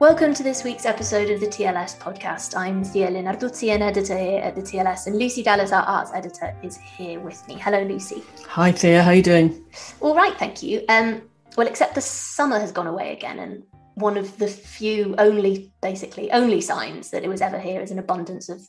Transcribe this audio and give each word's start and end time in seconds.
Welcome 0.00 0.32
to 0.32 0.42
this 0.42 0.64
week's 0.64 0.86
episode 0.86 1.28
of 1.28 1.40
the 1.40 1.46
TLS 1.46 1.98
podcast. 1.98 2.56
I'm 2.56 2.82
Thea 2.82 3.08
Lenarduzzi, 3.08 3.74
an 3.74 3.82
editor 3.82 4.16
here 4.16 4.40
at 4.40 4.54
the 4.56 4.62
TLS, 4.62 5.06
and 5.06 5.18
Lucy 5.18 5.42
Dallas, 5.42 5.72
our 5.72 5.82
arts 5.82 6.10
editor, 6.14 6.56
is 6.62 6.78
here 6.78 7.20
with 7.20 7.46
me. 7.46 7.56
Hello, 7.56 7.82
Lucy. 7.82 8.22
Hi, 8.48 8.72
Thea. 8.72 9.02
How 9.02 9.10
are 9.10 9.14
you 9.16 9.22
doing? 9.22 9.62
All 10.00 10.14
right, 10.14 10.34
thank 10.38 10.62
you. 10.62 10.86
Um, 10.88 11.28
well, 11.58 11.66
except 11.66 11.94
the 11.94 12.00
summer 12.00 12.58
has 12.58 12.72
gone 12.72 12.86
away 12.86 13.12
again, 13.12 13.40
and 13.40 13.62
one 13.92 14.16
of 14.16 14.38
the 14.38 14.48
few, 14.48 15.14
only, 15.18 15.70
basically, 15.82 16.32
only 16.32 16.62
signs 16.62 17.10
that 17.10 17.22
it 17.22 17.28
was 17.28 17.42
ever 17.42 17.60
here 17.60 17.82
is 17.82 17.90
an 17.90 17.98
abundance 17.98 18.48
of 18.48 18.66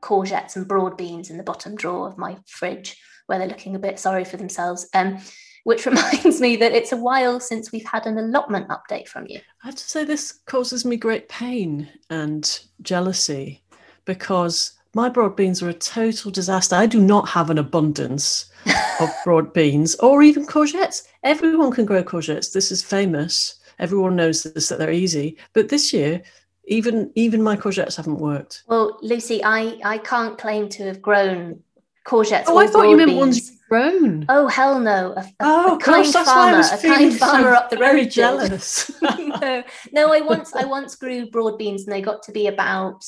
courgettes 0.00 0.56
and 0.56 0.66
broad 0.66 0.96
beans 0.96 1.28
in 1.28 1.36
the 1.36 1.42
bottom 1.42 1.76
drawer 1.76 2.08
of 2.08 2.16
my 2.16 2.38
fridge, 2.46 2.98
where 3.26 3.38
they're 3.38 3.48
looking 3.48 3.76
a 3.76 3.78
bit 3.78 3.98
sorry 3.98 4.24
for 4.24 4.38
themselves. 4.38 4.88
Um, 4.94 5.18
which 5.64 5.86
reminds 5.86 6.40
me 6.40 6.56
that 6.56 6.72
it's 6.72 6.92
a 6.92 6.96
while 6.96 7.40
since 7.40 7.72
we've 7.72 7.86
had 7.86 8.06
an 8.06 8.16
allotment 8.16 8.68
update 8.68 9.08
from 9.08 9.26
you. 9.26 9.40
I 9.62 9.66
have 9.66 9.74
to 9.74 9.84
say, 9.84 10.04
this 10.04 10.32
causes 10.46 10.84
me 10.84 10.96
great 10.96 11.28
pain 11.28 11.88
and 12.08 12.60
jealousy 12.82 13.62
because 14.04 14.72
my 14.94 15.08
broad 15.08 15.36
beans 15.36 15.62
are 15.62 15.68
a 15.68 15.74
total 15.74 16.30
disaster. 16.30 16.76
I 16.76 16.86
do 16.86 17.00
not 17.00 17.28
have 17.28 17.50
an 17.50 17.58
abundance 17.58 18.46
of 19.00 19.10
broad 19.24 19.52
beans 19.52 19.96
or 19.96 20.22
even 20.22 20.46
courgettes. 20.46 21.02
Everyone 21.22 21.72
can 21.72 21.84
grow 21.84 22.02
courgettes. 22.04 22.52
This 22.52 22.70
is 22.70 22.82
famous. 22.82 23.56
Everyone 23.78 24.14
knows 24.14 24.44
this 24.44 24.68
that 24.68 24.78
they're 24.78 24.92
easy. 24.92 25.36
But 25.52 25.68
this 25.68 25.92
year, 25.92 26.22
even 26.66 27.10
even 27.14 27.42
my 27.42 27.56
courgettes 27.56 27.96
haven't 27.96 28.18
worked. 28.18 28.62
Well, 28.68 28.98
Lucy, 29.02 29.42
I 29.44 29.78
I 29.84 29.98
can't 29.98 30.38
claim 30.38 30.68
to 30.70 30.84
have 30.84 31.02
grown 31.02 31.60
courgettes. 32.06 32.44
Oh, 32.46 32.58
I 32.58 32.68
thought 32.68 32.88
you 32.88 32.96
meant 32.96 33.10
beans. 33.10 33.18
ones 33.18 33.53
grown. 33.68 34.26
Oh 34.28 34.46
hell 34.48 34.80
no! 34.80 35.14
A, 35.16 35.20
a, 35.20 35.32
oh 35.40 35.76
a 35.76 35.78
kind 35.78 36.12
gosh, 36.12 36.24
farmer, 36.24 36.60
a 36.60 36.78
kind 36.78 37.16
farmer 37.16 37.48
up 37.54 37.70
the 37.70 37.76
very 37.76 38.02
road. 38.02 38.10
jealous. 38.10 38.90
no, 39.02 39.64
no. 39.92 40.12
I 40.12 40.20
once 40.20 40.54
I 40.54 40.64
once 40.64 40.94
grew 40.96 41.30
broad 41.30 41.58
beans, 41.58 41.84
and 41.84 41.92
they 41.92 42.00
got 42.00 42.22
to 42.24 42.32
be 42.32 42.46
about 42.46 43.04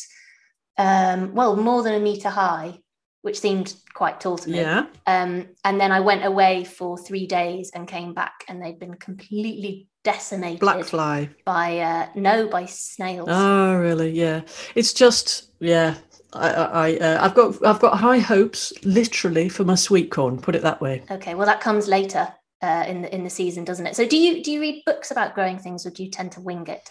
um, 0.79 1.35
well 1.35 1.57
more 1.57 1.83
than 1.83 1.95
a 1.95 2.01
meter 2.01 2.31
high, 2.31 2.79
which 3.23 3.41
seemed 3.41 3.75
quite 3.95 4.21
tall 4.21 4.39
to 4.39 4.51
me. 4.51 4.59
Yeah. 4.59 4.87
Um, 5.07 5.49
and 5.65 5.81
then 5.81 5.93
I 5.93 6.01
went 6.01 6.25
away 6.25 6.65
for 6.65 6.99
three 6.99 7.27
days 7.27 7.71
and 7.75 7.89
came 7.89 8.15
back, 8.15 8.45
and 8.49 8.63
they'd 8.63 8.79
been 8.79 8.95
completely 8.95 9.89
decimated. 10.07 10.61
Black 10.61 10.85
fly. 10.85 11.29
By 11.45 11.81
uh, 11.81 12.09
no, 12.15 12.49
by 12.49 12.67
snails. 12.67 13.29
Oh 13.31 13.75
really? 13.75 14.11
Yeah. 14.11 14.43
It's 14.75 14.93
just 14.93 15.51
yeah. 15.61 15.97
I, 16.39 16.51
I 16.51 16.97
uh, 16.97 17.25
I've 17.25 17.35
got 17.35 17.67
I've 17.67 17.81
got 17.81 17.99
high 17.99 18.19
hopes, 18.19 18.73
literally, 18.85 19.49
for 19.49 19.65
my 19.65 19.75
sweet 19.75 20.11
corn. 20.11 20.39
Put 20.39 20.55
it 20.55 20.63
that 20.63 20.81
way. 20.81 21.03
Okay, 21.11 21.35
well 21.35 21.47
that 21.47 21.61
comes 21.61 21.89
later 21.89 22.33
uh, 22.63 22.85
in 22.87 23.03
the 23.03 23.15
in 23.15 23.25
the 23.25 23.31
season, 23.31 23.65
doesn't 23.65 23.87
it? 23.87 23.97
So 23.97 24.07
do 24.07 24.17
you 24.17 24.43
do 24.43 24.51
you 24.53 24.61
read 24.61 24.83
books 24.85 25.11
about 25.11 25.35
growing 25.35 25.59
things, 25.59 25.87
or 25.87 25.91
do 25.91 26.05
you 26.05 26.11
tend 26.11 26.33
to 26.33 26.41
wing 26.41 26.67
it? 26.67 26.91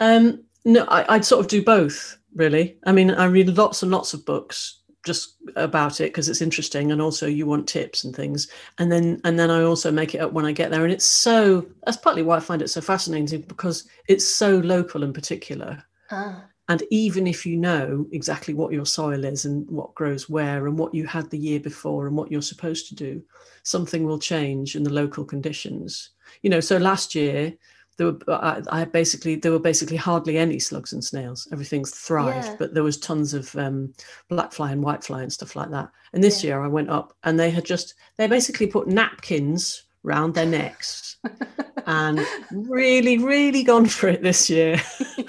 Um, 0.00 0.44
no, 0.64 0.84
I, 0.84 1.14
I'd 1.14 1.24
sort 1.24 1.40
of 1.44 1.50
do 1.50 1.62
both, 1.62 2.18
really. 2.34 2.78
I 2.84 2.92
mean, 2.92 3.10
I 3.10 3.26
read 3.26 3.56
lots 3.56 3.82
and 3.82 3.92
lots 3.92 4.14
of 4.14 4.24
books 4.24 4.80
just 5.04 5.36
about 5.56 6.00
it 6.00 6.04
because 6.04 6.28
it's 6.28 6.40
interesting, 6.40 6.90
and 6.90 7.00
also 7.00 7.26
you 7.26 7.46
want 7.46 7.68
tips 7.68 8.04
and 8.04 8.14
things, 8.14 8.48
and 8.78 8.90
then 8.90 9.20
and 9.24 9.38
then 9.38 9.50
I 9.50 9.62
also 9.62 9.92
make 9.92 10.14
it 10.14 10.18
up 10.20 10.32
when 10.32 10.46
I 10.46 10.52
get 10.52 10.70
there, 10.70 10.84
and 10.84 10.92
it's 10.92 11.04
so 11.04 11.66
that's 11.84 11.98
partly 11.98 12.22
why 12.22 12.36
I 12.36 12.40
find 12.40 12.62
it 12.62 12.68
so 12.68 12.80
fascinating 12.80 13.42
because 13.42 13.86
it's 14.08 14.26
so 14.26 14.58
local 14.58 15.04
and 15.04 15.14
particular. 15.14 15.82
Ah. 16.10 16.44
And 16.68 16.82
even 16.90 17.26
if 17.26 17.44
you 17.44 17.56
know 17.58 18.06
exactly 18.12 18.54
what 18.54 18.72
your 18.72 18.86
soil 18.86 19.24
is 19.24 19.44
and 19.44 19.68
what 19.70 19.94
grows 19.94 20.30
where 20.30 20.66
and 20.66 20.78
what 20.78 20.94
you 20.94 21.06
had 21.06 21.28
the 21.30 21.38
year 21.38 21.60
before 21.60 22.06
and 22.06 22.16
what 22.16 22.30
you're 22.32 22.40
supposed 22.42 22.88
to 22.88 22.94
do, 22.94 23.22
something 23.64 24.04
will 24.04 24.18
change 24.18 24.74
in 24.74 24.82
the 24.82 24.92
local 24.92 25.24
conditions. 25.24 26.10
You 26.42 26.48
know, 26.50 26.60
so 26.60 26.78
last 26.78 27.14
year 27.14 27.52
there 27.96 28.06
were 28.12 28.18
I, 28.28 28.62
I 28.70 28.84
basically 28.86 29.36
there 29.36 29.52
were 29.52 29.58
basically 29.58 29.96
hardly 29.98 30.38
any 30.38 30.58
slugs 30.58 30.92
and 30.94 31.04
snails. 31.04 31.46
Everything's 31.52 31.90
thrived, 31.90 32.46
Yeah. 32.46 32.56
but 32.58 32.74
there 32.74 32.82
was 32.82 32.96
tons 32.96 33.34
of 33.34 33.54
um, 33.56 33.92
black 34.28 34.52
fly 34.52 34.72
and 34.72 34.82
white 34.82 35.04
fly 35.04 35.22
and 35.22 35.32
stuff 35.32 35.54
like 35.56 35.70
that. 35.70 35.90
And 36.14 36.24
this 36.24 36.42
Yeah. 36.42 36.48
year 36.56 36.62
I 36.64 36.68
went 36.68 36.88
up 36.90 37.14
and 37.24 37.38
they 37.38 37.50
had 37.50 37.64
just 37.64 37.94
they 38.16 38.26
basically 38.26 38.66
put 38.68 38.88
napkins 38.88 39.82
round 40.02 40.34
their 40.34 40.46
necks 40.46 41.16
and 41.86 42.20
really, 42.50 43.18
really 43.18 43.62
gone 43.62 43.86
for 43.86 44.08
it 44.08 44.22
this 44.22 44.48
year. 44.48 44.80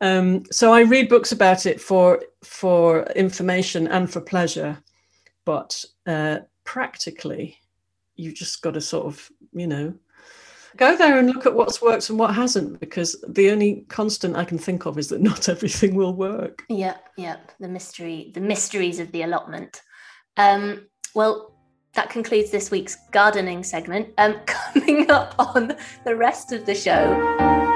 um, 0.00 0.44
so 0.50 0.72
I 0.72 0.82
read 0.82 1.08
books 1.08 1.32
about 1.32 1.66
it 1.66 1.80
for 1.80 2.22
for 2.42 3.04
information 3.14 3.88
and 3.88 4.10
for 4.10 4.20
pleasure, 4.20 4.78
but 5.44 5.84
uh, 6.06 6.38
practically, 6.64 7.58
you 8.16 8.32
just 8.32 8.62
got 8.62 8.74
to 8.74 8.80
sort 8.80 9.06
of, 9.06 9.30
you 9.52 9.66
know, 9.66 9.94
go 10.76 10.96
there 10.96 11.18
and 11.18 11.28
look 11.28 11.46
at 11.46 11.54
what's 11.54 11.80
worked 11.80 12.10
and 12.10 12.18
what 12.18 12.34
hasn't, 12.34 12.78
because 12.80 13.16
the 13.28 13.50
only 13.50 13.86
constant 13.88 14.36
I 14.36 14.44
can 14.44 14.58
think 14.58 14.86
of 14.86 14.98
is 14.98 15.08
that 15.08 15.20
not 15.30 15.48
everything 15.48 15.94
will 15.94 16.14
work. 16.14 16.64
Yep, 16.68 17.10
yep. 17.16 17.52
The 17.58 17.68
mystery, 17.68 18.30
the 18.34 18.40
mysteries 18.40 19.00
of 19.00 19.10
the 19.12 19.22
allotment. 19.22 19.82
Um, 20.36 20.86
well, 21.14 21.54
that 21.94 22.10
concludes 22.10 22.50
this 22.50 22.70
week's 22.70 22.96
gardening 23.10 23.64
segment. 23.64 24.10
Um, 24.18 24.40
coming 24.46 25.10
up 25.10 25.34
on 25.38 25.76
the 26.04 26.14
rest 26.14 26.52
of 26.52 26.66
the 26.66 26.74
show. 26.74 27.67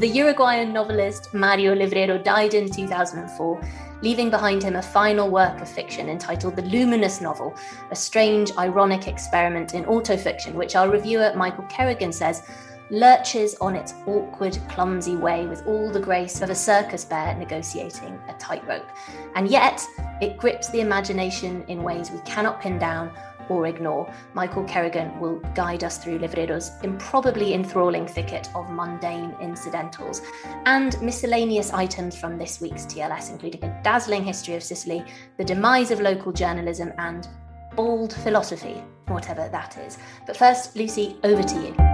The 0.00 0.08
Uruguayan 0.08 0.72
novelist 0.72 1.34
Mario 1.34 1.74
Levrero 1.74 2.24
died 2.24 2.54
in 2.54 2.70
2004, 2.70 3.60
leaving 4.00 4.30
behind 4.30 4.62
him 4.62 4.76
a 4.76 4.82
final 4.82 5.28
work 5.28 5.60
of 5.60 5.68
fiction 5.68 6.08
entitled 6.08 6.56
The 6.56 6.62
Luminous 6.62 7.20
Novel, 7.20 7.54
a 7.90 7.94
strange, 7.94 8.50
ironic 8.56 9.08
experiment 9.08 9.74
in 9.74 9.84
autofiction, 9.84 10.54
which 10.54 10.74
our 10.74 10.88
reviewer 10.88 11.34
Michael 11.36 11.64
Kerrigan 11.64 12.14
says 12.14 12.48
lurches 12.88 13.56
on 13.60 13.76
its 13.76 13.92
awkward, 14.06 14.58
clumsy 14.70 15.16
way 15.16 15.46
with 15.46 15.66
all 15.66 15.90
the 15.92 16.00
grace 16.00 16.40
of 16.40 16.48
a 16.48 16.54
circus 16.54 17.04
bear 17.04 17.34
negotiating 17.34 18.18
a 18.26 18.32
tightrope. 18.38 18.88
And 19.34 19.48
yet, 19.48 19.84
it 20.22 20.38
grips 20.38 20.70
the 20.70 20.80
imagination 20.80 21.62
in 21.68 21.82
ways 21.82 22.10
we 22.10 22.20
cannot 22.20 22.62
pin 22.62 22.78
down 22.78 23.12
or 23.50 23.66
ignore, 23.66 24.10
Michael 24.32 24.64
Kerrigan 24.64 25.18
will 25.20 25.40
guide 25.54 25.84
us 25.84 25.98
through 25.98 26.20
Levrero's 26.20 26.70
improbably 26.82 27.52
enthralling 27.52 28.06
thicket 28.06 28.48
of 28.54 28.70
mundane 28.70 29.34
incidentals 29.40 30.22
and 30.64 31.00
miscellaneous 31.02 31.72
items 31.72 32.16
from 32.16 32.38
this 32.38 32.60
week's 32.60 32.86
TLS, 32.86 33.30
including 33.30 33.62
a 33.64 33.80
dazzling 33.82 34.24
history 34.24 34.54
of 34.54 34.62
Sicily, 34.62 35.04
the 35.36 35.44
demise 35.44 35.90
of 35.90 36.00
local 36.00 36.32
journalism, 36.32 36.92
and 36.98 37.28
bold 37.74 38.14
philosophy, 38.14 38.82
whatever 39.08 39.48
that 39.50 39.76
is. 39.78 39.98
But 40.26 40.36
first, 40.36 40.76
Lucy, 40.76 41.16
over 41.24 41.42
to 41.42 41.54
you. 41.60 41.89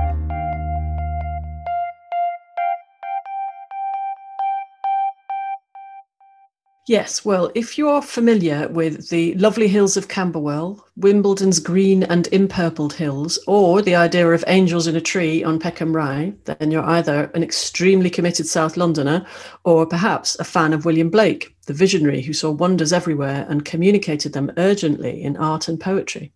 Yes, 6.88 7.24
well, 7.24 7.50
if 7.56 7.78
you 7.78 7.88
are 7.88 8.00
familiar 8.00 8.68
with 8.68 9.08
the 9.08 9.34
lovely 9.34 9.66
hills 9.66 9.96
of 9.96 10.06
Camberwell, 10.06 10.86
Wimbledon's 10.94 11.58
green 11.58 12.04
and 12.04 12.26
impurpled 12.26 12.92
hills, 12.92 13.40
or 13.48 13.82
the 13.82 13.96
idea 13.96 14.30
of 14.30 14.44
angels 14.46 14.86
in 14.86 14.94
a 14.94 15.00
tree 15.00 15.42
on 15.42 15.58
Peckham 15.58 15.96
Rye, 15.96 16.32
then 16.44 16.70
you're 16.70 16.84
either 16.84 17.28
an 17.34 17.42
extremely 17.42 18.08
committed 18.08 18.46
South 18.46 18.76
Londoner 18.76 19.26
or 19.64 19.84
perhaps 19.84 20.36
a 20.38 20.44
fan 20.44 20.72
of 20.72 20.84
William 20.84 21.10
Blake, 21.10 21.56
the 21.66 21.72
visionary 21.72 22.22
who 22.22 22.32
saw 22.32 22.52
wonders 22.52 22.92
everywhere 22.92 23.46
and 23.48 23.64
communicated 23.64 24.32
them 24.32 24.52
urgently 24.56 25.20
in 25.20 25.36
art 25.38 25.66
and 25.66 25.80
poetry. 25.80 26.32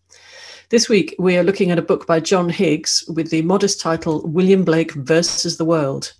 This 0.70 0.88
week, 0.88 1.14
we 1.16 1.36
are 1.36 1.44
looking 1.44 1.70
at 1.70 1.78
a 1.78 1.82
book 1.82 2.08
by 2.08 2.18
John 2.18 2.48
Higgs 2.48 3.04
with 3.08 3.30
the 3.30 3.42
modest 3.42 3.80
title 3.80 4.26
William 4.26 4.64
Blake 4.64 4.94
versus 4.94 5.58
the 5.58 5.64
World. 5.64 6.12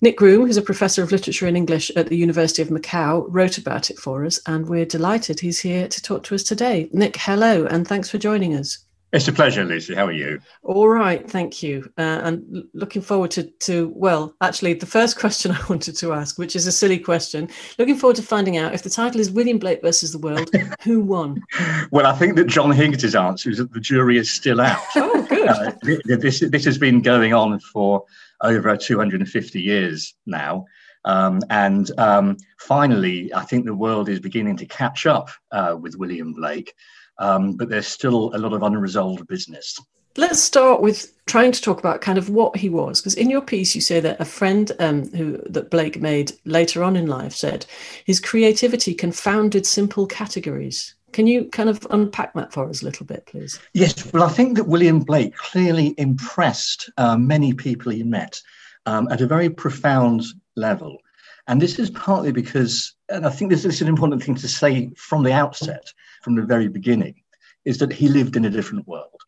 Nick 0.00 0.16
Groom, 0.16 0.46
who's 0.46 0.56
a 0.56 0.62
professor 0.62 1.02
of 1.02 1.10
literature 1.10 1.46
and 1.46 1.56
English 1.56 1.90
at 1.96 2.08
the 2.08 2.16
University 2.16 2.62
of 2.62 2.68
Macau, 2.68 3.26
wrote 3.28 3.58
about 3.58 3.90
it 3.90 3.98
for 3.98 4.24
us, 4.24 4.40
and 4.46 4.68
we're 4.68 4.84
delighted 4.84 5.40
he's 5.40 5.58
here 5.58 5.88
to 5.88 6.02
talk 6.02 6.22
to 6.24 6.36
us 6.36 6.44
today. 6.44 6.88
Nick, 6.92 7.16
hello, 7.16 7.66
and 7.66 7.86
thanks 7.86 8.08
for 8.08 8.18
joining 8.18 8.54
us. 8.54 8.78
It's 9.10 9.26
a 9.26 9.32
pleasure, 9.32 9.64
Lucy. 9.64 9.94
How 9.94 10.06
are 10.06 10.12
you? 10.12 10.38
All 10.62 10.88
right, 10.88 11.28
thank 11.28 11.62
you. 11.62 11.90
Uh, 11.96 12.20
and 12.22 12.64
looking 12.74 13.00
forward 13.00 13.30
to, 13.32 13.44
to, 13.44 13.90
well, 13.96 14.34
actually, 14.42 14.74
the 14.74 14.86
first 14.86 15.18
question 15.20 15.50
I 15.50 15.60
wanted 15.68 15.96
to 15.96 16.12
ask, 16.12 16.38
which 16.38 16.54
is 16.54 16.66
a 16.66 16.72
silly 16.72 16.98
question, 16.98 17.48
looking 17.78 17.96
forward 17.96 18.16
to 18.16 18.22
finding 18.22 18.58
out 18.58 18.74
if 18.74 18.82
the 18.82 18.90
title 18.90 19.20
is 19.20 19.30
William 19.30 19.58
Blake 19.58 19.80
versus 19.82 20.12
the 20.12 20.18
World, 20.18 20.50
who 20.82 21.00
won? 21.00 21.42
well, 21.90 22.06
I 22.06 22.12
think 22.12 22.36
that 22.36 22.48
John 22.48 22.70
Higgs's 22.70 23.14
answer 23.14 23.50
is 23.50 23.58
that 23.58 23.72
the 23.72 23.80
jury 23.80 24.18
is 24.18 24.30
still 24.30 24.60
out. 24.60 24.78
oh, 24.94 25.26
good. 25.28 25.48
Uh, 25.48 25.72
this, 26.18 26.40
this 26.40 26.64
has 26.66 26.76
been 26.76 27.00
going 27.00 27.32
on 27.32 27.58
for 27.60 28.04
over 28.42 28.76
250 28.76 29.60
years 29.60 30.14
now. 30.26 30.64
Um, 31.04 31.40
and 31.50 31.90
um, 31.98 32.36
finally, 32.58 33.32
I 33.32 33.44
think 33.44 33.64
the 33.64 33.74
world 33.74 34.08
is 34.08 34.20
beginning 34.20 34.56
to 34.58 34.66
catch 34.66 35.06
up 35.06 35.30
uh, 35.52 35.76
with 35.80 35.96
William 35.96 36.32
Blake, 36.32 36.74
um, 37.18 37.56
but 37.56 37.68
there's 37.68 37.86
still 37.86 38.34
a 38.34 38.38
lot 38.38 38.52
of 38.52 38.62
unresolved 38.62 39.26
business. 39.26 39.78
Let's 40.16 40.42
start 40.42 40.80
with 40.80 41.12
trying 41.26 41.52
to 41.52 41.62
talk 41.62 41.78
about 41.78 42.00
kind 42.00 42.18
of 42.18 42.28
what 42.28 42.56
he 42.56 42.68
was, 42.68 43.00
because 43.00 43.14
in 43.14 43.30
your 43.30 43.40
piece 43.40 43.74
you 43.76 43.80
say 43.80 44.00
that 44.00 44.20
a 44.20 44.24
friend 44.24 44.72
um, 44.80 45.08
who 45.12 45.38
that 45.46 45.70
Blake 45.70 46.00
made 46.00 46.32
later 46.44 46.82
on 46.82 46.96
in 46.96 47.06
life 47.06 47.34
said 47.34 47.66
his 48.04 48.18
creativity 48.18 48.94
confounded 48.94 49.64
simple 49.64 50.06
categories. 50.06 50.94
Can 51.12 51.26
you 51.26 51.46
kind 51.46 51.68
of 51.68 51.86
unpack 51.90 52.34
that 52.34 52.52
for 52.52 52.68
us 52.68 52.82
a 52.82 52.84
little 52.84 53.06
bit, 53.06 53.26
please? 53.26 53.58
Yes, 53.72 54.12
well, 54.12 54.22
I 54.22 54.28
think 54.28 54.56
that 54.56 54.68
William 54.68 55.00
Blake 55.00 55.34
clearly 55.36 55.94
impressed 55.98 56.90
uh, 56.96 57.16
many 57.16 57.52
people 57.54 57.92
he 57.92 58.02
met 58.02 58.40
um, 58.86 59.08
at 59.10 59.20
a 59.20 59.26
very 59.26 59.50
profound 59.50 60.22
level. 60.56 60.98
And 61.46 61.62
this 61.62 61.78
is 61.78 61.90
partly 61.90 62.30
because, 62.30 62.94
and 63.08 63.26
I 63.26 63.30
think 63.30 63.50
this 63.50 63.64
is 63.64 63.80
an 63.80 63.88
important 63.88 64.22
thing 64.22 64.34
to 64.36 64.48
say 64.48 64.90
from 64.96 65.22
the 65.22 65.32
outset, 65.32 65.92
from 66.22 66.36
the 66.36 66.42
very 66.42 66.68
beginning, 66.68 67.14
is 67.64 67.78
that 67.78 67.92
he 67.92 68.08
lived 68.08 68.36
in 68.36 68.44
a 68.44 68.50
different 68.50 68.86
world. 68.86 69.20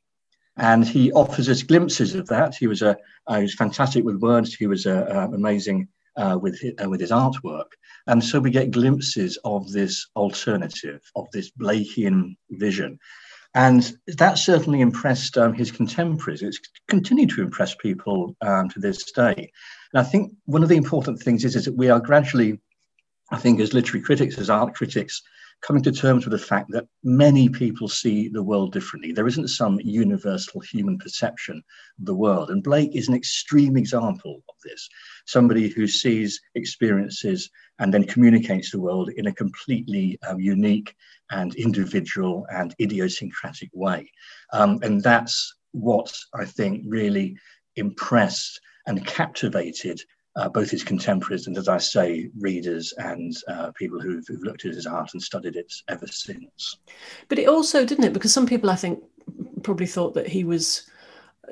And 0.56 0.86
he 0.86 1.10
offers 1.12 1.48
us 1.48 1.62
glimpses 1.62 2.14
of 2.14 2.26
that. 2.28 2.54
He 2.54 2.66
was 2.66 2.82
a, 2.82 2.96
uh, 3.26 3.36
he 3.36 3.42
was 3.42 3.54
fantastic 3.54 4.04
with 4.04 4.20
words. 4.20 4.54
He 4.54 4.66
was 4.66 4.84
a, 4.84 5.22
uh, 5.22 5.28
amazing 5.28 5.88
uh, 6.16 6.38
with 6.40 6.60
uh, 6.82 6.88
with 6.88 7.00
his 7.00 7.10
artwork, 7.10 7.72
and 8.06 8.22
so 8.22 8.40
we 8.40 8.50
get 8.50 8.70
glimpses 8.70 9.38
of 9.44 9.70
this 9.72 10.06
alternative, 10.16 11.00
of 11.16 11.26
this 11.32 11.50
Blakean 11.50 12.36
vision. 12.50 12.98
And 13.54 13.96
that 14.06 14.38
certainly 14.38 14.80
impressed 14.80 15.36
um, 15.36 15.52
his 15.52 15.72
contemporaries. 15.72 16.42
It's 16.42 16.60
continued 16.88 17.30
to 17.30 17.42
impress 17.42 17.74
people 17.74 18.36
um, 18.42 18.68
to 18.70 18.78
this 18.78 19.10
day. 19.10 19.50
And 19.92 20.00
I 20.00 20.04
think 20.04 20.32
one 20.44 20.62
of 20.62 20.68
the 20.68 20.76
important 20.76 21.20
things 21.20 21.44
is, 21.44 21.56
is 21.56 21.64
that 21.64 21.76
we 21.76 21.90
are 21.90 22.00
gradually, 22.00 22.60
I 23.30 23.38
think, 23.38 23.58
as 23.58 23.74
literary 23.74 24.04
critics, 24.04 24.38
as 24.38 24.50
art 24.50 24.74
critics, 24.74 25.20
coming 25.62 25.82
to 25.82 25.92
terms 25.92 26.24
with 26.24 26.32
the 26.32 26.46
fact 26.46 26.70
that 26.70 26.86
many 27.04 27.48
people 27.48 27.88
see 27.88 28.28
the 28.28 28.42
world 28.42 28.72
differently. 28.72 29.12
There 29.12 29.26
isn't 29.26 29.48
some 29.48 29.80
universal 29.82 30.60
human 30.60 30.98
perception 30.98 31.62
of 31.98 32.06
the 32.06 32.14
world. 32.14 32.50
And 32.50 32.62
Blake 32.62 32.96
is 32.96 33.08
an 33.08 33.14
extreme 33.14 33.76
example 33.76 34.42
of 34.48 34.54
this 34.64 34.88
somebody 35.26 35.68
who 35.68 35.86
sees 35.86 36.40
experiences 36.54 37.50
and 37.78 37.92
then 37.92 38.04
communicates 38.04 38.70
the 38.70 38.80
world 38.80 39.10
in 39.16 39.26
a 39.26 39.34
completely 39.34 40.18
um, 40.26 40.40
unique 40.40 40.94
and 41.30 41.54
individual 41.54 42.46
and 42.52 42.74
idiosyncratic 42.80 43.70
way. 43.72 44.10
Um, 44.52 44.80
and 44.82 45.02
that's 45.02 45.54
what 45.72 46.12
I 46.34 46.44
think 46.44 46.84
really 46.86 47.36
impressed 47.76 48.60
and 48.86 49.06
captivated 49.06 50.00
uh, 50.36 50.48
both 50.48 50.70
his 50.70 50.84
contemporaries 50.84 51.46
and, 51.46 51.58
as 51.58 51.68
I 51.68 51.78
say, 51.78 52.30
readers 52.38 52.94
and 52.98 53.34
uh, 53.48 53.72
people 53.72 54.00
who've, 54.00 54.24
who've, 54.26 54.42
looked 54.42 54.64
at 54.64 54.74
his 54.74 54.86
art 54.86 55.12
and 55.12 55.22
studied 55.22 55.56
it 55.56 55.72
ever 55.88 56.06
since. 56.06 56.78
But 57.28 57.38
it 57.38 57.48
also, 57.48 57.84
didn't 57.84 58.04
it? 58.04 58.12
Because 58.12 58.32
some 58.32 58.46
people, 58.46 58.70
I 58.70 58.76
think, 58.76 59.02
probably 59.62 59.86
thought 59.86 60.14
that 60.14 60.28
he 60.28 60.44
was 60.44 60.88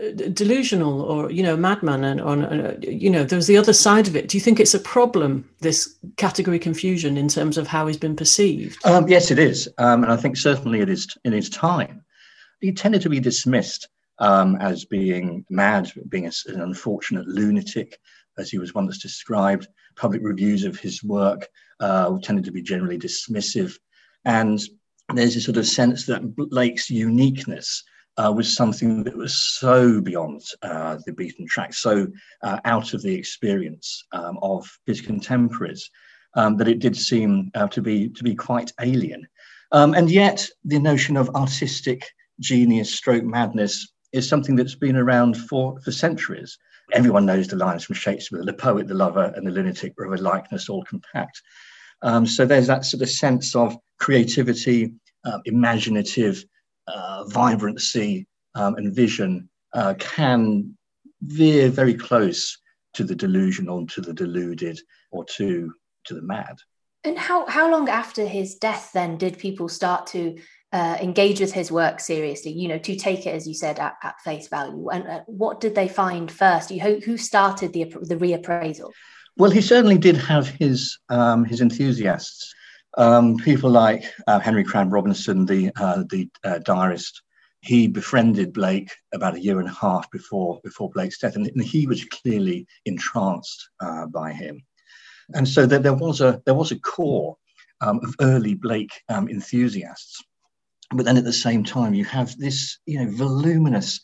uh, 0.00 0.10
delusional 0.32 1.02
or 1.02 1.30
you 1.30 1.42
know 1.42 1.56
madman 1.56 2.04
and 2.04 2.20
on 2.20 2.44
uh, 2.44 2.76
you 2.82 3.10
know 3.10 3.25
there's 3.25 3.46
the 3.46 3.56
other 3.56 3.72
side 3.72 4.06
of 4.06 4.14
it 4.14 4.28
do 4.28 4.36
you 4.36 4.40
think 4.40 4.60
it's 4.60 4.75
a 4.75 4.81
problem 4.81 5.48
this 5.60 5.96
category 6.16 6.58
confusion 6.58 7.16
in 7.16 7.26
terms 7.26 7.58
of 7.58 7.66
how 7.66 7.86
he's 7.86 7.96
been 7.96 8.14
perceived 8.14 8.78
um, 8.86 9.08
yes 9.08 9.31
it 9.31 9.38
is 9.38 9.69
um, 9.78 10.04
and 10.04 10.12
i 10.12 10.16
think 10.16 10.36
certainly 10.36 10.81
it 10.81 10.88
is 10.88 11.16
in 11.24 11.32
his 11.32 11.48
time 11.48 12.04
he 12.60 12.72
tended 12.72 13.00
to 13.00 13.08
be 13.08 13.19
dismissed 13.19 13.88
um, 14.19 14.56
as 14.60 14.84
being 14.84 15.44
mad 15.50 15.90
being 16.08 16.26
an 16.26 16.60
unfortunate 16.60 17.26
lunatic 17.26 17.98
as 18.38 18.50
he 18.50 18.58
was 18.58 18.75
once 18.75 18.99
described. 18.99 19.67
Public 19.96 20.23
reviews 20.23 20.64
of 20.64 20.79
his 20.79 21.02
work 21.02 21.49
uh, 21.81 22.17
tended 22.23 22.44
to 22.44 22.52
be 22.52 22.62
generally 22.62 22.99
dismissive. 22.99 23.75
And 24.25 24.61
there's 25.14 25.37
a 25.37 25.40
sort 25.40 25.56
of 25.56 25.67
sense 25.67 26.06
that 26.06 26.37
Blake's 26.37 26.90
uniqueness 26.90 27.85
uh, 28.19 28.32
was 28.32 28.55
something 28.55 29.05
that 29.05 29.17
was 29.17 29.35
so 29.35 30.00
beyond 30.00 30.43
uh, 30.62 30.99
the 31.06 31.12
beaten 31.12 31.46
track, 31.46 31.73
so 31.73 32.08
uh, 32.43 32.58
out 32.64 32.93
of 32.93 33.02
the 33.02 33.14
experience 33.14 34.05
um, 34.12 34.38
of 34.43 34.69
his 34.87 35.00
contemporaries, 35.00 35.88
um, 36.34 36.56
that 36.56 36.69
it 36.69 36.81
did 36.81 36.96
seem 36.96 37.50
uh, 37.55 37.69
to 37.69 37.81
be 37.81 38.08
to 38.08 38.25
be 38.25 38.34
quite 38.34 38.73
alien. 38.81 39.26
Um, 39.70 39.94
and 39.94 40.11
yet, 40.11 40.46
the 40.64 40.81
notion 40.81 41.17
of 41.17 41.31
artistic 41.37 42.05
genius, 42.41 42.94
stroke 42.94 43.24
madness, 43.24 43.93
is 44.12 44.29
something 44.29 44.56
that's 44.56 44.74
been 44.74 44.96
around 44.96 45.36
for 45.36 45.81
for 45.81 45.93
centuries. 45.93 46.58
Everyone 46.92 47.26
knows 47.26 47.48
the 47.48 47.56
lines 47.56 47.84
from 47.84 47.94
Shakespeare 47.94 48.44
the 48.44 48.52
poet, 48.52 48.88
the 48.88 48.94
lover, 48.94 49.32
and 49.36 49.46
the 49.46 49.50
lunatic 49.50 49.94
are 49.98 50.06
of 50.06 50.18
a 50.18 50.22
likeness 50.22 50.68
all 50.68 50.84
compact. 50.84 51.42
Um, 52.02 52.26
so 52.26 52.46
there's 52.46 52.68
that 52.68 52.84
sort 52.84 53.02
of 53.02 53.10
sense 53.10 53.54
of 53.56 53.76
creativity, 53.98 54.92
uh, 55.24 55.38
imaginative 55.44 56.44
uh, 56.86 57.24
vibrancy, 57.24 58.26
um, 58.54 58.76
and 58.76 58.94
vision 58.94 59.48
uh, 59.74 59.94
can 59.98 60.76
veer 61.22 61.68
very 61.68 61.94
close 61.94 62.58
to 62.94 63.04
the 63.04 63.14
delusional, 63.14 63.86
to 63.86 64.00
the 64.00 64.12
deluded, 64.12 64.80
or 65.10 65.24
to 65.24 65.72
to 66.04 66.14
the 66.14 66.22
mad. 66.22 66.56
And 67.04 67.18
how 67.18 67.46
how 67.46 67.70
long 67.70 67.88
after 67.88 68.26
his 68.26 68.54
death 68.56 68.90
then 68.92 69.16
did 69.18 69.38
people 69.38 69.68
start 69.68 70.06
to 70.08 70.38
uh, 70.72 70.98
engage 71.01 71.41
with 71.41 71.53
his 71.53 71.72
work 71.72 72.01
seriously, 72.01 72.53
you 72.53 72.69
know, 72.69 72.79
to 72.79 72.96
take 72.96 73.27
it, 73.27 73.34
as 73.34 73.46
you 73.46 73.55
said, 73.55 73.79
at, 73.79 73.94
at 74.03 74.20
face 74.20 74.48
value? 74.48 74.89
And 74.91 75.06
uh, 75.06 75.20
what 75.27 75.60
did 75.60 75.75
they 75.75 75.89
find 75.89 76.31
first? 76.31 76.70
You, 76.70 76.81
who, 76.81 77.01
who 77.01 77.17
started 77.17 77.72
the, 77.72 77.84
the 77.84 78.17
reappraisal? 78.17 78.91
Well, 79.37 79.51
he 79.51 79.60
certainly 79.60 79.98
did 79.98 80.17
have 80.17 80.48
his, 80.48 80.98
um, 81.08 81.44
his 81.44 81.60
enthusiasts. 81.60 82.55
Um, 82.96 83.37
people 83.37 83.70
like 83.70 84.05
uh, 84.27 84.41
Henry 84.41 84.65
Crabb 84.65 84.93
Robinson, 84.93 85.46
the, 85.46 85.70
uh, 85.77 86.05
the 86.10 86.29
uh, 86.44 86.58
diarist, 86.58 87.22
he 87.60 87.87
befriended 87.87 88.53
Blake 88.53 88.91
about 89.15 89.37
a 89.37 89.41
year 89.41 89.60
and 89.60 89.69
a 89.69 89.72
half 89.72 90.10
before, 90.10 90.60
before 90.63 90.91
Blake's 90.91 91.19
death, 91.19 91.37
and, 91.37 91.46
and 91.46 91.63
he 91.63 91.87
was 91.87 92.05
clearly 92.05 92.67
entranced 92.84 93.70
by 94.10 94.32
him. 94.32 94.63
And 95.34 95.46
so 95.46 95.67
there, 95.67 95.79
there, 95.79 95.94
was, 95.94 96.20
a, 96.20 96.41
there 96.46 96.55
was 96.55 96.72
a 96.72 96.79
core 96.79 97.37
um, 97.81 98.01
of 98.03 98.15
early 98.20 98.55
Blake 98.55 98.93
um, 99.08 99.29
enthusiasts 99.29 100.22
but 100.90 101.04
then 101.04 101.16
at 101.16 101.24
the 101.24 101.32
same 101.32 101.62
time 101.64 101.94
you 101.94 102.04
have 102.04 102.36
this 102.38 102.78
you 102.86 102.98
know 102.98 103.10
voluminous 103.10 104.00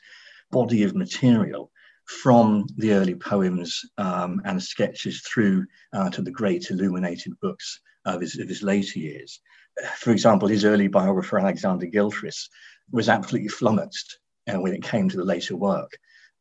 body 0.51 0.83
of 0.83 0.95
material 0.95 1.71
from 2.07 2.67
the 2.77 2.93
early 2.93 3.15
poems 3.15 3.81
um, 3.99 4.41
and 4.45 4.63
sketches 4.63 5.23
through 5.23 5.65
uh, 5.93 6.11
to 6.11 6.23
the 6.23 6.31
great 6.31 6.71
illuminated 6.71 7.33
books 7.41 7.81
of 8.05 8.21
his, 8.21 8.39
of 8.39 8.49
his 8.49 8.63
later 8.63 8.99
years. 8.99 9.41
For 9.97 10.11
example, 10.11 10.47
his 10.47 10.65
early 10.65 10.89
biographer, 10.89 11.39
Alexander 11.39 11.87
Gilchrist, 11.87 12.51
was 12.93 13.09
absolutely 13.09 13.49
flummoxed 13.49 14.19
uh, 14.49 14.61
when 14.61 14.75
it 14.75 14.83
came 14.83 15.09
to 15.09 15.17
the 15.17 15.25
later 15.25 15.57
work 15.57 15.91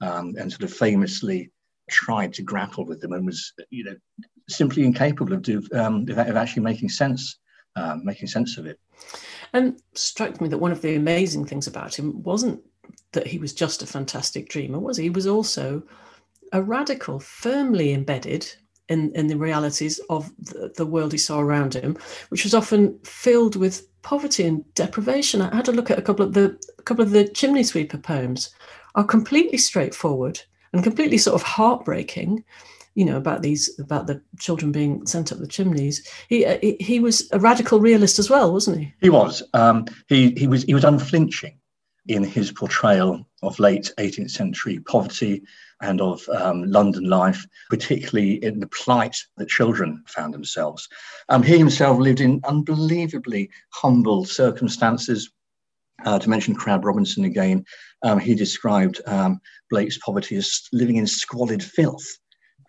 um, 0.01 0.33
and 0.37 0.51
sort 0.51 0.63
of 0.63 0.73
famously 0.73 1.51
tried 1.89 2.33
to 2.33 2.43
grapple 2.43 2.85
with 2.85 2.99
them 3.01 3.13
and 3.13 3.25
was, 3.25 3.53
you 3.69 3.85
know, 3.85 3.95
simply 4.49 4.83
incapable 4.83 5.33
of, 5.33 5.41
do, 5.41 5.61
um, 5.73 6.05
of 6.09 6.35
actually 6.35 6.63
making 6.63 6.89
sense, 6.89 7.39
um, 7.75 8.03
making 8.03 8.27
sense 8.27 8.57
of 8.57 8.65
it. 8.65 8.79
And 9.53 9.79
struck 9.93 10.41
me 10.41 10.47
that 10.49 10.57
one 10.57 10.71
of 10.71 10.81
the 10.81 10.95
amazing 10.95 11.45
things 11.45 11.67
about 11.67 11.97
him 11.97 12.23
wasn't 12.23 12.61
that 13.11 13.27
he 13.27 13.37
was 13.37 13.53
just 13.53 13.81
a 13.81 13.87
fantastic 13.87 14.49
dreamer, 14.49 14.79
was 14.79 14.97
he? 14.97 15.03
He 15.03 15.09
was 15.09 15.27
also 15.27 15.83
a 16.51 16.61
radical, 16.61 17.19
firmly 17.19 17.93
embedded 17.93 18.51
in, 18.89 19.11
in 19.15 19.27
the 19.27 19.37
realities 19.37 19.99
of 20.09 20.31
the, 20.37 20.71
the 20.75 20.85
world 20.85 21.11
he 21.11 21.17
saw 21.17 21.39
around 21.39 21.73
him, 21.73 21.97
which 22.29 22.43
was 22.43 22.53
often 22.53 22.99
filled 23.03 23.55
with 23.55 23.87
poverty 24.01 24.43
and 24.43 24.73
deprivation. 24.75 25.41
I 25.41 25.55
had 25.55 25.67
a 25.67 25.71
look 25.71 25.89
at 25.89 25.99
a 25.99 26.01
couple 26.01 26.25
of 26.25 26.33
the 26.33 26.57
couple 26.85 27.03
of 27.03 27.11
the 27.11 27.27
chimney 27.27 27.63
sweeper 27.63 27.97
poems 27.97 28.53
are 28.95 29.03
completely 29.03 29.57
straightforward 29.57 30.41
and 30.73 30.83
completely 30.83 31.17
sort 31.17 31.35
of 31.35 31.43
heartbreaking 31.43 32.43
you 32.95 33.05
know 33.05 33.17
about 33.17 33.41
these 33.41 33.77
about 33.79 34.07
the 34.07 34.21
children 34.39 34.71
being 34.71 35.05
sent 35.05 35.31
up 35.31 35.39
the 35.39 35.47
chimneys 35.47 36.07
he 36.29 36.45
uh, 36.45 36.57
he 36.79 36.99
was 36.99 37.29
a 37.31 37.39
radical 37.39 37.79
realist 37.79 38.19
as 38.19 38.29
well 38.29 38.51
wasn't 38.51 38.77
he 38.77 38.93
he 39.01 39.09
was 39.09 39.43
um, 39.53 39.85
he 40.07 40.31
he 40.37 40.47
was 40.47 40.63
he 40.63 40.73
was 40.73 40.83
unflinching 40.83 41.57
in 42.07 42.23
his 42.23 42.51
portrayal 42.51 43.25
of 43.41 43.59
late 43.59 43.91
18th 43.97 44.31
century 44.31 44.79
poverty 44.79 45.41
and 45.81 45.99
of 46.01 46.27
um, 46.29 46.63
London 46.63 47.09
life, 47.09 47.45
particularly 47.69 48.43
in 48.43 48.59
the 48.59 48.67
plight 48.67 49.17
that 49.37 49.49
children 49.49 50.03
found 50.07 50.33
themselves. 50.33 50.87
Um, 51.29 51.43
he 51.43 51.57
himself 51.57 51.99
lived 51.99 52.21
in 52.21 52.41
unbelievably 52.45 53.49
humble 53.69 54.25
circumstances. 54.25 55.29
Uh, 56.05 56.17
to 56.19 56.29
mention 56.29 56.55
Crabb 56.55 56.85
Robinson 56.85 57.25
again, 57.25 57.63
um, 58.01 58.19
he 58.19 58.33
described 58.33 59.01
um, 59.05 59.39
Blake's 59.69 59.97
poverty 59.97 60.35
as 60.37 60.67
living 60.71 60.95
in 60.95 61.07
squalid 61.07 61.61
filth. 61.63 62.05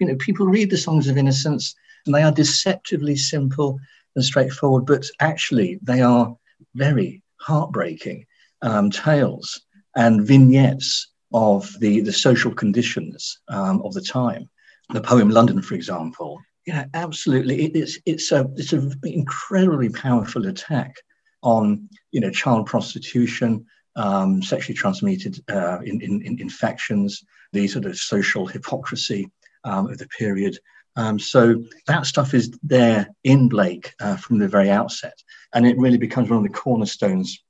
You 0.01 0.07
know, 0.07 0.17
people 0.17 0.47
read 0.47 0.71
the 0.71 0.77
Songs 0.77 1.09
of 1.09 1.17
Innocence 1.17 1.75
and 2.07 2.15
they 2.15 2.23
are 2.23 2.33
deceptively 2.33 3.17
simple 3.17 3.79
and 4.17 4.25
straightforward, 4.25 4.87
but 4.87 5.07
actually 5.21 5.79
they 5.83 6.03
are 6.03 6.37
very 6.75 7.23
heartbreaking 7.41 8.27
um, 8.63 8.91
tales 8.91 9.61
and 9.97 10.27
vignettes 10.27 11.09
of 11.33 11.69
the, 11.81 12.01
the 12.01 12.13
social 12.13 12.53
conditions 12.53 13.41
um, 13.49 13.83
of 13.83 13.93
the 13.95 14.01
time. 14.01 14.49
The 14.91 15.01
poem 15.01 15.31
London, 15.31 15.63
for 15.63 15.75
example, 15.75 16.39
yeah, 16.67 16.87
absolutely. 16.95 17.65
It, 17.65 17.77
it's 17.77 17.99
it's 18.07 18.33
a 18.33 18.51
it's 18.57 18.73
an 18.73 18.93
incredibly 19.03 19.91
powerful 19.91 20.47
attack 20.47 20.97
on 21.43 21.89
you 22.11 22.21
know 22.21 22.31
child 22.31 22.67
prostitution, 22.67 23.67
um, 23.97 24.43
sexually 24.43 24.77
transmitted 24.77 25.43
uh, 25.51 25.81
in, 25.81 26.01
in, 26.01 26.23
in, 26.23 26.41
infections, 26.41 27.23
the 27.53 27.69
sort 27.69 27.85
of 27.85 27.97
social 27.97 28.47
hypocrisy 28.47 29.31
um, 29.65 29.91
of 29.91 29.99
the 29.99 30.09
period. 30.09 30.59
Um, 30.97 31.19
so 31.19 31.63
that 31.87 32.07
stuff 32.07 32.35
is 32.35 32.57
there 32.63 33.09
in 33.25 33.49
Blake 33.49 33.95
uh, 34.01 34.17
from 34.17 34.39
the 34.39 34.49
very 34.49 34.71
outset, 34.71 35.23
and 35.53 35.67
it 35.67 35.79
really 35.79 35.99
becomes 35.99 36.31
one 36.31 36.39
of 36.39 36.45
the 36.45 36.59
cornerstones 36.59 37.43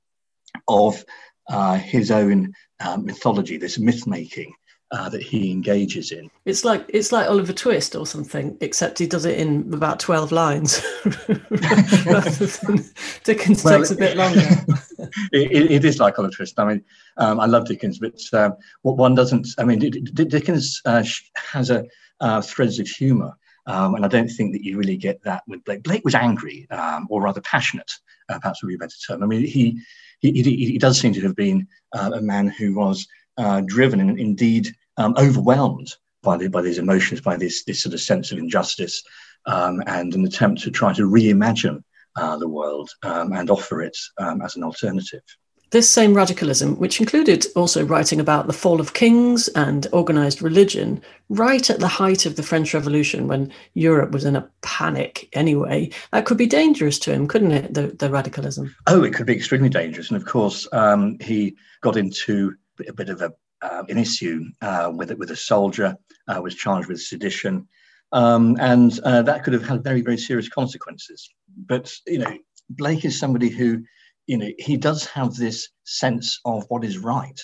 of 0.69 1.05
uh, 1.49 1.75
his 1.75 2.11
own 2.11 2.53
um, 2.81 3.05
mythology, 3.05 3.59
this 3.59 3.79
myth 3.79 4.07
making 4.07 4.55
uh, 4.95 5.09
that 5.09 5.23
he 5.23 5.51
engages 5.51 6.13
in. 6.13 6.31
It's 6.45 6.65
like 6.65 6.85
it's 6.89 7.11
like 7.11 7.29
Oliver 7.29 7.53
Twist 7.53 7.97
or 7.97 8.07
something, 8.07 8.57
except 8.61 8.99
he 8.99 9.07
does 9.07 9.25
it 9.25 9.39
in 9.39 9.73
about 9.75 9.99
twelve 9.99 10.31
lines. 10.31 10.85
Dickens 13.25 13.65
well, 13.65 13.79
takes 13.79 13.91
a 13.91 13.97
bit 13.97 14.17
longer. 14.17 14.41
it, 15.33 15.71
it 15.71 15.85
is 15.85 15.99
like 15.99 16.19
Oliver 16.19 16.35
Twist. 16.35 16.61
I 16.61 16.65
mean, 16.65 16.85
um, 17.17 17.41
I 17.41 17.47
love 17.47 17.67
Dickens, 17.67 17.99
but 17.99 18.21
um, 18.33 18.55
what 18.83 18.97
one 18.97 19.15
doesn't. 19.15 19.49
I 19.59 19.65
mean, 19.65 19.81
Dickens 19.81 20.81
uh, 20.85 21.03
has 21.53 21.71
a 21.71 21.85
uh, 22.27 22.41
threads 22.41 22.79
of 22.79 22.89
humour. 22.89 23.33
Um, 23.67 23.95
and 23.95 24.05
I 24.05 24.09
don't 24.09 24.33
think 24.37 24.53
that 24.53 24.65
you 24.65 24.73
really 24.81 24.97
get 24.97 25.19
that 25.23 25.43
with 25.47 25.65
Blake. 25.65 25.83
Blake 25.83 26.05
was 26.05 26.15
angry, 26.15 26.59
um, 26.71 27.07
or 27.11 27.23
rather 27.23 27.41
passionate, 27.55 27.91
uh, 28.29 28.39
perhaps 28.41 28.63
would 28.63 28.73
be 28.73 28.75
a 28.75 28.85
better 28.85 29.01
term. 29.07 29.23
I 29.23 29.27
mean, 29.27 29.47
he 29.57 29.65
he, 30.21 30.31
he, 30.43 30.73
he 30.73 30.79
does 30.79 30.99
seem 30.99 31.13
to 31.15 31.21
have 31.21 31.37
been 31.37 31.67
uh, 31.93 32.11
a 32.15 32.23
man 32.23 32.47
who 32.49 32.75
was 32.75 33.07
uh, 33.37 33.61
driven 33.75 34.01
and 34.01 34.19
indeed 34.19 34.75
um, 34.97 35.15
overwhelmed 35.19 35.91
by, 36.23 36.37
the, 36.39 36.49
by 36.49 36.63
these 36.63 36.79
emotions, 36.79 37.21
by 37.21 37.37
this, 37.37 37.65
this 37.65 37.83
sort 37.83 37.95
of 37.95 38.01
sense 38.01 38.33
of 38.33 38.39
injustice, 38.39 39.03
um, 39.47 39.83
and 39.87 40.15
an 40.15 40.25
attempt 40.25 40.63
to 40.63 40.71
try 40.71 40.93
to 40.95 41.11
reimagine 41.11 41.83
uh, 42.17 42.37
the 42.39 42.49
world 42.49 42.89
um, 43.03 43.33
and 43.33 43.51
offer 43.51 43.83
it 43.83 43.97
um, 44.19 44.41
as 44.41 44.57
an 44.57 44.65
alternative. 44.65 45.23
This 45.71 45.91
same 45.91 46.15
radicalism, 46.15 46.77
which 46.77 47.01
included 47.01 47.47
also 47.57 47.85
writing 47.85 48.21
about 48.21 48.47
the 48.47 48.53
fall 48.53 48.81
of 48.81 48.95
kings 48.95 49.49
and 49.49 49.89
organized 49.93 50.41
religion, 50.41 51.03
right 51.29 51.69
at 51.69 51.81
the 51.81 51.89
height 51.89 52.27
of 52.27 52.37
the 52.37 52.45
French 52.45 52.75
Revolution, 52.75 53.27
when 53.27 53.53
Europe 53.75 54.13
was 54.13 54.25
in 54.25 54.37
a 54.37 54.49
panic 54.63 55.29
anyway, 55.33 55.91
that 56.13 56.27
could 56.27 56.39
be 56.39 56.47
dangerous 56.47 56.99
to 57.01 57.13
him, 57.13 57.27
couldn't 57.27 57.51
it? 57.51 57.75
The, 57.75 57.89
the 57.89 58.09
radicalism. 58.09 58.75
Oh, 58.87 59.03
it 59.03 59.15
could 59.15 59.27
be 59.27 59.35
extremely 59.35 59.69
dangerous. 59.69 60.11
And 60.11 60.17
of 60.17 60.27
course, 60.27 60.69
um, 60.73 61.19
he 61.21 61.57
got 61.81 61.97
into 61.97 62.55
a 62.89 62.93
bit 62.93 63.09
of 63.09 63.21
a, 63.21 63.33
uh, 63.63 63.83
an 63.89 63.99
issue 63.99 64.45
uh, 64.63 64.93
with 64.95 65.11
with 65.19 65.31
a 65.31 65.37
soldier, 65.37 65.97
uh, 66.29 66.41
was 66.41 66.55
charged 66.55 66.89
with 66.89 67.01
sedition. 67.01 67.67
Um, 68.13 68.57
and 68.61 69.01
uh, 69.01 69.23
that 69.23 69.43
could 69.43 69.55
have 69.55 69.67
had 69.67 69.83
very, 69.83 70.03
very 70.03 70.19
serious 70.19 70.49
consequences. 70.49 71.29
But, 71.67 71.93
you 72.07 72.19
know, 72.19 72.39
Blake 72.71 73.05
is 73.05 73.19
somebody 73.19 73.49
who 73.49 73.83
you 74.27 74.39
know, 74.39 74.51
he 74.59 74.77
does 74.77 75.07
have 75.07 75.35
this 75.35 75.69
sense 75.85 76.41
of 76.45 76.65
what 76.69 76.85
is 76.85 76.99
right, 76.99 77.39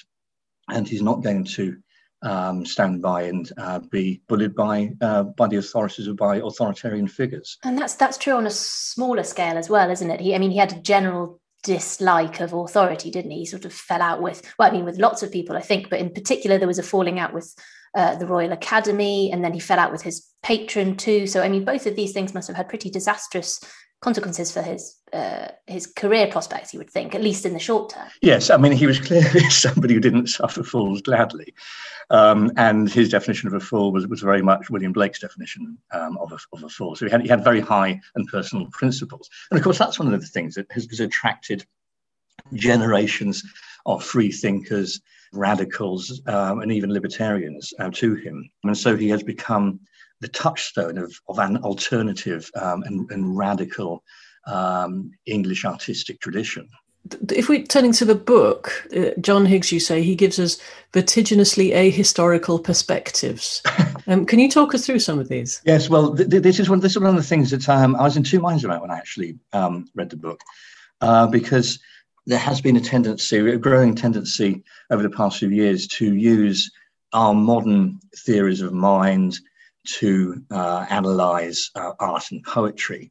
and 0.69 0.89
he's 0.89 1.03
not 1.03 1.23
going 1.23 1.45
to 1.45 1.77
um, 2.23 2.67
stand 2.67 3.01
by 3.03 3.23
and 3.23 3.51
uh, 3.57 3.79
be 3.91 4.23
bullied 4.29 4.55
by 4.55 4.91
uh, 5.01 5.25
by 5.25 5.47
the 5.47 5.57
authorities 5.57 6.09
or 6.09 6.15
by 6.15 6.37
authoritarian 6.37 7.09
figures. 7.09 7.59
And 7.65 7.79
that's 7.79 7.95
that's 7.95 8.19
true 8.19 8.35
on 8.35 8.47
a 8.47 8.51
smaller 8.51 9.23
scale 9.23 9.57
as 9.57 9.71
well, 9.71 9.91
isn't 9.91 10.11
it? 10.11 10.21
He, 10.21 10.35
I 10.35 10.39
mean, 10.39 10.51
he 10.51 10.59
had 10.59 10.73
a 10.73 10.81
general 10.81 11.41
dislike 11.63 12.41
of 12.41 12.53
authority, 12.53 13.11
didn't 13.11 13.31
he? 13.31 13.41
He 13.41 13.47
sort 13.47 13.65
of 13.65 13.73
fell 13.73 14.01
out 14.01 14.23
with, 14.23 14.43
well, 14.59 14.69
I 14.69 14.73
mean, 14.73 14.85
with 14.85 14.99
lots 14.99 15.23
of 15.23 15.31
people, 15.31 15.57
I 15.57 15.61
think, 15.61 15.91
but 15.91 15.99
in 15.99 16.11
particular, 16.11 16.57
there 16.57 16.69
was 16.69 16.79
a 16.79 16.83
falling 16.83 17.19
out 17.19 17.35
with 17.35 17.55
uh, 17.95 18.17
the 18.17 18.27
Royal 18.27 18.53
Academy, 18.53 19.31
and 19.33 19.45
then 19.45 19.53
he 19.53 19.61
fell 19.61 19.79
out 19.79 19.93
with 19.93 20.03
his 20.03 20.27
patron 20.43 20.97
too. 20.97 21.27
So, 21.27 21.43
I 21.43 21.49
mean, 21.49 21.65
both 21.65 21.87
of 21.87 21.97
these 21.97 22.13
things 22.13 22.35
must 22.35 22.49
have 22.49 22.57
had 22.57 22.69
pretty 22.69 22.91
disastrous 22.91 23.61
consequences 24.01 24.51
for 24.51 24.63
his 24.63 24.97
uh, 25.13 25.49
his 25.67 25.87
career 25.87 26.27
prospects. 26.27 26.73
You 26.73 26.79
would 26.79 26.91
think, 26.91 27.15
at 27.15 27.23
least 27.23 27.45
in 27.47 27.53
the 27.53 27.59
short 27.59 27.91
term. 27.91 28.09
Yes, 28.23 28.51
I 28.51 28.57
mean 28.57 28.73
he 28.73 28.87
was 28.87 28.99
clearly 29.09 29.49
somebody 29.51 29.95
who 29.95 30.01
didn't 30.01 30.29
suffer 30.29 30.63
fools 30.63 31.03
gladly, 31.03 31.55
um, 32.11 32.51
and 32.57 32.91
his 32.91 33.09
definition 33.09 33.49
of 33.49 33.55
a 33.55 33.61
fool 33.61 33.93
was, 33.93 34.07
was 34.07 34.21
very 34.21 34.43
much 34.43 34.71
William 34.71 34.93
Blake's 34.93 35.21
definition 35.21 35.79
um, 35.93 36.19
of, 36.19 36.33
a, 36.33 36.39
of 36.53 36.65
a 36.65 36.69
fool. 36.69 36.97
So 36.97 37.07
he 37.07 37.11
had 37.11 37.23
he 37.23 37.29
had 37.29 37.45
very 37.45 37.61
high 37.61 38.01
and 38.15 38.29
personal 38.29 38.67
principles, 38.73 39.29
and 39.51 39.59
of 39.59 39.65
course 39.65 39.79
that's 39.79 39.99
one 39.99 40.13
of 40.13 40.21
the 40.21 40.27
things 40.27 40.55
that 40.55 40.71
has, 40.73 40.87
has 40.91 41.01
attracted 41.01 41.65
generations 42.55 43.45
of 43.87 44.05
free 44.05 44.33
thinkers, 44.33 45.01
radicals, 45.33 46.23
um, 46.27 46.61
and 46.61 46.73
even 46.73 46.93
libertarians 46.93 47.73
uh, 47.79 47.91
to 47.91 48.15
him, 48.15 48.51
and 48.65 48.77
so 48.77 48.97
he 48.97 49.09
has 49.09 49.23
become 49.23 49.81
the 50.21 50.29
touchstone 50.29 50.99
of, 50.99 51.19
of 51.29 51.39
an 51.39 51.57
alternative 51.59 52.51
um, 52.55 52.83
and, 52.83 53.11
and, 53.11 53.37
radical 53.37 54.05
um, 54.51 55.13
English 55.27 55.65
artistic 55.65 56.21
tradition. 56.21 56.69
If 57.31 57.49
we're 57.49 57.65
turning 57.65 57.93
to 57.93 58.05
the 58.05 58.15
book, 58.15 58.87
uh, 58.95 59.11
John 59.21 59.47
Higgs, 59.47 59.73
you 59.73 59.81
say 59.81 60.03
he 60.03 60.15
gives 60.15 60.39
us 60.39 60.61
vertiginously 60.93 61.71
ahistorical 61.71 62.63
perspectives. 62.63 63.63
um, 64.07 64.27
can 64.27 64.39
you 64.39 64.51
talk 64.51 64.75
us 64.75 64.85
through 64.85 64.99
some 64.99 65.19
of 65.19 65.29
these? 65.29 65.63
Yes, 65.65 65.89
well, 65.89 66.15
th- 66.15 66.29
th- 66.29 66.43
this 66.43 66.61
is 66.61 66.69
one. 66.69 66.81
This 66.81 66.93
is 66.93 66.99
one 66.99 67.11
of 67.11 67.17
the 67.17 67.23
things 67.23 67.51
that 67.51 67.69
um, 67.69 67.97
I 67.97 68.03
was 68.03 68.17
in 68.17 68.23
two 68.23 68.41
minds 68.41 68.65
about 68.65 68.83
when 68.83 68.91
I 68.91 68.99
actually 68.99 69.39
um, 69.53 69.89
read 69.95 70.11
the 70.11 70.17
book, 70.17 70.43
uh, 71.01 71.27
because 71.27 71.79
there 72.27 72.39
has 72.39 72.61
been 72.61 72.77
a 72.77 72.81
tendency, 72.81 73.39
a 73.39 73.57
growing 73.57 73.95
tendency 73.95 74.63
over 74.91 75.03
the 75.03 75.11
past 75.11 75.39
few 75.39 75.49
years 75.49 75.87
to 75.89 76.15
use 76.15 76.71
our 77.13 77.35
modern 77.35 77.99
theories 78.15 78.61
of 78.61 78.73
mind 78.73 79.39
to 79.85 80.43
uh, 80.51 80.87
analyze 80.91 81.71
uh, 81.75 81.93
art 81.99 82.31
and 82.31 82.45
poetry. 82.45 83.11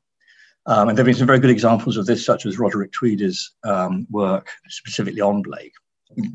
Um, 0.69 0.87
and 0.87 0.95
there 0.95 1.01
have 1.03 1.07
been 1.07 1.17
some 1.17 1.25
very 1.25 1.39
good 1.39 1.49
examples 1.49 1.97
of 1.97 2.05
this, 2.05 2.23
such 2.23 2.45
as 2.45 2.59
Roderick 2.59 2.91
Tweedy's 2.91 3.53
um, 3.63 4.05
work 4.11 4.51
specifically 4.67 5.19
on 5.19 5.41
Blake. 5.41 5.73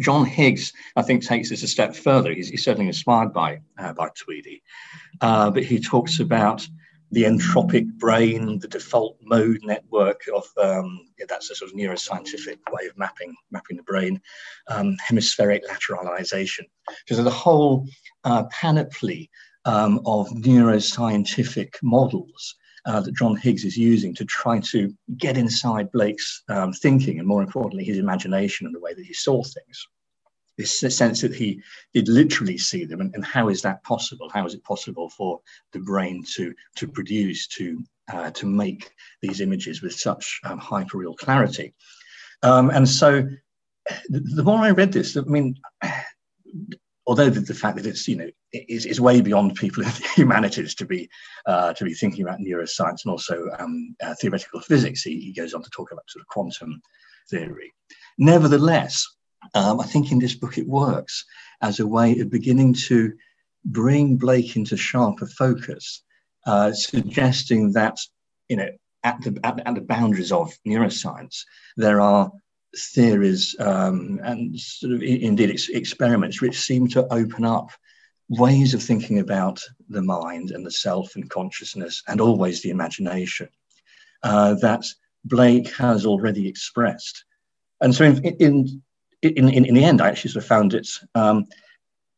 John 0.00 0.26
Higgs, 0.26 0.72
I 0.96 1.02
think, 1.02 1.24
takes 1.24 1.50
this 1.50 1.62
a 1.62 1.68
step 1.68 1.94
further. 1.94 2.32
He's, 2.32 2.48
he's 2.48 2.64
certainly 2.64 2.88
inspired 2.88 3.32
by, 3.32 3.60
uh, 3.78 3.92
by 3.92 4.08
Tweedy, 4.16 4.64
uh, 5.20 5.50
but 5.50 5.62
he 5.62 5.78
talks 5.78 6.18
about 6.18 6.66
the 7.12 7.22
entropic 7.22 7.86
brain, 7.96 8.58
the 8.58 8.66
default 8.66 9.16
mode 9.22 9.60
network 9.62 10.22
of 10.34 10.44
um, 10.60 11.06
yeah, 11.16 11.26
that's 11.28 11.50
a 11.50 11.54
sort 11.54 11.70
of 11.70 11.76
neuroscientific 11.76 12.58
way 12.72 12.86
of 12.86 12.98
mapping 12.98 13.32
mapping 13.52 13.76
the 13.76 13.84
brain, 13.84 14.20
um, 14.66 14.96
hemispheric 15.06 15.62
lateralization. 15.68 16.64
So 17.06 17.22
the 17.22 17.30
whole 17.30 17.86
uh, 18.24 18.44
panoply 18.50 19.30
um, 19.64 20.00
of 20.04 20.28
neuroscientific 20.30 21.74
models 21.84 22.56
uh, 22.86 23.00
that 23.00 23.16
John 23.16 23.36
Higgs 23.36 23.64
is 23.64 23.76
using 23.76 24.14
to 24.14 24.24
try 24.24 24.60
to 24.60 24.94
get 25.16 25.36
inside 25.36 25.92
Blake's 25.92 26.42
um, 26.48 26.72
thinking 26.72 27.18
and, 27.18 27.26
more 27.26 27.42
importantly, 27.42 27.84
his 27.84 27.98
imagination 27.98 28.66
and 28.66 28.74
the 28.74 28.80
way 28.80 28.94
that 28.94 29.06
he 29.06 29.14
saw 29.14 29.42
things. 29.42 29.86
This 30.56 30.78
sense 30.78 31.20
that 31.22 31.34
he 31.34 31.60
did 31.92 32.08
literally 32.08 32.58
see 32.58 32.84
them, 32.84 33.00
and, 33.00 33.12
and 33.14 33.24
how 33.24 33.48
is 33.48 33.60
that 33.62 33.82
possible? 33.82 34.28
How 34.28 34.46
is 34.46 34.54
it 34.54 34.62
possible 34.62 35.10
for 35.10 35.40
the 35.72 35.80
brain 35.80 36.22
to 36.34 36.54
to 36.76 36.86
produce, 36.86 37.48
to 37.48 37.82
uh, 38.12 38.30
to 38.30 38.46
make 38.46 38.92
these 39.20 39.40
images 39.40 39.82
with 39.82 39.94
such 39.94 40.40
um, 40.44 40.60
hyperreal 40.60 41.16
clarity? 41.16 41.74
Um, 42.44 42.70
and 42.70 42.88
so, 42.88 43.26
the, 44.08 44.20
the 44.20 44.44
more 44.44 44.60
I 44.60 44.70
read 44.70 44.92
this, 44.92 45.16
I 45.16 45.22
mean, 45.22 45.56
although 47.06 47.30
the, 47.30 47.40
the, 47.40 47.54
fact 47.54 47.76
that 47.76 47.86
it's 47.86 48.06
you 48.08 48.16
know 48.16 48.28
is, 48.52 48.86
is 48.86 49.00
way 49.00 49.20
beyond 49.20 49.54
people 49.54 49.82
in 49.82 49.88
the 49.90 50.08
humanities 50.14 50.74
to 50.76 50.86
be 50.86 51.08
uh, 51.46 51.72
to 51.74 51.84
be 51.84 51.94
thinking 51.94 52.22
about 52.22 52.40
neuroscience 52.40 53.04
and 53.04 53.10
also 53.10 53.48
um, 53.58 53.94
uh, 54.02 54.14
theoretical 54.20 54.60
physics, 54.60 55.02
he, 55.02 55.20
he, 55.20 55.32
goes 55.32 55.54
on 55.54 55.62
to 55.62 55.70
talk 55.70 55.92
about 55.92 56.08
sort 56.08 56.22
of 56.22 56.28
quantum 56.28 56.80
theory. 57.30 57.72
Nevertheless, 58.18 59.06
um, 59.54 59.80
I 59.80 59.86
think 59.86 60.12
in 60.12 60.18
this 60.18 60.34
book 60.34 60.58
it 60.58 60.66
works 60.66 61.24
as 61.62 61.80
a 61.80 61.86
way 61.86 62.18
of 62.18 62.30
beginning 62.30 62.74
to 62.74 63.12
bring 63.64 64.16
Blake 64.16 64.56
into 64.56 64.76
sharper 64.76 65.26
focus, 65.26 66.02
uh, 66.46 66.72
suggesting 66.72 67.72
that 67.72 67.98
you 68.48 68.56
know 68.56 68.68
at 69.02 69.20
the 69.22 69.38
at, 69.44 69.60
at 69.66 69.74
the 69.74 69.80
boundaries 69.80 70.32
of 70.32 70.52
neuroscience 70.66 71.42
there 71.76 72.00
are 72.00 72.30
theories 72.76 73.54
um, 73.60 74.20
and 74.24 74.58
sort 74.58 74.92
of 74.92 75.02
indeed 75.02 75.50
ex- 75.50 75.68
experiments 75.68 76.40
which 76.40 76.58
seem 76.58 76.88
to 76.88 77.12
open 77.12 77.44
up 77.44 77.70
ways 78.28 78.74
of 78.74 78.82
thinking 78.82 79.18
about 79.18 79.60
the 79.88 80.02
mind 80.02 80.50
and 80.50 80.64
the 80.64 80.70
self 80.70 81.14
and 81.14 81.30
consciousness 81.30 82.02
and 82.08 82.20
always 82.20 82.62
the 82.62 82.70
imagination 82.70 83.48
uh, 84.22 84.54
that 84.54 84.84
Blake 85.24 85.74
has 85.76 86.06
already 86.06 86.48
expressed. 86.48 87.24
And 87.80 87.94
so, 87.94 88.04
in, 88.04 88.22
in, 88.24 88.82
in, 89.22 89.48
in, 89.48 89.74
the 89.74 89.84
end, 89.84 90.00
I 90.00 90.08
actually 90.08 90.30
sort 90.30 90.44
of 90.44 90.48
found 90.48 90.74
it, 90.74 90.88
um, 91.14 91.46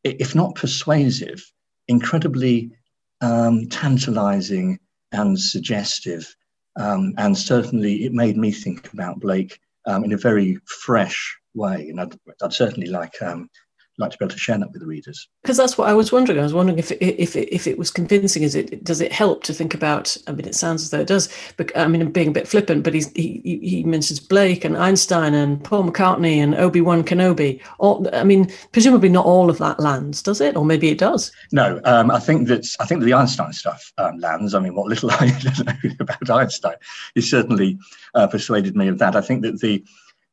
if 0.03 0.35
not 0.35 0.55
persuasive, 0.55 1.43
incredibly 1.87 2.71
um, 3.21 3.67
tantalizing 3.69 4.79
and 5.11 5.39
suggestive. 5.39 6.33
Um, 6.75 7.13
and 7.17 7.37
certainly, 7.37 8.05
it 8.05 8.13
made 8.13 8.37
me 8.37 8.51
think 8.51 8.93
about 8.93 9.19
Blake 9.19 9.59
um, 9.87 10.03
in 10.03 10.13
a 10.13 10.17
very 10.17 10.59
fresh 10.65 11.35
way. 11.55 11.89
And 11.89 11.99
I'd, 11.99 12.15
I'd 12.43 12.53
certainly 12.53 12.89
like 12.89 13.19
um, 13.21 13.49
like 13.97 14.11
to 14.11 14.17
be 14.17 14.25
able 14.25 14.33
to 14.33 14.39
share 14.39 14.57
that 14.57 14.71
with 14.71 14.81
the 14.81 14.87
readers. 14.87 15.27
Because 15.41 15.57
that's 15.57 15.77
what 15.77 15.89
I 15.89 15.93
was 15.93 16.11
wondering. 16.11 16.39
I 16.39 16.43
was 16.43 16.53
wondering 16.53 16.77
if 16.77 16.91
it, 16.91 17.01
if 17.01 17.35
it, 17.35 17.53
if 17.53 17.67
it 17.67 17.77
was 17.77 17.91
convincing. 17.91 18.43
Is 18.43 18.55
it 18.55 18.83
does 18.83 19.01
it 19.01 19.11
help 19.11 19.43
to 19.43 19.53
think 19.53 19.73
about? 19.73 20.15
I 20.27 20.31
mean, 20.31 20.47
it 20.47 20.55
sounds 20.55 20.83
as 20.83 20.89
though 20.91 20.99
it 20.99 21.07
does. 21.07 21.29
But 21.57 21.75
I 21.75 21.87
mean, 21.87 22.01
I'm 22.01 22.11
being 22.11 22.29
a 22.29 22.31
bit 22.31 22.47
flippant, 22.47 22.83
but 22.83 22.93
he's, 22.93 23.11
he 23.13 23.41
he 23.43 23.83
mentions 23.83 24.19
Blake 24.19 24.63
and 24.63 24.77
Einstein 24.77 25.33
and 25.33 25.63
Paul 25.63 25.89
McCartney 25.89 26.37
and 26.37 26.55
Obi 26.55 26.81
Wan 26.81 27.03
Kenobi. 27.03 27.61
All, 27.79 28.07
I 28.13 28.23
mean, 28.23 28.51
presumably 28.71 29.09
not 29.09 29.25
all 29.25 29.49
of 29.49 29.57
that 29.57 29.79
lands, 29.79 30.21
does 30.21 30.41
it? 30.41 30.55
Or 30.55 30.65
maybe 30.65 30.89
it 30.89 30.99
does. 30.99 31.31
No, 31.51 31.79
um, 31.83 32.11
I 32.11 32.19
think 32.19 32.47
that 32.47 32.67
I 32.79 32.85
think 32.85 32.99
that 33.01 33.05
the 33.05 33.13
Einstein 33.13 33.53
stuff 33.53 33.91
um, 33.97 34.19
lands. 34.19 34.53
I 34.53 34.59
mean, 34.59 34.75
what 34.75 34.87
little 34.87 35.09
I 35.13 35.27
know 35.27 35.91
about 35.99 36.29
Einstein, 36.29 36.75
he 37.15 37.21
certainly 37.21 37.77
uh, 38.13 38.27
persuaded 38.27 38.75
me 38.75 38.87
of 38.87 38.99
that. 38.99 39.15
I 39.15 39.21
think 39.21 39.41
that 39.41 39.59
the 39.59 39.83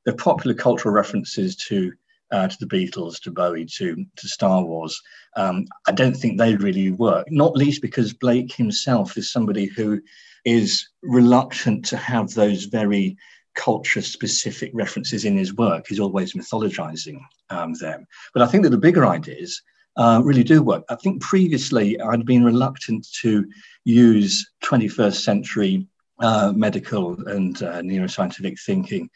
the 0.04 0.12
popular 0.12 0.54
cultural 0.54 0.94
references 0.94 1.56
to 1.56 1.92
uh, 2.31 2.49
to 2.49 2.57
the 2.59 2.66
Beatles, 2.66 3.21
to 3.21 3.31
Bowie, 3.31 3.66
to, 3.76 4.04
to 4.16 4.28
Star 4.28 4.64
Wars. 4.64 5.00
Um, 5.37 5.66
I 5.87 5.93
don't 5.93 6.16
think 6.16 6.38
they 6.38 6.57
really 6.57 6.90
work, 6.90 7.31
not 7.31 7.57
least 7.57 7.83
because 7.83 8.12
Blake 8.12 8.52
himself 8.52 9.16
is 9.16 9.31
somebody 9.31 9.66
who 9.66 10.00
is 10.45 10.88
reluctant 11.02 11.85
to 11.87 11.97
have 11.97 12.35
those 12.35 12.64
very 12.64 13.16
culture 13.54 14.02
specific 14.02 14.71
references 14.75 15.25
in 15.25 15.37
his 15.37 15.54
work. 15.54 15.87
He's 15.88 16.00
always 16.00 16.35
mythologizing 16.35 17.21
um, 17.50 17.75
them. 17.75 18.07
But 18.33 18.43
I 18.43 18.47
think 18.47 18.64
that 18.64 18.71
the 18.71 18.78
bigger 18.78 19.07
ideas 19.07 19.62
uh, 19.97 20.21
really 20.25 20.43
do 20.43 20.62
work. 20.62 20.85
I 20.88 20.97
think 20.97 21.23
previously 21.23 22.00
I'd 22.00 22.26
been 22.26 22.45
reluctant 22.45 23.07
to 23.21 23.47
use 23.85 24.50
21st 24.64 25.23
century 25.23 25.87
uh, 26.21 26.52
medical 26.54 27.14
and 27.28 27.61
uh, 27.62 27.81
neuroscientific 27.81 28.61
thinking 28.61 29.09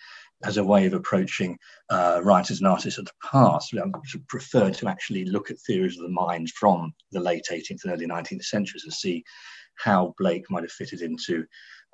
as 0.44 0.56
a 0.56 0.64
way 0.64 0.86
of 0.86 0.94
approaching 0.94 1.58
uh, 1.90 2.20
writers 2.22 2.58
and 2.58 2.68
artists 2.68 2.98
of 2.98 3.06
the 3.06 3.12
past. 3.22 3.74
I 3.74 3.82
prefer 4.28 4.70
to 4.70 4.88
actually 4.88 5.24
look 5.24 5.50
at 5.50 5.58
theories 5.60 5.96
of 5.96 6.02
the 6.04 6.10
mind 6.10 6.50
from 6.50 6.92
the 7.12 7.20
late 7.20 7.46
18th 7.50 7.84
and 7.84 7.92
early 7.92 8.06
19th 8.06 8.44
centuries 8.44 8.84
to 8.84 8.92
see 8.92 9.24
how 9.76 10.14
Blake 10.18 10.44
might 10.50 10.62
have 10.62 10.72
fitted 10.72 11.02
into 11.02 11.44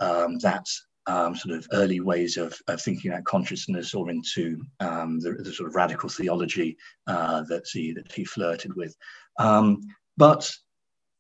um, 0.01 0.39
that 0.39 0.67
um, 1.07 1.37
sort 1.37 1.57
of 1.57 1.67
early 1.73 2.01
ways 2.01 2.37
of, 2.37 2.57
of, 2.69 2.81
thinking 2.81 3.11
about 3.11 3.25
consciousness 3.25 3.95
or 3.95 4.11
into 4.11 4.63
um, 4.81 5.21
the, 5.21 5.33
the, 5.33 5.53
sort 5.53 5.69
of 5.69 5.75
radical 5.75 6.09
theology 6.09 6.77
uh, 7.07 7.43
that, 7.43 7.65
he, 7.71 7.93
that 7.93 8.11
he 8.11 8.25
flirted 8.25 8.75
with. 8.75 8.97
Um, 9.39 9.81
but 10.17 10.51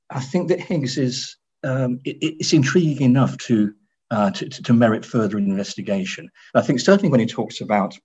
I 0.08 0.20
think 0.20 0.48
that 0.48 0.60
Higgs 0.60 0.96
is, 0.96 1.36
um, 1.64 2.00
it, 2.04 2.16
it's 2.20 2.54
intriguing 2.54 3.02
enough 3.02 3.36
to 3.38 3.74
uh, 4.14 4.30
to, 4.30 4.48
to, 4.48 4.72
merit 4.72 5.04
further 5.04 5.38
investigation. 5.38 6.30
I 6.54 6.62
think 6.62 6.78
certainly 6.78 7.10
when 7.10 7.18
he 7.18 7.26
talks 7.26 7.60
about 7.60 7.98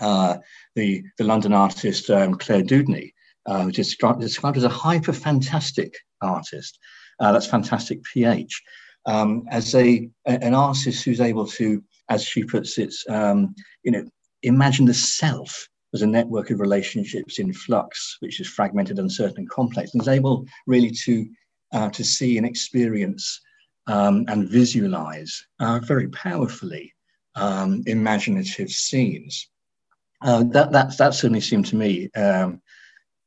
uh, 0.00 0.38
the, 0.74 1.04
the 1.18 1.24
London 1.24 1.52
artist 1.52 2.10
um, 2.10 2.34
Clare 2.34 2.64
Dudeney, 2.64 3.12
uh, 3.46 3.62
which 3.62 3.78
is 3.78 3.86
described, 3.86 4.20
described 4.20 4.56
as 4.56 4.64
a 4.64 4.68
hyper 4.68 5.12
fantastic 5.12 5.94
artist, 6.20 6.78
uh, 7.20 7.30
that's 7.30 7.46
fantastic 7.46 8.02
PH, 8.12 8.60
um, 9.06 9.44
as 9.52 9.72
a, 9.76 10.10
an 10.26 10.52
artist 10.52 11.04
who's 11.04 11.20
able 11.20 11.46
to, 11.46 11.80
as 12.08 12.24
she 12.24 12.42
puts 12.42 12.76
it, 12.76 12.92
um, 13.08 13.54
you 13.84 13.92
know, 13.92 14.04
imagine 14.42 14.84
the 14.84 14.94
self 14.94 15.68
as 15.94 16.02
a 16.02 16.06
network 16.06 16.50
of 16.50 16.58
relationships 16.58 17.38
in 17.38 17.52
flux, 17.52 18.16
which 18.18 18.40
is 18.40 18.48
fragmented, 18.48 18.98
uncertain, 18.98 19.38
and 19.38 19.50
complex, 19.50 19.92
and 19.92 20.02
is 20.02 20.08
able 20.08 20.44
really 20.66 20.90
to 20.90 21.24
uh, 21.72 21.88
to 21.90 22.04
see 22.04 22.36
and 22.36 22.46
experience 22.46 23.40
um, 23.86 24.24
and 24.28 24.48
visualize 24.48 25.46
uh, 25.60 25.78
very 25.80 26.08
powerfully 26.08 26.92
um, 27.34 27.82
imaginative 27.86 28.70
scenes. 28.70 29.48
Uh, 30.22 30.42
that, 30.44 30.72
that, 30.72 30.96
that 30.96 31.14
certainly 31.14 31.40
seemed 31.40 31.66
to 31.66 31.76
me 31.76 32.10
um, 32.16 32.60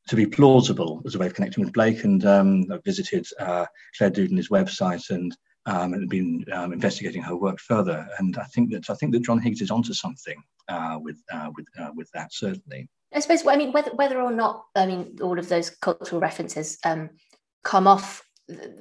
to 0.07 0.15
be 0.15 0.25
plausible 0.25 1.01
as 1.05 1.15
a 1.15 1.19
way 1.19 1.27
of 1.27 1.33
connecting 1.33 1.63
with 1.63 1.73
Blake. 1.73 2.03
And 2.03 2.25
um, 2.25 2.65
I 2.71 2.79
visited 2.83 3.27
uh, 3.39 3.65
Clare 3.97 4.09
Dudeney's 4.09 4.49
website 4.49 5.09
and 5.11 5.35
um, 5.65 5.93
and 5.93 6.09
been 6.09 6.45
um, 6.51 6.73
investigating 6.73 7.21
her 7.21 7.35
work 7.35 7.59
further. 7.59 8.07
And 8.17 8.35
I 8.37 8.45
think 8.45 8.71
that 8.71 8.89
I 8.89 8.95
think 8.95 9.13
that 9.13 9.23
John 9.23 9.39
Higgs 9.39 9.61
is 9.61 9.69
onto 9.71 9.93
something 9.93 10.41
uh, 10.67 10.97
with 10.99 11.21
uh, 11.31 11.51
with 11.55 11.67
uh, 11.79 11.91
with 11.95 12.09
that 12.13 12.33
certainly. 12.33 12.89
I 13.13 13.19
suppose. 13.19 13.45
I 13.45 13.55
mean, 13.55 13.71
whether 13.71 13.91
whether 13.91 14.19
or 14.19 14.31
not 14.31 14.65
I 14.75 14.85
mean 14.85 15.17
all 15.21 15.37
of 15.37 15.47
those 15.47 15.69
cultural 15.69 16.21
references 16.21 16.77
um, 16.85 17.11
come 17.63 17.87
off 17.87 18.23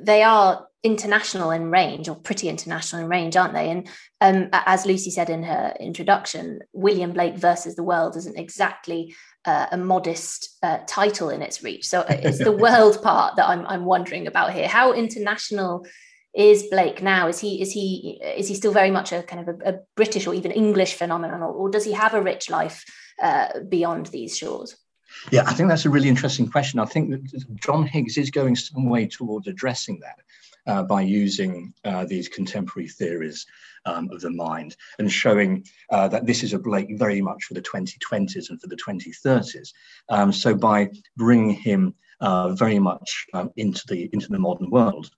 they 0.01 0.23
are 0.23 0.67
international 0.83 1.51
in 1.51 1.71
range 1.71 2.09
or 2.09 2.15
pretty 2.15 2.49
international 2.49 3.03
in 3.03 3.09
range 3.09 3.37
aren't 3.37 3.55
they? 3.55 3.71
And 3.71 3.89
um, 4.21 4.49
as 4.53 4.87
lucy 4.87 5.11
said 5.11 5.29
in 5.29 5.43
her 5.43 5.75
introduction 5.81 6.61
william 6.73 7.13
blake 7.13 7.37
versus 7.37 7.75
the 7.75 7.83
world 7.83 8.17
isn't 8.17 8.39
exactly 8.39 9.15
uh, 9.45 9.67
a 9.73 9.77
modest 9.77 10.59
uh, 10.63 10.79
title 10.87 11.31
in 11.31 11.43
its 11.43 11.63
reach. 11.63 11.87
So 11.87 12.01
uh, 12.01 12.21
it's 12.23 12.39
the 12.39 12.53
world 12.67 13.03
part 13.03 13.37
that 13.37 13.49
I'm, 13.49 13.67
I'm 13.67 13.85
wondering 13.85 14.27
about 14.27 14.53
here. 14.53 14.69
How 14.69 14.93
international 14.93 15.87
is 16.35 16.65
blake 16.71 17.03
now? 17.03 17.29
Is 17.29 17.41
he 17.41 17.61
is 17.61 17.73
he 17.73 18.21
is 18.37 18.49
he 18.49 18.55
still 18.55 18.73
very 18.73 18.91
much 18.91 19.13
a 19.13 19.23
kind 19.23 19.49
of 19.49 19.61
a, 19.61 19.71
a 19.71 19.79
british 19.97 20.27
or 20.27 20.35
even 20.35 20.53
english 20.53 20.95
phenomenon 20.95 21.43
or, 21.43 21.53
or, 21.53 21.71
does 21.71 21.85
he 21.85 21.93
have 21.93 22.15
a 22.15 22.23
rich 22.23 22.51
life 22.51 22.85
uh, 23.23 23.49
beyond 23.69 24.07
these 24.07 24.37
shores 24.37 24.77
yeah, 25.31 25.45
I 25.47 25.53
think 25.53 25.69
that's 25.69 25.85
a 25.85 25.91
really 25.91 26.09
interesting 26.09 26.51
question. 26.51 26.81
I 26.81 26.85
think 26.85 27.11
that 27.11 27.61
John 27.61 27.87
Higgs 27.87 28.17
is 28.17 28.31
going 28.31 28.57
some 28.57 28.89
way 28.89 29.07
towards 29.07 29.47
addressing 29.47 30.01
that 30.01 30.19
uh, 30.67 30.83
by 30.83 31.01
using 31.03 31.73
uh, 31.85 32.05
these 32.05 32.29
contemporary 32.29 32.89
theories 32.89 33.47
um, 33.87 34.09
of 34.13 34.21
the 34.21 34.31
mind 34.31 34.77
and 34.99 35.11
showing 35.11 35.65
uh, 35.91 36.09
that 36.09 36.27
this 36.27 36.43
is 36.43 36.53
a 36.53 36.59
Blake 36.59 36.99
very 36.99 37.23
much 37.23 37.45
for 37.45 37.55
the 37.55 37.63
2020s 37.63 38.51
and 38.51 38.61
for 38.61 38.67
the 38.67 38.77
2030s. 38.77 39.73
Um, 40.09 40.33
so 40.33 40.55
by 40.55 40.91
bringing 41.17 41.55
him 41.55 41.95
uh, 42.21 42.51
very 42.51 42.79
much 42.79 43.27
um, 43.33 43.51
into 43.57 43.83
the 43.89 44.11
into 44.13 44.29
the 44.29 44.39
modern 44.39 44.71
world, 44.71 45.11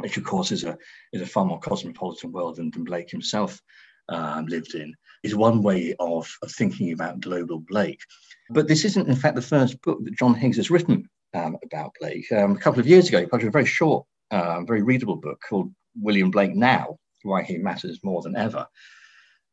which 0.00 0.16
of 0.16 0.24
course 0.24 0.52
is 0.52 0.64
a 0.64 0.78
is 1.12 1.20
a 1.20 1.26
far 1.26 1.44
more 1.44 1.58
cosmopolitan 1.58 2.32
world 2.32 2.56
than, 2.56 2.70
than 2.70 2.84
Blake 2.84 3.10
himself 3.10 3.60
um, 4.08 4.46
lived 4.46 4.74
in, 4.74 4.94
is 5.22 5.34
one 5.34 5.62
way 5.62 5.94
of, 5.98 6.30
of 6.42 6.50
thinking 6.50 6.92
about 6.92 7.20
global 7.20 7.60
Blake. 7.60 8.00
But 8.50 8.68
this 8.68 8.84
isn't, 8.84 9.08
in 9.08 9.16
fact, 9.16 9.36
the 9.36 9.42
first 9.42 9.80
book 9.82 10.02
that 10.04 10.18
John 10.18 10.34
Higgs 10.34 10.56
has 10.56 10.70
written 10.70 11.08
um, 11.34 11.56
about 11.62 11.92
Blake. 12.00 12.30
Um, 12.32 12.52
a 12.52 12.58
couple 12.58 12.80
of 12.80 12.86
years 12.86 13.08
ago, 13.08 13.20
he 13.20 13.26
published 13.26 13.48
a 13.48 13.52
very 13.52 13.66
short, 13.66 14.06
uh, 14.30 14.62
very 14.62 14.82
readable 14.82 15.16
book 15.16 15.40
called 15.46 15.72
William 16.00 16.30
Blake 16.30 16.54
Now 16.54 16.98
Why 17.22 17.42
He 17.42 17.58
Matters 17.58 18.00
More 18.02 18.22
Than 18.22 18.36
Ever. 18.36 18.66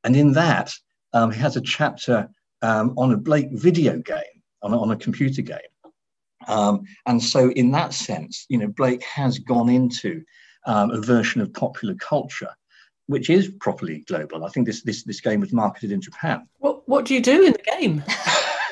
And 0.03 0.15
in 0.15 0.33
that, 0.33 0.71
um, 1.13 1.31
he 1.31 1.39
has 1.39 1.55
a 1.55 1.61
chapter 1.61 2.29
um, 2.61 2.93
on 2.97 3.11
a 3.11 3.17
Blake 3.17 3.49
video 3.51 3.97
game, 3.99 4.23
on 4.61 4.73
a, 4.73 4.79
on 4.79 4.91
a 4.91 4.97
computer 4.97 5.41
game. 5.41 5.59
Um, 6.47 6.83
and 7.07 7.21
so, 7.21 7.49
in 7.51 7.71
that 7.71 7.93
sense, 7.93 8.45
you 8.49 8.57
know, 8.57 8.67
Blake 8.67 9.03
has 9.03 9.39
gone 9.39 9.69
into 9.69 10.23
um, 10.65 10.91
a 10.91 11.01
version 11.01 11.41
of 11.41 11.53
popular 11.53 11.95
culture 11.95 12.53
which 13.07 13.29
is 13.29 13.49
properly 13.59 13.99
global. 14.07 14.45
I 14.45 14.49
think 14.49 14.65
this 14.65 14.81
this 14.81 15.03
this 15.03 15.21
game 15.21 15.41
was 15.41 15.53
marketed 15.53 15.91
in 15.91 16.01
Japan. 16.01 16.47
What 16.59 16.87
what 16.87 17.05
do 17.05 17.13
you 17.13 17.21
do 17.21 17.43
in 17.43 17.53
the 17.53 17.77
game? 17.79 18.03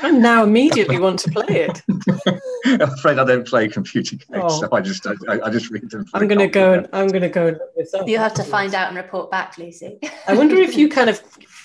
I 0.04 0.12
now 0.12 0.44
immediately 0.44 1.00
want 1.00 1.20
to 1.20 1.32
play 1.32 1.70
it. 1.70 1.82
I'm 2.66 2.82
afraid 2.82 3.20
I 3.20 3.24
don't 3.24 3.48
play 3.48 3.70
computer 3.70 4.18
games, 4.18 4.44
oh. 4.44 4.62
so 4.62 4.70
I 4.72 4.82
just 4.82 5.08
I, 5.08 5.14
I 5.44 5.50
just 5.50 5.70
read 5.70 5.90
them. 5.90 6.06
I'm 6.14 6.28
going 6.28 6.40
to 6.40 6.48
go 6.48 6.74
and 6.74 6.90
I'm 6.92 7.08
going 7.08 7.22
to 7.22 7.30
go 7.30 7.48
and 7.48 7.58
look 7.58 7.76
this 7.76 7.94
up. 7.94 8.08
You 8.08 8.18
have 8.18 8.34
to 8.36 8.44
find 8.44 8.76
out 8.76 8.90
and 8.90 8.98
report 8.98 9.32
back, 9.32 9.58
Lucy. 9.58 10.00
I 10.28 10.36
wonder 10.36 10.56
if 10.58 10.76
you 10.76 10.90
kind 10.90 11.10
of 11.10 11.22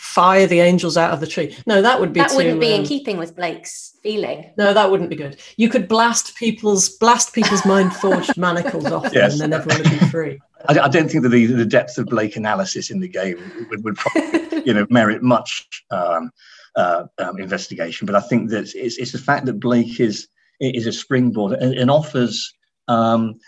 fire 0.08 0.46
the 0.46 0.60
angels 0.60 0.96
out 0.96 1.12
of 1.12 1.20
the 1.20 1.26
tree. 1.26 1.54
No, 1.66 1.82
that 1.82 2.00
would 2.00 2.12
be 2.12 2.20
that 2.20 2.30
too, 2.30 2.36
wouldn't 2.36 2.60
be 2.60 2.72
um, 2.72 2.80
in 2.80 2.86
keeping 2.86 3.18
with 3.18 3.36
Blake's 3.36 3.96
feeling. 4.02 4.50
No, 4.56 4.72
that 4.72 4.90
wouldn't 4.90 5.10
be 5.10 5.16
good. 5.16 5.38
You 5.56 5.68
could 5.68 5.86
blast 5.86 6.34
people's 6.36 6.88
blast 6.88 7.34
people's 7.34 7.64
mind 7.66 7.94
forged 7.94 8.36
manacles 8.38 8.86
off 8.86 9.12
yes. 9.12 9.12
them, 9.12 9.42
and 9.42 9.52
then 9.52 9.60
everyone 9.60 9.82
would 9.82 10.00
be 10.00 10.06
free. 10.06 10.40
I, 10.66 10.78
I, 10.78 10.88
don't 10.88 11.10
think 11.10 11.22
that 11.24 11.28
the, 11.28 11.46
the 11.46 11.66
depth 11.66 11.98
of 11.98 12.06
Blake 12.06 12.36
analysis 12.36 12.90
in 12.90 13.00
the 13.00 13.08
game 13.08 13.38
would, 13.70 13.84
would 13.84 13.96
probably, 13.96 14.62
you 14.66 14.72
know, 14.72 14.86
merit 14.88 15.22
much 15.22 15.84
um, 15.90 16.30
uh, 16.74 17.04
um, 17.18 17.38
investigation. 17.38 18.06
But 18.06 18.16
I 18.16 18.20
think 18.20 18.50
that 18.50 18.74
it's, 18.74 18.96
it's 18.96 19.12
the 19.12 19.18
fact 19.18 19.44
that 19.46 19.60
Blake 19.60 20.00
is 20.00 20.26
is 20.58 20.86
a 20.86 20.92
springboard 20.92 21.52
and, 21.52 21.74
and 21.74 21.90
offers 21.90 22.52
um, 22.88 23.38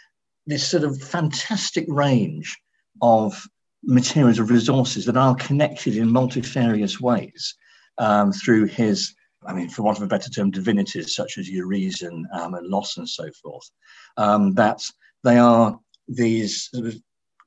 this 0.46 0.66
sort 0.66 0.84
of 0.84 1.00
fantastic 1.02 1.86
range 1.88 2.56
of 3.02 3.42
materials 3.82 4.38
of 4.38 4.50
resources 4.50 5.04
that 5.06 5.16
are 5.16 5.34
connected 5.36 5.96
in 5.96 6.12
multifarious 6.12 7.00
ways 7.00 7.54
um, 7.98 8.32
through 8.32 8.66
his 8.66 9.14
I 9.46 9.54
mean, 9.54 9.70
for 9.70 9.82
want 9.82 9.96
of 9.96 10.04
a 10.04 10.06
better 10.06 10.28
term, 10.28 10.50
divinities 10.50 11.14
such 11.14 11.38
as 11.38 11.48
Urizen 11.48 12.24
um, 12.34 12.54
and 12.54 12.66
Los 12.66 12.96
and 12.98 13.08
so 13.08 13.30
forth, 13.42 13.70
um, 14.16 14.52
that 14.54 14.82
they 15.24 15.38
are 15.38 15.78
these 16.08 16.68
sort 16.72 16.86
of 16.86 16.96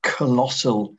colossal 0.02 0.96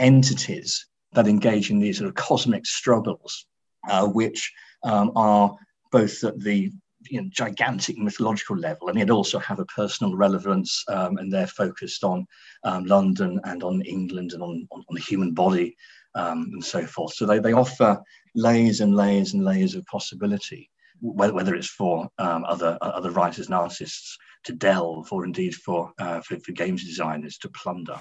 entities 0.00 0.86
that 1.12 1.28
engage 1.28 1.70
in 1.70 1.78
these 1.78 1.98
sort 1.98 2.08
of 2.08 2.14
cosmic 2.14 2.64
struggles, 2.64 3.46
uh, 3.88 4.06
which 4.06 4.52
um, 4.84 5.12
are 5.16 5.54
both 5.90 6.22
at 6.24 6.38
the 6.40 6.70
you 7.10 7.20
know, 7.20 7.28
gigantic 7.30 7.96
mythological 7.98 8.56
level, 8.56 8.88
and 8.88 8.98
it 9.00 9.10
also 9.10 9.38
have 9.38 9.58
a 9.60 9.66
personal 9.66 10.16
relevance, 10.16 10.84
um, 10.88 11.18
and 11.18 11.32
they're 11.32 11.46
focused 11.46 12.04
on 12.04 12.26
um, 12.64 12.84
London 12.84 13.40
and 13.44 13.62
on 13.62 13.82
England 13.82 14.32
and 14.32 14.42
on, 14.42 14.66
on, 14.70 14.84
on 14.88 14.94
the 14.94 15.00
human 15.00 15.32
body 15.32 15.76
um, 16.14 16.50
and 16.52 16.64
so 16.64 16.86
forth. 16.86 17.14
So 17.14 17.26
they, 17.26 17.38
they 17.38 17.52
offer 17.52 18.00
layers 18.34 18.80
and 18.80 18.94
layers 18.94 19.34
and 19.34 19.44
layers 19.44 19.74
of 19.74 19.84
possibility, 19.86 20.70
whether, 21.00 21.34
whether 21.34 21.54
it's 21.54 21.70
for 21.70 22.08
um, 22.18 22.44
other 22.44 22.78
other 22.80 23.10
writers 23.10 23.46
and 23.46 23.54
artists 23.54 24.16
to 24.44 24.52
delve, 24.52 25.12
or 25.12 25.24
indeed 25.24 25.54
for, 25.54 25.92
uh, 25.98 26.20
for, 26.20 26.38
for 26.40 26.52
games 26.52 26.84
designers 26.84 27.38
to 27.38 27.48
plunder. 27.48 28.00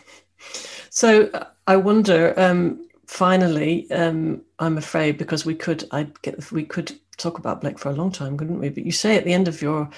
So 0.89 1.29
uh, 1.33 1.45
I 1.65 1.77
wonder. 1.77 2.33
Um, 2.37 2.87
finally, 3.07 3.89
um, 3.91 4.41
I'm 4.59 4.77
afraid 4.77 5.17
because 5.17 5.45
we 5.45 5.55
could, 5.55 5.87
I 5.91 6.07
get, 6.21 6.51
we 6.51 6.63
could 6.63 6.99
talk 7.17 7.39
about 7.39 7.61
Blake 7.61 7.79
for 7.79 7.89
a 7.89 7.95
long 7.95 8.11
time, 8.11 8.37
couldn't 8.37 8.59
we? 8.59 8.69
But 8.69 8.85
you 8.85 8.91
say 8.91 9.17
at 9.17 9.25
the 9.25 9.33
end 9.33 9.47
of 9.47 9.61
your 9.61 9.89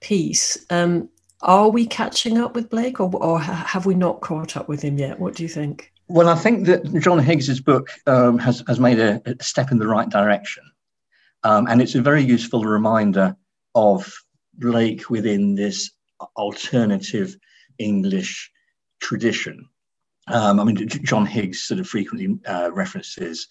piece, 0.00 0.64
um, 0.70 1.08
are 1.42 1.68
we 1.68 1.86
catching 1.86 2.38
up 2.38 2.54
with 2.54 2.70
Blake, 2.70 3.00
or, 3.00 3.10
or 3.16 3.40
have 3.40 3.84
we 3.84 3.94
not 3.94 4.20
caught 4.20 4.56
up 4.56 4.68
with 4.68 4.82
him 4.82 4.96
yet? 4.98 5.18
What 5.18 5.34
do 5.34 5.42
you 5.42 5.48
think? 5.48 5.92
Well, 6.08 6.28
I 6.28 6.34
think 6.34 6.66
that 6.66 6.84
John 7.00 7.18
Higgs's 7.18 7.60
book 7.60 7.88
um, 8.06 8.38
has 8.38 8.62
has 8.68 8.78
made 8.78 9.00
a, 9.00 9.20
a, 9.26 9.42
step 9.42 9.72
in 9.72 9.78
the 9.78 9.86
right 9.86 10.08
direction, 10.08 10.64
um, 11.42 11.66
and 11.68 11.82
it's 11.82 11.94
a 11.94 12.02
very 12.02 12.22
useful 12.22 12.64
reminder 12.64 13.36
of 13.74 14.12
Blake 14.54 15.10
within 15.10 15.54
this 15.54 15.90
alternative 16.36 17.36
English 17.78 18.50
tradition. 19.00 19.68
Um, 20.28 20.60
I 20.60 20.64
mean, 20.64 20.86
John 20.86 21.26
Higgs 21.26 21.62
sort 21.62 21.80
of 21.80 21.88
frequently 21.88 22.38
uh, 22.46 22.70
references 22.72 23.48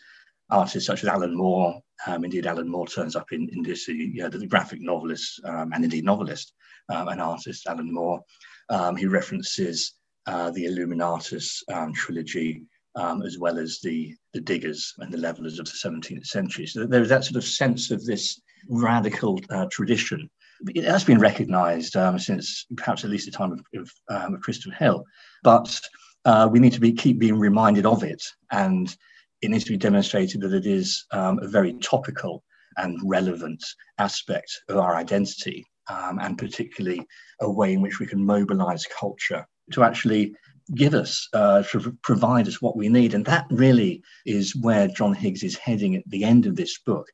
artists 0.50 0.88
such 0.88 1.04
as 1.04 1.10
Alan 1.10 1.36
Moore. 1.36 1.82
Um, 2.08 2.24
indeed, 2.24 2.48
Alan 2.48 2.68
Moore 2.68 2.88
turns 2.88 3.16
up 3.16 3.32
in, 3.32 3.50
in 3.54 3.62
this, 3.62 3.86
the 3.86 4.48
graphic 4.50 4.82
novelist 4.82 5.42
um, 5.46 5.72
and 5.74 5.84
indeed 5.84 6.04
novelist 6.04 6.54
um, 6.90 7.08
and 7.10 7.22
artist, 7.22 7.68
Alan 7.68 7.94
Moore. 7.94 8.22
Um, 8.70 8.96
he 8.96 9.06
references 9.06 9.94
uh, 10.26 10.52
the 10.52 10.66
Illuminatus 10.66 11.62
um, 11.72 11.94
trilogy, 11.94 12.64
as 12.98 13.38
well 13.40 13.58
as 13.60 13.80
the, 13.84 14.16
the 14.34 14.42
diggers 14.42 14.94
and 15.00 15.12
the 15.12 15.18
levelers 15.18 15.60
of 15.60 15.66
the 15.66 15.72
17th 15.72 16.26
century. 16.26 16.66
So 16.66 16.86
there 16.86 17.02
is 17.02 17.10
that 17.10 17.26
sort 17.26 17.38
of 17.38 17.44
sense 17.44 17.92
of 17.92 18.06
this 18.06 18.42
radical 18.70 19.40
uh, 19.50 19.68
tradition 19.72 20.30
it 20.76 20.84
has 20.84 21.04
been 21.04 21.20
recognised 21.20 21.96
um, 21.96 22.20
since 22.20 22.66
perhaps 22.76 23.04
at 23.04 23.10
least 23.10 23.26
the 23.26 23.32
time 23.32 23.52
of, 23.52 23.62
of, 23.76 23.92
um, 24.10 24.36
of 24.36 24.42
Christopher 24.42 24.76
Hill, 24.76 25.06
but 25.44 25.80
uh, 26.26 26.48
we 26.52 26.60
need 26.60 26.74
to 26.74 26.80
be 26.80 26.94
keep 26.94 27.20
being 27.20 27.40
reminded 27.40 27.86
of 27.86 28.04
it, 28.04 28.22
and 28.52 28.96
it 29.42 29.50
needs 29.50 29.64
to 29.66 29.72
be 29.72 29.78
demonstrated 29.78 30.42
that 30.42 30.54
it 30.54 30.66
is 30.66 31.06
um, 31.12 31.40
a 31.40 31.48
very 31.48 31.74
topical 31.80 32.44
and 32.78 33.00
relevant 33.04 33.64
aspect 33.98 34.52
of 34.70 34.78
our 34.78 34.96
identity, 34.96 35.66
um, 35.88 36.20
and 36.20 36.38
particularly 36.38 37.06
a 37.42 37.52
way 37.52 37.74
in 37.74 37.82
which 37.82 38.00
we 38.00 38.06
can 38.06 38.26
mobilise 38.26 38.86
culture 38.88 39.46
to 39.72 39.84
actually 39.84 40.34
give 40.76 40.94
us, 40.94 41.28
uh, 41.34 41.64
to 41.64 41.98
provide 42.02 42.48
us 42.48 42.62
what 42.62 42.78
we 42.78 42.88
need, 42.88 43.14
and 43.14 43.26
that 43.26 43.46
really 43.52 44.02
is 44.26 44.56
where 44.56 44.88
John 44.88 45.14
Higgs 45.14 45.44
is 45.44 45.58
heading 45.58 45.96
at 45.96 46.04
the 46.08 46.24
end 46.24 46.46
of 46.46 46.56
this 46.56 46.80
book. 46.80 47.08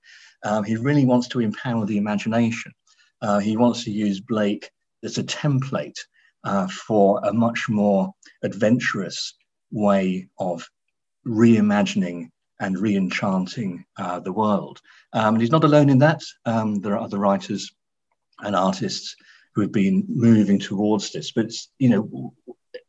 Um, 0.43 0.63
he 0.63 0.75
really 0.75 1.05
wants 1.05 1.27
to 1.29 1.39
empower 1.39 1.85
the 1.85 1.97
imagination 1.97 2.71
uh, 3.21 3.39
he 3.39 3.57
wants 3.57 3.83
to 3.83 3.91
use 3.91 4.19
Blake 4.19 4.69
as 5.03 5.17
a 5.17 5.23
template 5.23 5.97
uh, 6.43 6.67
for 6.67 7.19
a 7.23 7.33
much 7.33 7.67
more 7.69 8.11
adventurous 8.43 9.33
way 9.71 10.27
of 10.39 10.67
reimagining 11.27 12.29
and 12.59 12.79
re-enchanting 12.79 13.85
uh, 13.97 14.19
the 14.19 14.31
world. 14.31 14.81
Um, 15.13 15.35
and 15.35 15.41
he's 15.41 15.51
not 15.51 15.63
alone 15.63 15.89
in 15.89 15.99
that. 15.99 16.21
Um, 16.45 16.79
there 16.81 16.93
are 16.93 17.03
other 17.03 17.19
writers 17.19 17.71
and 18.39 18.55
artists 18.55 19.15
who 19.53 19.61
have 19.61 19.71
been 19.71 20.05
moving 20.07 20.59
towards 20.59 21.11
this. 21.11 21.31
But 21.31 21.51
you 21.79 21.89
know, 21.89 22.33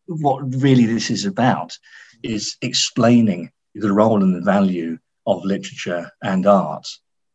what 0.06 0.54
really 0.62 0.86
this 0.86 1.10
is 1.10 1.24
about 1.24 1.76
is 2.22 2.56
explaining 2.62 3.50
the 3.74 3.92
role 3.92 4.22
and 4.22 4.34
the 4.34 4.40
value 4.40 4.98
of 5.26 5.44
literature 5.44 6.10
and 6.22 6.46
art 6.46 6.86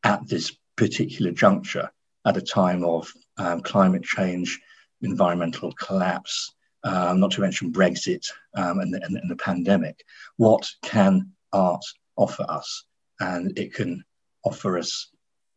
at 0.03 0.27
this 0.27 0.55
particular 0.75 1.31
juncture 1.31 1.89
at 2.25 2.37
a 2.37 2.41
time 2.41 2.83
of 2.83 3.11
um, 3.37 3.61
climate 3.61 4.03
change, 4.03 4.59
environmental 5.01 5.71
collapse, 5.73 6.53
um, 6.83 7.19
not 7.19 7.31
to 7.31 7.41
mention 7.41 7.71
Brexit 7.71 8.25
um, 8.55 8.79
and, 8.79 8.93
the, 8.93 9.03
and, 9.03 9.29
the 9.29 9.35
pandemic. 9.35 10.03
What 10.37 10.69
can 10.81 11.31
art 11.51 11.83
offer 12.17 12.45
us? 12.49 12.85
And 13.19 13.57
it 13.57 13.73
can 13.73 14.03
offer 14.43 14.77
us 14.77 15.11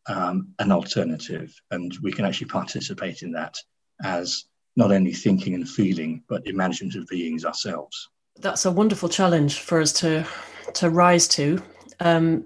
um, 0.06 0.48
an 0.60 0.70
alternative, 0.70 1.52
and 1.70 1.96
we 2.02 2.12
can 2.12 2.24
actually 2.24 2.48
participate 2.48 3.22
in 3.22 3.32
that 3.32 3.56
as 4.04 4.44
not 4.76 4.92
only 4.92 5.12
thinking 5.12 5.54
and 5.54 5.68
feeling, 5.68 6.22
but 6.28 6.46
imaginative 6.46 7.06
beings 7.08 7.44
ourselves. 7.44 8.08
That's 8.38 8.66
a 8.66 8.70
wonderful 8.70 9.08
challenge 9.08 9.60
for 9.60 9.80
us 9.80 9.92
to 9.94 10.26
to 10.74 10.90
rise 10.90 11.26
to. 11.28 11.62
Um, 12.00 12.44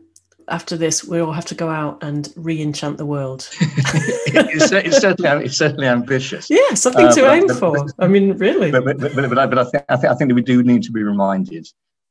after 0.50 0.76
this, 0.76 1.04
we 1.04 1.20
all 1.20 1.32
have 1.32 1.46
to 1.46 1.54
go 1.54 1.68
out 1.68 2.02
and 2.02 2.32
re-enchant 2.36 2.98
the 2.98 3.06
world. 3.06 3.48
it's, 3.60 4.72
it's, 4.72 4.98
certainly, 4.98 5.44
it's 5.44 5.56
certainly 5.56 5.86
ambitious. 5.86 6.50
Yeah, 6.50 6.74
something 6.74 7.06
uh, 7.06 7.12
to 7.12 7.32
aim 7.32 7.46
but, 7.46 7.56
for. 7.56 7.72
But, 7.72 7.92
I 7.98 8.08
mean, 8.08 8.36
really. 8.36 8.70
But, 8.70 8.84
but, 8.84 8.98
but, 9.00 9.14
but, 9.14 9.38
I, 9.38 9.46
but 9.46 9.58
I, 9.58 9.64
think, 9.64 9.84
I, 9.88 9.96
think, 9.96 10.12
I 10.12 10.16
think 10.16 10.28
that 10.30 10.34
we 10.34 10.42
do 10.42 10.62
need 10.62 10.82
to 10.82 10.92
be 10.92 11.02
reminded 11.02 11.66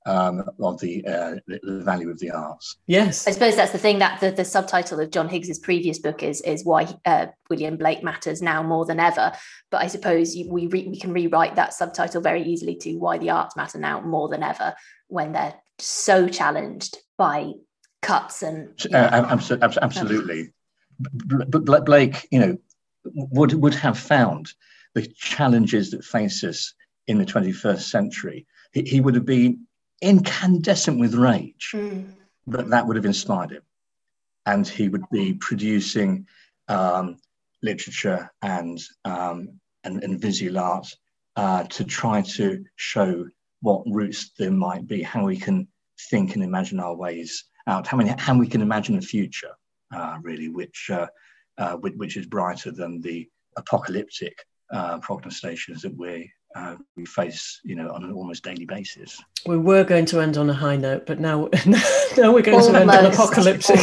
um, 0.05 0.43
of 0.59 0.79
the, 0.79 1.05
uh, 1.05 1.35
the, 1.47 1.59
the 1.61 1.81
value 1.83 2.09
of 2.09 2.19
the 2.19 2.31
arts. 2.31 2.77
Yes, 2.87 3.27
I 3.27 3.31
suppose 3.31 3.55
that's 3.55 3.71
the 3.71 3.77
thing 3.77 3.99
that 3.99 4.19
the, 4.19 4.31
the 4.31 4.45
subtitle 4.45 4.99
of 4.99 5.11
John 5.11 5.29
Higgs's 5.29 5.59
previous 5.59 5.99
book 5.99 6.23
is 6.23 6.41
is 6.41 6.65
why 6.65 6.87
uh, 7.05 7.27
William 7.49 7.77
Blake 7.77 8.03
matters 8.03 8.41
now 8.41 8.63
more 8.63 8.85
than 8.85 8.99
ever. 8.99 9.33
But 9.69 9.83
I 9.83 9.87
suppose 9.87 10.35
we 10.49 10.67
re- 10.67 10.87
we 10.87 10.99
can 10.99 11.13
rewrite 11.13 11.55
that 11.55 11.73
subtitle 11.73 12.21
very 12.21 12.43
easily 12.43 12.75
to 12.77 12.95
why 12.95 13.17
the 13.17 13.29
arts 13.29 13.55
matter 13.55 13.77
now 13.77 14.01
more 14.01 14.29
than 14.29 14.43
ever 14.43 14.73
when 15.07 15.33
they're 15.33 15.55
so 15.77 16.27
challenged 16.27 16.97
by 17.17 17.51
cuts 18.01 18.43
and 18.43 18.73
uh, 18.93 19.25
absolutely, 19.29 19.77
absolutely. 19.81 20.53
But 20.99 21.85
Blake, 21.85 22.27
you 22.31 22.39
know, 22.39 22.57
would 23.05 23.53
would 23.53 23.75
have 23.75 23.97
found 23.97 24.53
the 24.93 25.07
challenges 25.07 25.91
that 25.91 26.03
face 26.03 26.43
us 26.43 26.73
in 27.07 27.17
the 27.17 27.25
21st 27.25 27.81
century. 27.81 28.45
He, 28.73 28.81
he 28.83 29.01
would 29.01 29.15
have 29.15 29.25
been 29.25 29.65
incandescent 30.01 30.99
with 30.99 31.15
rage, 31.15 31.71
mm. 31.73 32.11
but 32.47 32.69
that 32.69 32.85
would 32.85 32.95
have 32.95 33.05
inspired 33.05 33.51
him, 33.51 33.63
and 34.45 34.67
he 34.67 34.89
would 34.89 35.09
be 35.11 35.33
producing 35.33 36.27
um, 36.67 37.17
literature 37.61 38.31
and, 38.41 38.79
um, 39.05 39.59
and 39.83 40.03
and 40.03 40.19
visual 40.19 40.59
art 40.59 40.87
uh, 41.35 41.63
to 41.63 41.83
try 41.83 42.21
to 42.21 42.63
show 42.75 43.25
what 43.61 43.83
roots 43.87 44.31
there 44.37 44.51
might 44.51 44.87
be, 44.87 45.01
how 45.01 45.25
we 45.25 45.37
can 45.37 45.67
think 46.09 46.35
and 46.35 46.43
imagine 46.43 46.79
our 46.79 46.95
ways 46.95 47.45
out 47.69 47.87
how 47.87 47.97
many 47.97 48.13
how 48.17 48.37
we 48.37 48.47
can 48.47 48.61
imagine 48.61 48.97
a 48.97 49.01
future 49.01 49.53
uh, 49.95 50.17
really 50.21 50.49
which 50.49 50.89
uh, 50.91 51.07
uh, 51.57 51.75
which, 51.75 51.93
which, 51.95 52.17
is 52.17 52.25
brighter 52.25 52.71
than 52.71 53.01
the 53.01 53.27
apocalyptic 53.57 54.45
uh, 54.71 54.97
prognostications 54.99 55.81
that 55.81 55.95
we 55.97 56.31
uh, 56.55 56.75
we 56.95 57.05
face, 57.05 57.59
you 57.63 57.75
know, 57.75 57.91
on 57.91 58.03
an 58.03 58.11
almost 58.11 58.43
daily 58.43 58.65
basis. 58.65 59.21
We 59.45 59.57
were 59.57 59.83
going 59.83 60.05
to 60.05 60.19
end 60.19 60.37
on 60.37 60.49
a 60.49 60.53
high 60.53 60.77
note, 60.77 61.05
but 61.05 61.19
now, 61.19 61.49
now 62.17 62.33
we're 62.33 62.41
going 62.41 62.59
almost, 62.59 62.71
to 62.71 62.79
end 62.79 62.89
on 62.89 63.05
apocalyptic. 63.05 63.79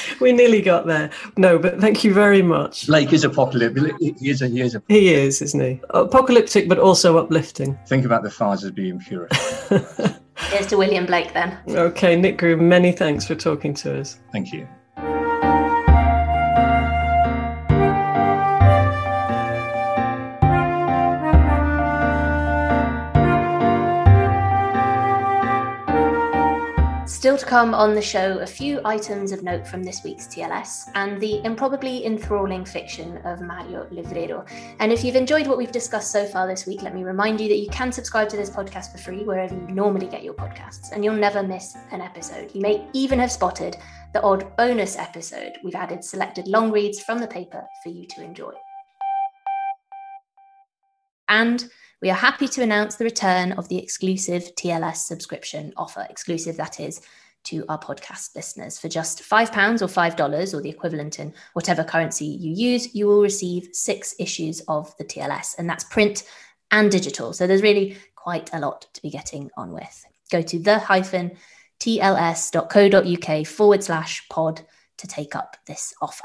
we 0.20 0.32
nearly 0.32 0.62
got 0.62 0.86
there. 0.86 1.10
No, 1.36 1.58
but 1.58 1.80
thank 1.80 2.04
you 2.04 2.14
very 2.14 2.42
much. 2.42 2.86
Blake 2.86 3.12
is 3.12 3.24
apocalyptic. 3.24 3.94
He 3.98 4.30
is, 4.30 4.42
a, 4.42 4.48
he 4.48 4.60
is 4.60 4.76
a... 4.76 4.82
He 4.86 5.12
is, 5.12 5.42
isn't 5.42 5.60
he? 5.60 5.80
Apocalyptic, 5.90 6.68
but 6.68 6.78
also 6.78 7.18
uplifting. 7.18 7.76
Think 7.86 8.04
about 8.04 8.22
the 8.22 8.30
fires 8.30 8.62
as 8.62 8.70
being 8.70 9.00
purified. 9.00 10.16
Here's 10.50 10.66
to 10.66 10.76
William 10.76 11.06
Blake 11.06 11.32
then. 11.32 11.56
Okay, 11.68 12.16
Nick 12.16 12.36
Groom, 12.36 12.68
many 12.68 12.90
thanks 12.90 13.24
for 13.24 13.36
talking 13.36 13.72
to 13.74 14.00
us. 14.00 14.18
Thank 14.32 14.52
you. 14.52 14.66
Still 27.30 27.38
to 27.38 27.46
come 27.46 27.74
on 27.74 27.94
the 27.94 28.02
show, 28.02 28.38
a 28.40 28.46
few 28.46 28.80
items 28.84 29.30
of 29.30 29.44
note 29.44 29.64
from 29.64 29.84
this 29.84 30.02
week's 30.02 30.26
TLS 30.26 30.90
and 30.96 31.20
the 31.20 31.40
improbably 31.44 32.04
enthralling 32.04 32.64
fiction 32.64 33.18
of 33.18 33.40
Mario 33.40 33.84
Levrero. 33.92 34.44
And 34.80 34.90
if 34.90 35.04
you've 35.04 35.14
enjoyed 35.14 35.46
what 35.46 35.56
we've 35.56 35.70
discussed 35.70 36.10
so 36.10 36.26
far 36.26 36.48
this 36.48 36.66
week, 36.66 36.82
let 36.82 36.92
me 36.92 37.04
remind 37.04 37.40
you 37.40 37.48
that 37.48 37.58
you 37.58 37.68
can 37.68 37.92
subscribe 37.92 38.28
to 38.30 38.36
this 38.36 38.50
podcast 38.50 38.90
for 38.90 38.98
free 38.98 39.22
wherever 39.22 39.54
you 39.54 39.68
normally 39.68 40.08
get 40.08 40.24
your 40.24 40.34
podcasts, 40.34 40.90
and 40.90 41.04
you'll 41.04 41.14
never 41.14 41.40
miss 41.40 41.76
an 41.92 42.00
episode. 42.00 42.50
You 42.52 42.62
may 42.62 42.84
even 42.94 43.20
have 43.20 43.30
spotted 43.30 43.76
the 44.12 44.22
odd 44.22 44.56
bonus 44.56 44.98
episode. 44.98 45.52
We've 45.62 45.76
added 45.76 46.02
selected 46.02 46.48
long 46.48 46.72
reads 46.72 46.98
from 46.98 47.20
the 47.20 47.28
paper 47.28 47.64
for 47.84 47.90
you 47.90 48.08
to 48.08 48.24
enjoy. 48.24 48.54
And 51.28 51.70
we 52.00 52.10
are 52.10 52.14
happy 52.14 52.48
to 52.48 52.62
announce 52.62 52.96
the 52.96 53.04
return 53.04 53.52
of 53.52 53.68
the 53.68 53.78
exclusive 53.78 54.54
TLS 54.54 54.96
subscription 54.96 55.72
offer, 55.76 56.06
exclusive 56.08 56.56
that 56.56 56.80
is, 56.80 57.02
to 57.44 57.64
our 57.68 57.78
podcast 57.78 58.34
listeners. 58.34 58.78
For 58.78 58.88
just 58.88 59.22
£5 59.22 59.82
or 59.82 59.86
$5 59.86 60.54
or 60.54 60.60
the 60.60 60.70
equivalent 60.70 61.18
in 61.18 61.34
whatever 61.52 61.84
currency 61.84 62.26
you 62.26 62.52
use, 62.52 62.94
you 62.94 63.06
will 63.06 63.22
receive 63.22 63.68
six 63.72 64.14
issues 64.18 64.60
of 64.68 64.96
the 64.96 65.04
TLS, 65.04 65.58
and 65.58 65.68
that's 65.68 65.84
print 65.84 66.24
and 66.70 66.90
digital. 66.90 67.32
So 67.32 67.46
there's 67.46 67.62
really 67.62 67.96
quite 68.14 68.50
a 68.52 68.60
lot 68.60 68.86
to 68.94 69.02
be 69.02 69.10
getting 69.10 69.50
on 69.56 69.72
with. 69.72 70.04
Go 70.30 70.42
to 70.42 70.58
the 70.58 70.78
hyphen 70.78 71.32
tls.co.uk 71.80 73.46
forward 73.46 73.82
slash 73.82 74.28
pod 74.28 74.60
to 74.98 75.06
take 75.06 75.34
up 75.34 75.56
this 75.66 75.94
offer. 76.00 76.24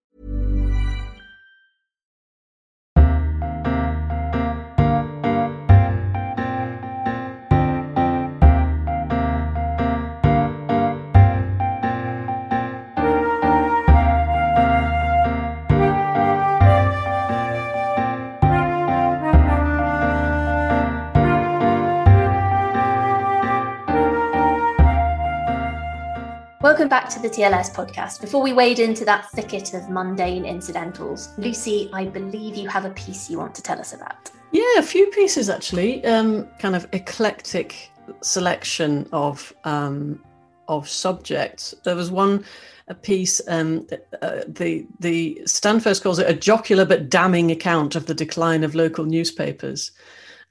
Welcome 26.61 26.89
back 26.89 27.09
to 27.09 27.19
the 27.19 27.27
TLS 27.27 27.73
podcast. 27.73 28.21
Before 28.21 28.43
we 28.43 28.53
wade 28.53 28.77
into 28.77 29.03
that 29.05 29.31
thicket 29.31 29.73
of 29.73 29.89
mundane 29.89 30.45
incidentals, 30.45 31.29
Lucy, 31.39 31.89
I 31.91 32.05
believe 32.05 32.55
you 32.55 32.69
have 32.69 32.85
a 32.85 32.91
piece 32.91 33.31
you 33.31 33.39
want 33.39 33.55
to 33.55 33.63
tell 33.63 33.79
us 33.79 33.93
about. 33.93 34.29
Yeah, 34.51 34.77
a 34.77 34.83
few 34.83 35.07
pieces 35.07 35.49
actually. 35.49 36.05
Um, 36.05 36.47
kind 36.59 36.75
of 36.75 36.87
eclectic 36.93 37.89
selection 38.21 39.09
of 39.11 39.51
um, 39.63 40.23
of 40.67 40.87
subjects. 40.87 41.73
There 41.83 41.95
was 41.95 42.11
one 42.11 42.45
a 42.87 42.93
piece. 42.93 43.41
Um, 43.47 43.87
uh, 44.21 44.41
the 44.47 44.85
the 44.99 45.41
Stand 45.47 45.81
First 45.81 46.03
calls 46.03 46.19
it 46.19 46.29
a 46.29 46.35
jocular 46.35 46.85
but 46.85 47.09
damning 47.09 47.49
account 47.49 47.95
of 47.95 48.05
the 48.05 48.13
decline 48.13 48.63
of 48.63 48.75
local 48.75 49.05
newspapers, 49.05 49.89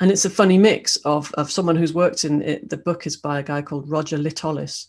and 0.01 0.11
it's 0.11 0.25
a 0.25 0.31
funny 0.31 0.59
mix 0.59 0.97
of 1.05 1.33
of 1.35 1.53
someone 1.53 1.77
who's 1.77 1.95
worked 1.95 2.25
in 2.25 2.43
it. 2.43 2.69
The 2.69 2.79
book 2.79 3.07
is 3.07 3.17
by 3.17 3.39
a 3.39 3.45
guy 3.45 3.63
called 3.63 3.89
Roger 3.89 4.19
Lytollis 4.19 4.89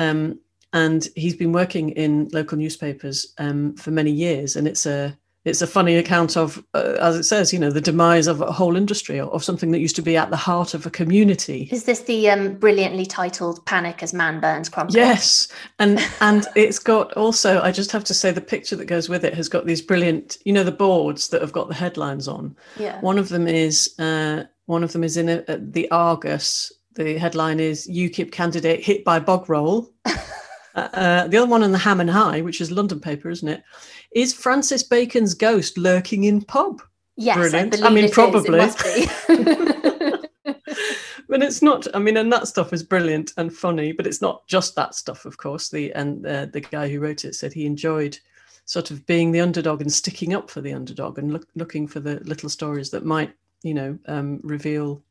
um, 0.00 0.40
and 0.72 1.08
he's 1.14 1.36
been 1.36 1.52
working 1.52 1.90
in 1.90 2.28
local 2.32 2.58
newspapers 2.58 3.32
um, 3.38 3.76
for 3.76 3.90
many 3.90 4.10
years, 4.10 4.56
and 4.56 4.66
it's 4.66 4.86
a 4.86 5.16
it's 5.44 5.62
a 5.62 5.66
funny 5.66 5.96
account 5.96 6.36
of, 6.36 6.62
uh, 6.74 6.96
as 7.00 7.16
it 7.16 7.22
says, 7.22 7.50
you 7.50 7.58
know, 7.58 7.70
the 7.70 7.80
demise 7.80 8.26
of 8.26 8.42
a 8.42 8.52
whole 8.52 8.76
industry 8.76 9.18
or 9.18 9.32
of 9.32 9.42
something 9.42 9.70
that 9.70 9.78
used 9.78 9.96
to 9.96 10.02
be 10.02 10.14
at 10.14 10.28
the 10.28 10.36
heart 10.36 10.74
of 10.74 10.84
a 10.84 10.90
community. 10.90 11.66
Is 11.72 11.84
this 11.84 12.00
the 12.00 12.28
um, 12.28 12.54
brilliantly 12.54 13.06
titled 13.06 13.64
"Panic 13.66 14.02
as 14.02 14.12
Man 14.12 14.40
Burns 14.40 14.68
Crumpet"? 14.68 14.96
Yes, 14.96 15.48
and 15.78 15.98
and 16.20 16.46
it's 16.56 16.78
got 16.78 17.12
also. 17.14 17.60
I 17.60 17.72
just 17.72 17.92
have 17.92 18.04
to 18.04 18.14
say, 18.14 18.30
the 18.30 18.40
picture 18.40 18.76
that 18.76 18.86
goes 18.86 19.08
with 19.08 19.24
it 19.24 19.34
has 19.34 19.48
got 19.48 19.66
these 19.66 19.82
brilliant, 19.82 20.38
you 20.44 20.52
know, 20.52 20.64
the 20.64 20.72
boards 20.72 21.28
that 21.28 21.40
have 21.40 21.52
got 21.52 21.68
the 21.68 21.74
headlines 21.74 22.28
on. 22.28 22.56
Yeah. 22.78 23.00
One 23.00 23.18
of 23.18 23.28
them 23.28 23.48
is 23.48 23.94
uh, 23.98 24.44
one 24.66 24.84
of 24.84 24.92
them 24.92 25.04
is 25.04 25.16
in 25.16 25.28
a, 25.28 25.44
a, 25.48 25.58
the 25.58 25.90
Argus 25.90 26.72
the 26.94 27.18
headline 27.18 27.60
is 27.60 27.88
UKIP 27.88 28.32
candidate 28.32 28.84
hit 28.84 29.04
by 29.04 29.18
bog 29.18 29.48
roll. 29.48 29.90
Uh, 30.72 30.88
uh, 30.94 31.26
the 31.26 31.36
other 31.36 31.50
one 31.50 31.64
in 31.64 31.72
the 31.72 31.78
Ham 31.78 31.98
and 31.98 32.08
High, 32.08 32.42
which 32.42 32.60
is 32.60 32.70
London 32.70 33.00
paper, 33.00 33.28
isn't 33.28 33.48
it? 33.48 33.64
Is 34.12 34.32
Francis 34.32 34.84
Bacon's 34.84 35.34
ghost 35.34 35.76
lurking 35.76 36.22
in 36.22 36.42
pub? 36.42 36.80
Yes, 37.16 37.38
Brilliant. 37.38 37.82
I, 37.82 37.88
I 37.88 37.90
mean, 37.90 38.08
probably. 38.08 38.60
But 41.30 41.44
it's 41.44 41.62
not. 41.62 41.86
I 41.94 42.00
mean, 42.00 42.16
and 42.16 42.32
that 42.32 42.48
stuff 42.48 42.72
is 42.72 42.82
brilliant 42.82 43.32
and 43.36 43.54
funny, 43.54 43.92
but 43.92 44.04
it's 44.04 44.20
not 44.20 44.44
just 44.48 44.74
that 44.74 44.96
stuff. 44.96 45.24
Of 45.24 45.36
course, 45.36 45.68
the 45.68 45.92
and 45.92 46.26
uh, 46.26 46.46
the 46.46 46.60
guy 46.60 46.88
who 46.88 46.98
wrote 46.98 47.24
it 47.24 47.36
said 47.36 47.52
he 47.52 47.66
enjoyed 47.66 48.18
sort 48.64 48.90
of 48.90 49.06
being 49.06 49.30
the 49.30 49.40
underdog 49.40 49.80
and 49.80 49.92
sticking 49.92 50.34
up 50.34 50.50
for 50.50 50.60
the 50.60 50.72
underdog 50.72 51.18
and 51.18 51.32
look, 51.32 51.46
looking 51.54 51.86
for 51.86 52.00
the 52.00 52.18
little 52.24 52.48
stories 52.48 52.90
that 52.90 53.04
might, 53.04 53.32
you 53.62 53.74
know, 53.74 53.96
um, 54.06 54.40
reveal 54.42 55.02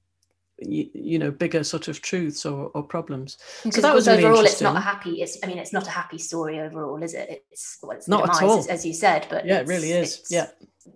you, 0.61 0.89
you 0.93 1.19
know 1.19 1.31
bigger 1.31 1.63
sort 1.63 1.87
of 1.87 2.01
truths 2.01 2.45
or, 2.45 2.71
or 2.73 2.83
problems. 2.83 3.37
Because 3.63 3.75
so 3.75 3.81
that 3.81 3.93
was 3.93 4.07
really 4.07 4.25
overall, 4.25 4.45
it's 4.45 4.61
not 4.61 4.75
a 4.75 4.79
happy. 4.79 5.21
It's 5.21 5.37
I 5.43 5.47
mean, 5.47 5.57
it's 5.57 5.73
not 5.73 5.87
a 5.87 5.91
happy 5.91 6.17
story 6.17 6.59
overall, 6.59 7.01
is 7.01 7.13
it? 7.13 7.43
It's 7.51 7.77
well, 7.81 7.91
it's 7.91 8.07
not 8.07 8.23
demise, 8.23 8.41
at 8.41 8.43
all, 8.43 8.65
as, 8.69 8.85
you 8.85 8.93
said. 8.93 9.27
But 9.29 9.45
yeah, 9.45 9.59
it 9.59 9.67
really 9.67 9.91
is. 9.91 10.25
Yeah, 10.29 10.47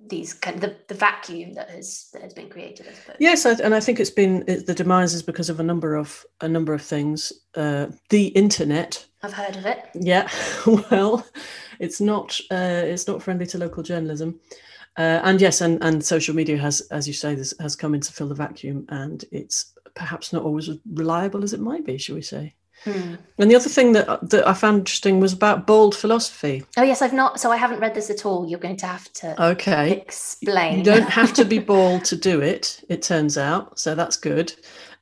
these 0.07 0.33
kind 0.33 0.55
of 0.55 0.61
the, 0.61 0.75
the 0.87 0.95
vacuum 0.95 1.53
that 1.53 1.69
has 1.69 2.09
that 2.13 2.21
has 2.21 2.33
been 2.33 2.49
created. 2.49 2.87
I 2.89 2.93
suppose. 2.93 3.15
Yes, 3.19 3.45
and 3.45 3.73
I 3.73 3.79
think 3.79 3.99
it's 3.99 4.09
been 4.09 4.43
it, 4.47 4.65
the 4.65 4.73
demise 4.73 5.13
is 5.13 5.23
because 5.23 5.49
of 5.49 5.59
a 5.59 5.63
number 5.63 5.95
of 5.95 6.25
a 6.41 6.47
number 6.47 6.73
of 6.73 6.81
things. 6.81 7.33
Uh, 7.55 7.87
the 8.09 8.27
internet. 8.27 9.05
I've 9.21 9.33
heard 9.33 9.55
of 9.55 9.65
it. 9.65 9.85
Yeah, 9.93 10.29
well, 10.91 11.25
it's 11.79 12.01
not 12.01 12.39
uh, 12.51 12.83
it's 12.85 13.07
not 13.07 13.21
friendly 13.21 13.45
to 13.47 13.57
local 13.57 13.83
journalism. 13.83 14.39
Uh, 14.97 15.21
and 15.23 15.41
yes, 15.41 15.61
and, 15.61 15.83
and 15.83 16.05
social 16.05 16.35
media 16.35 16.57
has, 16.57 16.81
as 16.91 17.07
you 17.07 17.13
say, 17.13 17.33
this 17.33 17.53
has 17.59 17.75
come 17.75 17.95
in 17.95 18.01
to 18.01 18.13
fill 18.13 18.27
the 18.27 18.35
vacuum, 18.35 18.85
and 18.89 19.25
it's 19.31 19.73
perhaps 19.95 20.33
not 20.33 20.43
always 20.43 20.69
as 20.69 20.77
reliable 20.93 21.43
as 21.43 21.53
it 21.53 21.59
might 21.59 21.85
be, 21.85 21.97
shall 21.97 22.15
we 22.15 22.21
say? 22.21 22.53
Hmm. 22.83 23.15
And 23.37 23.49
the 23.49 23.55
other 23.55 23.69
thing 23.69 23.93
that 23.93 24.29
that 24.29 24.47
I 24.47 24.53
found 24.53 24.79
interesting 24.79 25.19
was 25.19 25.31
about 25.31 25.65
bold 25.65 25.95
philosophy. 25.95 26.63
Oh 26.75 26.83
yes, 26.83 27.01
I've 27.01 27.13
not. 27.13 27.39
So 27.39 27.49
I 27.49 27.55
haven't 27.55 27.79
read 27.79 27.95
this 27.95 28.09
at 28.09 28.25
all. 28.25 28.45
You're 28.45 28.59
going 28.59 28.77
to 28.77 28.85
have 28.85 29.11
to 29.13 29.43
okay 29.51 29.91
explain. 29.91 30.79
You 30.79 30.83
don't 30.83 31.09
have 31.09 31.33
to 31.33 31.45
be 31.45 31.59
bald 31.59 32.03
to 32.05 32.17
do 32.17 32.41
it. 32.41 32.83
It 32.89 33.01
turns 33.01 33.37
out, 33.37 33.79
so 33.79 33.95
that's 33.95 34.17
good. 34.17 34.53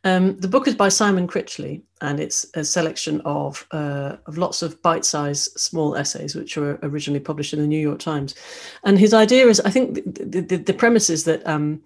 Um, 0.03 0.39
the 0.39 0.47
book 0.47 0.67
is 0.67 0.75
by 0.75 0.89
Simon 0.89 1.27
Critchley, 1.27 1.81
and 2.01 2.19
it's 2.19 2.45
a 2.55 2.63
selection 2.63 3.21
of 3.21 3.65
uh, 3.71 4.17
of 4.25 4.37
lots 4.37 4.61
of 4.61 4.81
bite-sized 4.81 5.59
small 5.59 5.95
essays, 5.95 6.35
which 6.35 6.57
were 6.57 6.79
originally 6.83 7.19
published 7.19 7.53
in 7.53 7.59
the 7.59 7.67
New 7.67 7.79
York 7.79 7.99
Times. 7.99 8.35
And 8.83 8.99
his 8.99 9.13
idea 9.13 9.47
is, 9.47 9.59
I 9.61 9.69
think, 9.69 9.95
the, 9.95 10.41
the, 10.41 10.57
the 10.57 10.73
premise 10.73 11.09
is 11.09 11.23
that 11.25 11.45
um, 11.47 11.81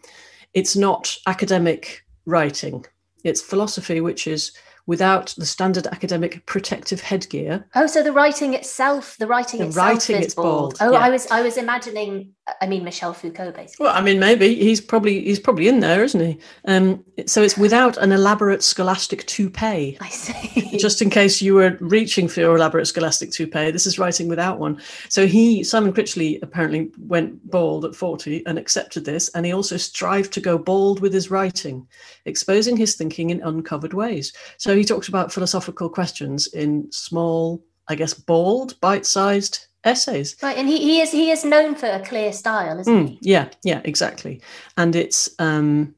it's 0.53 0.75
not 0.75 1.17
academic 1.27 2.05
writing; 2.25 2.85
it's 3.23 3.41
philosophy, 3.41 4.01
which 4.01 4.25
is 4.27 4.51
without 4.87 5.33
the 5.37 5.45
standard 5.45 5.87
academic 5.87 6.45
protective 6.45 7.01
headgear. 7.01 7.65
Oh, 7.75 7.87
so 7.87 8.03
the 8.03 8.11
writing 8.11 8.53
itself, 8.53 9.17
the 9.17 9.27
writing 9.27 9.59
the 9.59 9.67
itself 9.67 9.87
writing 9.87 10.15
is 10.17 10.35
bald. 10.35 10.77
bald. 10.77 10.77
Oh, 10.81 10.91
yeah. 10.93 11.05
I 11.05 11.09
was 11.09 11.27
I 11.31 11.41
was 11.41 11.57
imagining. 11.57 12.33
I 12.61 12.67
mean, 12.67 12.83
Michel 12.83 13.11
Foucault, 13.11 13.53
basically. 13.53 13.85
Well, 13.85 13.95
I 13.95 14.01
mean, 14.01 14.19
maybe 14.19 14.53
he's 14.53 14.79
probably 14.79 15.23
he's 15.23 15.39
probably 15.39 15.67
in 15.67 15.79
there, 15.79 16.03
isn't 16.03 16.19
he? 16.19 16.37
Um, 16.65 17.03
so 17.25 17.41
it's 17.41 17.57
without 17.57 17.97
an 17.97 18.11
elaborate 18.11 18.61
scholastic 18.61 19.25
toupee. 19.25 19.97
I 20.01 20.09
see. 20.09 20.77
Just 20.77 21.01
in 21.01 21.09
case 21.09 21.41
you 21.41 21.55
were 21.55 21.77
reaching 21.79 22.27
for 22.27 22.41
your 22.41 22.55
elaborate 22.55 22.85
scholastic 22.85 23.31
toupee, 23.31 23.71
this 23.71 23.87
is 23.87 23.97
writing 23.97 24.27
without 24.27 24.59
one. 24.59 24.79
So 25.09 25.25
he, 25.25 25.63
Simon 25.63 25.93
Critchley, 25.93 26.39
apparently 26.43 26.91
went 26.99 27.49
bald 27.49 27.85
at 27.85 27.95
forty 27.95 28.45
and 28.45 28.59
accepted 28.59 29.05
this, 29.05 29.29
and 29.29 29.45
he 29.45 29.51
also 29.51 29.77
strived 29.77 30.31
to 30.33 30.41
go 30.41 30.59
bald 30.59 30.99
with 30.99 31.13
his 31.13 31.31
writing, 31.31 31.87
exposing 32.25 32.77
his 32.77 32.93
thinking 32.93 33.31
in 33.31 33.41
uncovered 33.41 33.93
ways. 33.93 34.33
So 34.57 34.74
he 34.75 34.83
talks 34.83 35.07
about 35.07 35.31
philosophical 35.31 35.89
questions 35.89 36.47
in 36.47 36.91
small, 36.91 37.63
I 37.87 37.95
guess, 37.95 38.13
bold, 38.13 38.79
bite-sized 38.81 39.67
essays. 39.85 40.35
Right, 40.41 40.57
and 40.57 40.67
he, 40.67 40.79
he 40.79 41.01
is 41.01 41.11
he 41.11 41.31
is 41.31 41.45
known 41.45 41.75
for 41.75 41.87
a 41.87 42.03
clear 42.05 42.33
style, 42.33 42.79
isn't 42.79 42.93
mm, 42.93 43.09
he? 43.09 43.19
Yeah, 43.21 43.49
yeah, 43.63 43.81
exactly. 43.83 44.41
And 44.77 44.95
it's 44.95 45.29
um 45.39 45.95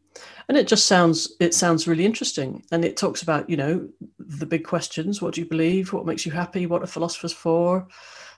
and 0.49 0.57
it 0.57 0.67
just 0.67 0.85
sounds 0.85 1.35
it 1.39 1.53
sounds 1.53 1.87
really 1.87 2.05
interesting. 2.05 2.63
And 2.71 2.85
it 2.85 2.97
talks 2.97 3.21
about, 3.21 3.49
you 3.49 3.57
know, 3.57 3.87
the 4.19 4.45
big 4.45 4.65
questions. 4.65 5.21
What 5.21 5.33
do 5.33 5.41
you 5.41 5.47
believe? 5.47 5.93
What 5.93 6.05
makes 6.05 6.25
you 6.25 6.31
happy? 6.31 6.65
What 6.67 6.83
are 6.83 6.87
philosophers 6.87 7.33
for? 7.33 7.87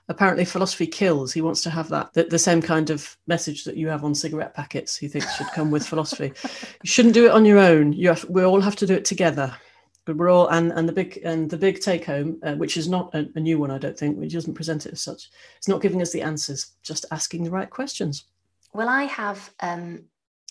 Apparently 0.08 0.44
philosophy 0.44 0.88
kills. 0.88 1.32
He 1.32 1.40
wants 1.40 1.62
to 1.62 1.70
have 1.70 1.88
that 1.90 2.12
the, 2.14 2.24
the 2.24 2.38
same 2.38 2.60
kind 2.60 2.90
of 2.90 3.16
message 3.28 3.62
that 3.64 3.76
you 3.76 3.88
have 3.88 4.04
on 4.04 4.14
cigarette 4.14 4.54
packets, 4.54 4.96
he 4.96 5.06
thinks 5.06 5.36
should 5.36 5.46
come 5.48 5.70
with 5.70 5.86
philosophy. 5.86 6.32
you 6.82 6.90
shouldn't 6.90 7.14
do 7.14 7.26
it 7.26 7.32
on 7.32 7.44
your 7.44 7.58
own. 7.58 7.92
You 7.92 8.08
have, 8.08 8.24
we 8.28 8.42
all 8.42 8.60
have 8.60 8.76
to 8.76 8.86
do 8.86 8.94
it 8.94 9.04
together 9.04 9.54
but 10.10 10.16
we're 10.16 10.28
all 10.28 10.48
and 10.48 10.72
and 10.72 10.88
the 10.88 10.92
big 10.92 11.20
and 11.24 11.48
the 11.48 11.56
big 11.56 11.80
take 11.80 12.04
home, 12.04 12.40
uh, 12.42 12.54
which 12.54 12.76
is 12.76 12.88
not 12.88 13.14
a, 13.14 13.28
a, 13.36 13.38
new 13.38 13.60
one, 13.60 13.70
I 13.70 13.78
don't 13.78 13.96
think, 13.96 14.18
which 14.18 14.32
doesn't 14.32 14.54
present 14.54 14.84
it 14.84 14.92
as 14.92 15.00
such. 15.00 15.30
It's 15.56 15.68
not 15.68 15.80
giving 15.80 16.02
us 16.02 16.10
the 16.10 16.22
answers, 16.22 16.72
just 16.82 17.06
asking 17.12 17.44
the 17.44 17.52
right 17.52 17.70
questions. 17.70 18.24
Well, 18.72 18.88
I 18.88 19.04
have 19.04 19.52
um, 19.60 20.06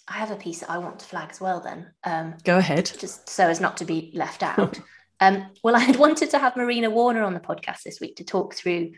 I 0.07 0.13
have 0.13 0.31
a 0.31 0.37
piece 0.37 0.61
that 0.61 0.69
I 0.69 0.77
want 0.77 0.99
to 0.99 1.05
flag 1.05 1.27
as 1.29 1.41
well. 1.41 1.59
Then 1.59 1.87
um, 2.05 2.35
go 2.45 2.57
ahead, 2.57 2.89
just 2.97 3.27
so 3.27 3.49
as 3.49 3.59
not 3.59 3.75
to 3.77 3.85
be 3.85 4.13
left 4.15 4.43
out. 4.43 4.79
um, 5.19 5.47
well, 5.61 5.75
I 5.75 5.79
had 5.79 5.97
wanted 5.97 6.29
to 6.29 6.39
have 6.39 6.55
Marina 6.55 6.89
Warner 6.89 7.23
on 7.23 7.33
the 7.33 7.41
podcast 7.41 7.83
this 7.83 7.99
week 7.99 8.15
to 8.15 8.23
talk 8.23 8.53
through 8.55 8.93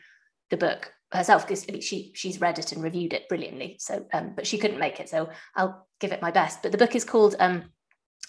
the 0.51 0.57
book 0.57 0.93
herself 1.11 1.47
because 1.47 1.65
I 1.67 1.71
mean, 1.71 1.81
she 1.81 2.11
she's 2.13 2.39
read 2.39 2.59
it 2.59 2.71
and 2.71 2.83
reviewed 2.83 3.13
it 3.13 3.27
brilliantly. 3.29 3.77
So, 3.79 4.05
um, 4.13 4.33
but 4.35 4.45
she 4.45 4.59
couldn't 4.59 4.79
make 4.79 4.99
it, 4.99 5.09
so 5.09 5.31
I'll 5.55 5.87
give 5.99 6.11
it 6.11 6.21
my 6.21 6.29
best. 6.29 6.61
But 6.61 6.71
the 6.71 6.77
book 6.77 6.95
is 6.95 7.03
called 7.03 7.35
um, 7.39 7.63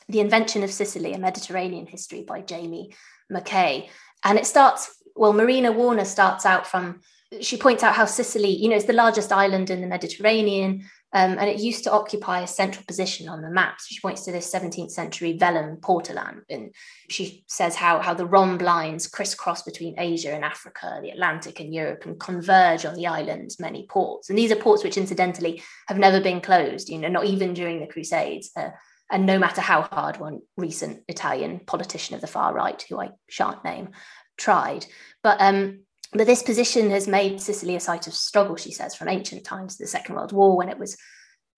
the 0.08 0.20
Invention 0.20 0.62
of 0.62 0.70
Sicily, 0.70 1.12
a 1.14 1.18
Mediterranean 1.18 1.86
History 1.86 2.22
by 2.22 2.40
Jamie 2.40 2.94
Mackay. 3.30 3.88
And 4.24 4.38
it 4.38 4.46
starts, 4.46 5.02
well, 5.16 5.32
Marina 5.32 5.72
Warner 5.72 6.04
starts 6.04 6.46
out 6.46 6.66
from, 6.66 7.00
she 7.40 7.56
points 7.56 7.82
out 7.82 7.94
how 7.94 8.04
Sicily, 8.04 8.50
you 8.50 8.68
know, 8.68 8.76
is 8.76 8.84
the 8.84 8.92
largest 8.92 9.32
island 9.32 9.70
in 9.70 9.80
the 9.80 9.86
Mediterranean. 9.86 10.84
Um, 11.14 11.36
and 11.38 11.48
it 11.48 11.58
used 11.58 11.84
to 11.84 11.92
occupy 11.92 12.40
a 12.40 12.46
central 12.46 12.84
position 12.86 13.28
on 13.28 13.42
the 13.42 13.50
map. 13.50 13.80
So 13.80 13.88
she 13.90 14.00
points 14.00 14.24
to 14.24 14.32
this 14.32 14.52
17th 14.52 14.92
century 14.92 15.36
vellum 15.36 15.76
portolan, 15.76 16.40
and 16.48 16.74
she 17.10 17.44
says 17.48 17.76
how, 17.76 18.00
how 18.00 18.14
the 18.14 18.24
rhomb 18.24 18.56
lines 18.56 19.06
crisscross 19.08 19.62
between 19.62 19.98
Asia 19.98 20.32
and 20.32 20.42
Africa, 20.42 21.00
the 21.02 21.10
Atlantic 21.10 21.60
and 21.60 21.74
Europe, 21.74 22.06
and 22.06 22.18
converge 22.18 22.86
on 22.86 22.94
the 22.94 23.08
island's 23.08 23.60
many 23.60 23.86
ports. 23.88 24.30
And 24.30 24.38
these 24.38 24.50
are 24.52 24.56
ports 24.56 24.82
which, 24.82 24.96
incidentally, 24.96 25.62
have 25.86 25.98
never 25.98 26.18
been 26.18 26.40
closed, 26.40 26.88
you 26.88 26.96
know, 26.96 27.08
not 27.08 27.26
even 27.26 27.52
during 27.52 27.80
the 27.80 27.86
Crusades. 27.86 28.50
Uh, 28.56 28.70
and 29.12 29.26
no 29.26 29.38
matter 29.38 29.60
how 29.60 29.82
hard 29.82 30.18
one 30.18 30.40
recent 30.56 31.04
Italian 31.06 31.60
politician 31.60 32.14
of 32.14 32.22
the 32.22 32.26
far 32.26 32.52
right, 32.54 32.82
who 32.88 32.98
I 32.98 33.10
shan't 33.28 33.62
name, 33.62 33.90
tried. 34.38 34.86
But 35.22 35.40
um, 35.40 35.80
but 36.12 36.26
this 36.26 36.42
position 36.42 36.90
has 36.90 37.06
made 37.06 37.40
Sicily 37.40 37.76
a 37.76 37.80
site 37.80 38.06
of 38.06 38.14
struggle, 38.14 38.56
she 38.56 38.72
says, 38.72 38.94
from 38.94 39.08
ancient 39.08 39.44
times 39.44 39.76
to 39.76 39.84
the 39.84 39.88
Second 39.88 40.14
World 40.14 40.32
War 40.32 40.56
when 40.56 40.68
it 40.68 40.78
was 40.78 40.96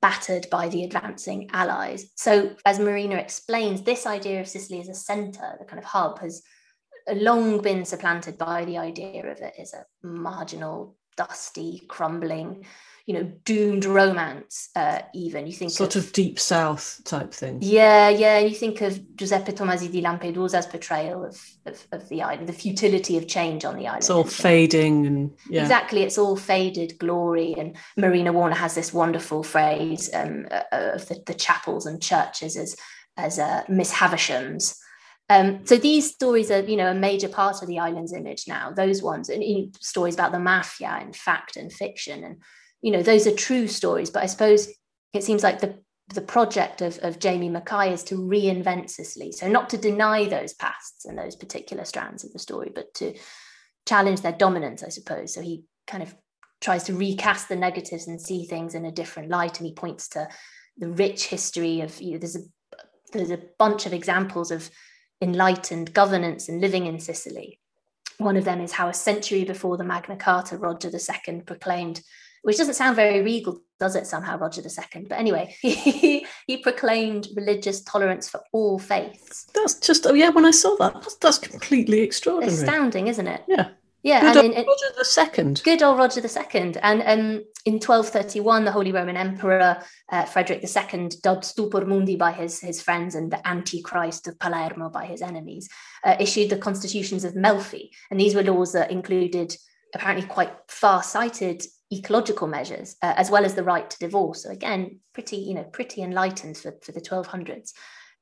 battered 0.02 0.48
by 0.52 0.68
the 0.68 0.84
advancing 0.84 1.50
allies. 1.54 2.12
So, 2.16 2.56
as 2.66 2.78
Marina 2.80 3.16
explains, 3.16 3.82
this 3.82 4.06
idea 4.06 4.42
of 4.42 4.48
Sicily 4.48 4.82
as 4.82 4.90
a 4.90 4.96
centre, 4.96 5.56
the 5.60 5.66
kind 5.66 5.80
of 5.80 5.86
hub, 5.86 6.20
has 6.20 6.44
long 7.12 7.62
been 7.62 7.86
supplanted 7.86 8.38
by 8.38 8.66
the 8.66 8.78
idea 8.80 9.26
of 9.26 9.40
it 9.40 9.54
as 9.60 9.74
a 9.74 9.86
marginal, 10.06 10.98
dusty, 11.18 11.84
crumbling 11.88 12.66
you 13.06 13.14
know 13.14 13.24
doomed 13.44 13.84
romance 13.86 14.70
uh, 14.76 15.00
even. 15.14 15.46
You 15.46 15.54
think 15.54 15.72
sort 15.72 15.96
of, 15.96 16.06
of, 16.06 16.14
deep 16.14 16.40
south 16.40 17.02
type 17.04 17.34
thing. 17.34 17.60
Yeah 17.62 18.10
yeah. 18.10 18.40
You 18.40 18.56
think 18.56 18.82
of 18.82 19.16
giuseppe 19.16 19.52
tomasi 19.52 19.92
di 19.92 20.02
lampedusa's 20.02 20.66
portrayal 20.66 21.26
of, 21.26 21.38
of, 21.66 21.86
of 21.92 22.08
the 22.10 22.22
island 22.22 22.48
the 22.48 22.54
futility 22.54 23.18
of 23.18 23.28
change 23.28 23.66
on 23.66 23.76
the 23.76 23.88
island 23.88 24.04
it's 24.04 24.10
all 24.10 24.24
fading 24.24 25.06
and 25.06 25.32
yeah. 25.50 25.62
exactly. 25.62 26.04
It's 26.04 26.18
all 26.18 26.38
faded 26.38 26.98
glory. 26.98 27.54
And 27.58 27.76
marina 27.98 28.32
warner 28.32 28.56
has 28.56 28.76
this 28.76 28.94
wonderful 28.94 29.44
phrase 29.44 30.10
um, 30.14 30.48
uh, 30.50 30.64
of 30.72 31.08
the, 31.10 31.22
the, 31.26 31.34
chapels 31.34 31.86
and 31.86 32.02
churches 32.02 32.56
as 32.56 32.78
as 33.18 33.38
uh, 33.38 33.64
miss 33.68 33.92
havishams. 33.92 34.78
Um, 35.30 35.66
so 35.66 35.78
these 35.78 36.12
stories 36.12 36.52
are, 36.52 36.62
you 36.62 36.76
know, 36.76 36.92
a 36.92 36.96
major 36.96 37.30
part 37.30 37.62
of 37.62 37.68
the 37.68 37.80
island's 37.80 38.14
image 38.14 38.46
now. 38.48 38.72
Those 38.72 39.02
ones, 39.02 39.30
and 39.30 39.42
know, 39.42 39.72
stories 39.80 40.14
about 40.14 40.32
the 40.32 40.40
mafia 40.40 40.98
and 41.02 41.16
fact 41.16 41.56
and 41.56 41.72
fiction, 41.72 42.24
and 42.24 42.38
you 42.84 42.92
know 42.92 43.02
those 43.02 43.26
are 43.26 43.34
true 43.34 43.68
stories 43.68 44.12
but 44.12 44.22
i 44.22 44.28
suppose 44.28 44.68
it 45.14 45.24
seems 45.24 45.42
like 45.42 45.60
the 45.60 45.80
the 46.14 46.22
project 46.22 46.82
of, 46.82 47.00
of 47.00 47.18
jamie 47.18 47.50
mackay 47.50 47.94
is 47.94 48.04
to 48.04 48.16
reinvent 48.16 48.90
sicily. 48.90 49.32
So 49.32 49.48
not 49.48 49.70
to 49.70 49.78
deny 49.78 50.28
those 50.28 50.54
pasts 50.54 51.06
and 51.06 51.18
those 51.18 51.36
particular 51.36 51.86
strands 51.86 52.24
of 52.24 52.34
the 52.34 52.40
story 52.40 52.72
but 52.76 52.94
to 52.96 53.16
challenge 53.88 54.22
their 54.22 54.34
dominance 54.34 54.84
i 54.84 54.90
suppose. 54.90 55.34
So 55.34 55.42
he 55.42 55.64
kind 55.88 56.04
of 56.04 56.14
tries 56.62 56.84
to 56.84 56.94
recast 56.94 57.50
the 57.50 57.56
negatives 57.56 58.08
and 58.08 58.22
see 58.22 58.46
things 58.46 58.76
in 58.76 58.86
a 58.86 58.92
different 58.92 59.30
light 59.30 59.60
and 59.60 59.68
he 59.68 59.74
points 59.74 60.10
to 60.10 60.28
the 60.78 60.90
rich 60.90 61.28
history 61.28 61.82
of 61.82 62.02
you 62.02 62.14
know 62.14 62.18
there's 62.18 62.36
a 62.36 62.44
there's 63.14 63.32
a 63.32 63.44
bunch 63.58 63.86
of 63.86 63.94
examples 63.94 64.52
of 64.52 64.70
enlightened 65.22 65.94
governance 65.94 66.50
and 66.50 66.60
living 66.60 66.86
in 66.86 67.00
sicily. 67.00 67.60
One 68.18 68.38
of 68.38 68.44
them 68.44 68.60
is 68.60 68.74
how 68.74 68.90
a 68.90 68.94
century 68.94 69.46
before 69.46 69.78
the 69.78 69.84
magna 69.84 70.18
carta 70.18 70.58
roger 70.58 70.90
ii 70.90 71.42
proclaimed 71.42 72.02
which 72.44 72.58
doesn't 72.58 72.76
sound 72.76 72.96
very 72.96 73.22
regal, 73.22 73.62
does 73.80 73.96
it, 73.96 74.06
somehow, 74.06 74.38
Roger 74.38 74.62
II? 74.62 75.06
But 75.10 75.18
anyway, 75.18 75.56
he, 75.62 76.26
he 76.46 76.58
proclaimed 76.58 77.28
religious 77.36 77.82
tolerance 77.82 78.30
for 78.30 78.42
all 78.52 78.78
faiths. 78.78 79.48
That's 79.56 79.80
just, 79.80 80.06
oh 80.06 80.14
yeah, 80.14 80.30
when 80.30 80.46
I 80.46 80.52
saw 80.52 80.76
that, 80.76 80.94
that's, 80.94 81.16
that's 81.16 81.38
completely 81.40 82.02
extraordinary. 82.02 82.54
Astounding, 82.54 83.08
isn't 83.08 83.28
it? 83.28 83.44
Yeah. 83.48 83.70
Yeah, 84.04 84.34
good 84.34 84.44
and 84.44 84.54
in, 84.54 84.66
Roger 84.66 85.42
II. 85.42 85.54
Good 85.64 85.82
old 85.82 85.98
Roger 85.98 86.20
II. 86.20 86.76
And 86.82 87.02
um, 87.06 87.46
in 87.64 87.76
1231, 87.76 88.66
the 88.66 88.72
Holy 88.72 88.92
Roman 88.92 89.16
Emperor 89.16 89.82
uh, 90.12 90.26
Frederick 90.26 90.62
II, 90.62 91.10
dubbed 91.24 91.46
Stupor 91.46 91.86
Mundi 91.86 92.18
by 92.18 92.34
his, 92.34 92.60
his 92.60 92.82
friends 92.82 93.16
and 93.16 93.32
the 93.32 93.48
Antichrist 93.48 94.28
of 94.28 94.38
Palermo 94.40 94.90
by 94.90 95.06
his 95.06 95.22
enemies, 95.22 95.70
uh, 96.04 96.18
issued 96.20 96.50
the 96.50 96.58
constitutions 96.58 97.24
of 97.24 97.34
Melfi. 97.34 97.92
And 98.12 98.20
these 98.20 98.36
were 98.36 98.44
laws 98.44 98.74
that 98.74 98.92
included 98.92 99.56
apparently 99.96 100.28
quite 100.28 100.52
far-sighted 100.68 101.64
ecological 101.98 102.48
measures, 102.48 102.96
uh, 103.02 103.14
as 103.18 103.30
well 103.30 103.46
as 103.46 103.56
the 103.56 103.64
right 103.64 103.90
to 103.90 104.00
divorce. 104.00 104.44
So 104.44 104.50
again, 104.50 105.00
pretty, 105.14 105.38
you 105.38 105.54
know, 105.54 105.64
pretty 105.64 106.02
enlightened 106.02 106.58
for, 106.58 106.74
for 106.82 106.92
the 106.92 107.02
1200s. 107.02 107.74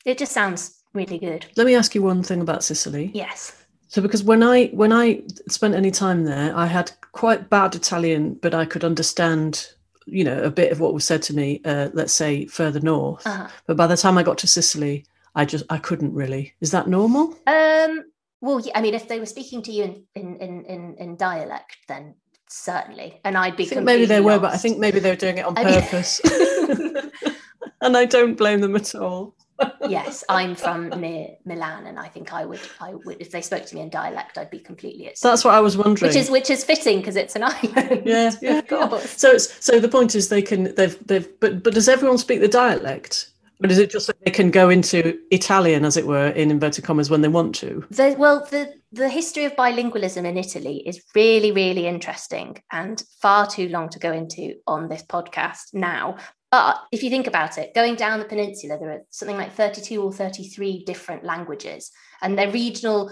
It 0.06 0.18
just 0.18 0.32
sounds 0.32 0.82
really 0.94 1.20
good. 1.20 1.46
Let 1.56 1.68
me 1.68 1.76
ask 1.76 1.96
you 1.96 2.02
one 2.02 2.24
thing 2.24 2.42
about 2.42 2.64
Sicily. 2.64 3.12
Yes. 3.14 3.56
So 3.88 4.02
because 4.02 4.24
when 4.24 4.42
I 4.42 4.68
when 4.68 4.94
I 4.94 5.22
spent 5.50 5.76
any 5.76 5.92
time 5.92 6.24
there, 6.24 6.56
I 6.56 6.66
had 6.66 6.92
quite 7.12 7.50
bad 7.50 7.76
Italian, 7.76 8.36
but 8.36 8.54
I 8.54 8.66
could 8.66 8.86
understand, 8.86 9.68
you 10.06 10.24
know, 10.24 10.42
a 10.42 10.50
bit 10.50 10.72
of 10.72 10.80
what 10.80 10.94
was 10.94 11.04
said 11.04 11.22
to 11.24 11.36
me. 11.36 11.60
Uh, 11.66 11.90
let's 11.94 12.14
say 12.14 12.46
further 12.46 12.80
north. 12.80 13.28
Uh-huh. 13.28 13.50
But 13.68 13.76
by 13.78 13.88
the 13.88 13.98
time 13.98 14.18
I 14.18 14.24
got 14.24 14.38
to 14.40 14.48
Sicily, 14.48 15.06
I 15.36 15.44
just 15.44 15.66
I 15.70 15.78
couldn't 15.78 16.14
really. 16.14 16.54
Is 16.62 16.72
that 16.72 16.88
normal? 16.88 17.38
Um, 17.48 18.06
well, 18.40 18.62
yeah, 18.62 18.78
I 18.78 18.82
mean, 18.82 18.94
if 18.94 19.10
they 19.10 19.20
were 19.20 19.26
speaking 19.26 19.62
to 19.64 19.72
you 19.72 19.84
in 19.84 20.06
in 20.16 20.38
in 20.38 20.66
in, 20.66 20.96
in 20.98 21.16
dialect, 21.18 21.78
then 21.90 22.16
certainly, 22.52 23.20
and 23.24 23.38
I'd 23.38 23.56
be. 23.56 23.70
Maybe 23.80 24.06
they 24.06 24.22
were, 24.22 24.40
but 24.40 24.54
I 24.54 24.58
think 24.58 24.78
maybe 24.78 25.00
they 25.00 25.10
were 25.10 25.16
doing 25.16 25.38
it 25.38 25.46
on 25.46 25.56
purpose. 25.56 26.20
and 27.82 27.98
I 27.98 28.06
don't 28.06 28.36
blame 28.36 28.62
them 28.62 28.76
at 28.76 28.94
all. 28.94 29.36
yes, 29.88 30.24
I'm 30.28 30.56
from 30.56 30.90
near 30.90 31.36
Milan, 31.46 31.86
and 31.86 32.00
I 32.00 32.08
think 32.08 32.34
I 32.34 32.46
would, 32.46 32.60
I 32.80 32.96
would, 33.06 33.18
if 33.20 33.32
they 33.32 33.42
spoke 33.42 33.66
to 33.68 33.76
me 33.76 33.82
in 33.82 33.90
dialect, 33.90 34.38
I'd 34.38 34.50
be 34.50 34.60
completely 34.60 35.08
at. 35.08 35.20
That's 35.22 35.46
what 35.46 35.54
I 35.54 35.60
was 35.60 35.78
wondering. 35.78 36.10
which 36.10 36.18
is 36.18 36.30
which 36.30 36.50
is 36.50 36.64
fitting 36.64 36.98
because 36.98 37.16
it's 37.16 37.36
an 37.36 37.44
island. 37.44 38.04
yeah, 38.06 38.32
yeah, 38.42 38.62
course. 38.62 39.18
So 39.20 39.32
it's 39.32 39.64
so 39.64 39.80
the 39.80 39.90
point 39.90 40.16
is 40.16 40.30
they 40.30 40.42
can 40.42 40.74
they've 40.76 40.98
they've 41.08 41.28
but 41.40 41.64
but 41.64 41.74
does 41.74 41.88
everyone 41.88 42.18
speak 42.18 42.42
the 42.42 42.48
dialect? 42.48 43.31
Or 43.64 43.70
is 43.70 43.78
it 43.78 43.92
just 43.92 44.08
that 44.08 44.24
they 44.26 44.32
can 44.32 44.50
go 44.50 44.70
into 44.70 45.20
Italian, 45.30 45.86
as 45.86 45.98
it 45.98 46.08
were, 46.08 46.30
in 46.30 46.52
inverted 46.52 46.84
commas, 46.84 47.10
when 47.10 47.22
they 47.22 47.28
want 47.28 47.54
to? 47.56 47.86
The, 47.92 48.16
well, 48.18 48.48
the 48.50 48.74
the 48.94 49.10
history 49.10 49.46
of 49.46 49.56
bilingualism 49.56 50.26
in 50.26 50.38
Italy 50.38 50.84
is 50.86 51.02
really, 51.16 51.52
really 51.52 51.88
interesting 51.88 52.62
and 52.72 53.02
far 53.22 53.48
too 53.48 53.70
long 53.70 53.88
to 53.90 54.00
go 54.00 54.12
into 54.12 54.56
on 54.68 54.90
this 54.90 55.04
podcast 55.04 55.74
now. 55.74 56.18
But 56.52 56.82
if 56.92 57.02
you 57.02 57.10
think 57.10 57.28
about 57.28 57.58
it, 57.58 57.74
going 57.74 57.96
down 57.96 58.20
the 58.20 58.26
peninsula, 58.26 58.78
there 58.78 58.92
are 58.92 59.02
something 59.10 59.38
like 59.38 59.54
32 59.54 60.04
or 60.04 60.12
33 60.12 60.84
different 60.84 61.24
languages, 61.24 61.92
and 62.22 62.38
they're 62.38 62.52
regional. 62.52 63.12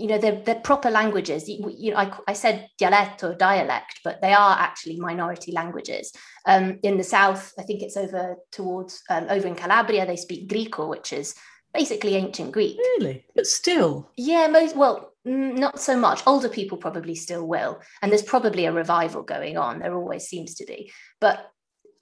You 0.00 0.08
know, 0.08 0.18
they're, 0.18 0.40
they're 0.40 0.54
proper 0.56 0.90
languages. 0.90 1.48
You, 1.48 1.72
you 1.76 1.90
know, 1.92 1.98
I, 1.98 2.12
I 2.28 2.32
said 2.32 2.68
or 3.22 3.34
dialect, 3.34 4.00
but 4.02 4.20
they 4.22 4.32
are 4.32 4.58
actually 4.58 4.98
minority 4.98 5.52
languages. 5.52 6.12
Um, 6.46 6.78
in 6.82 6.96
the 6.96 7.04
south, 7.04 7.52
I 7.58 7.62
think 7.62 7.82
it's 7.82 7.96
over 7.96 8.36
towards 8.50 9.02
um, 9.10 9.26
over 9.28 9.46
in 9.46 9.54
Calabria, 9.54 10.06
they 10.06 10.16
speak 10.16 10.48
Greco, 10.48 10.88
which 10.88 11.12
is 11.12 11.34
basically 11.74 12.16
ancient 12.16 12.52
Greek. 12.52 12.76
Really? 12.78 13.24
But 13.34 13.46
still, 13.46 14.10
Yeah, 14.16 14.48
most 14.48 14.74
well, 14.74 15.12
not 15.24 15.78
so 15.78 15.96
much. 15.96 16.22
Older 16.26 16.48
people 16.48 16.78
probably 16.78 17.14
still 17.14 17.46
will, 17.46 17.80
and 18.02 18.10
there's 18.10 18.22
probably 18.22 18.64
a 18.64 18.72
revival 18.72 19.22
going 19.22 19.56
on. 19.56 19.80
There 19.80 19.94
always 19.94 20.26
seems 20.26 20.54
to 20.56 20.66
be, 20.66 20.90
but 21.20 21.50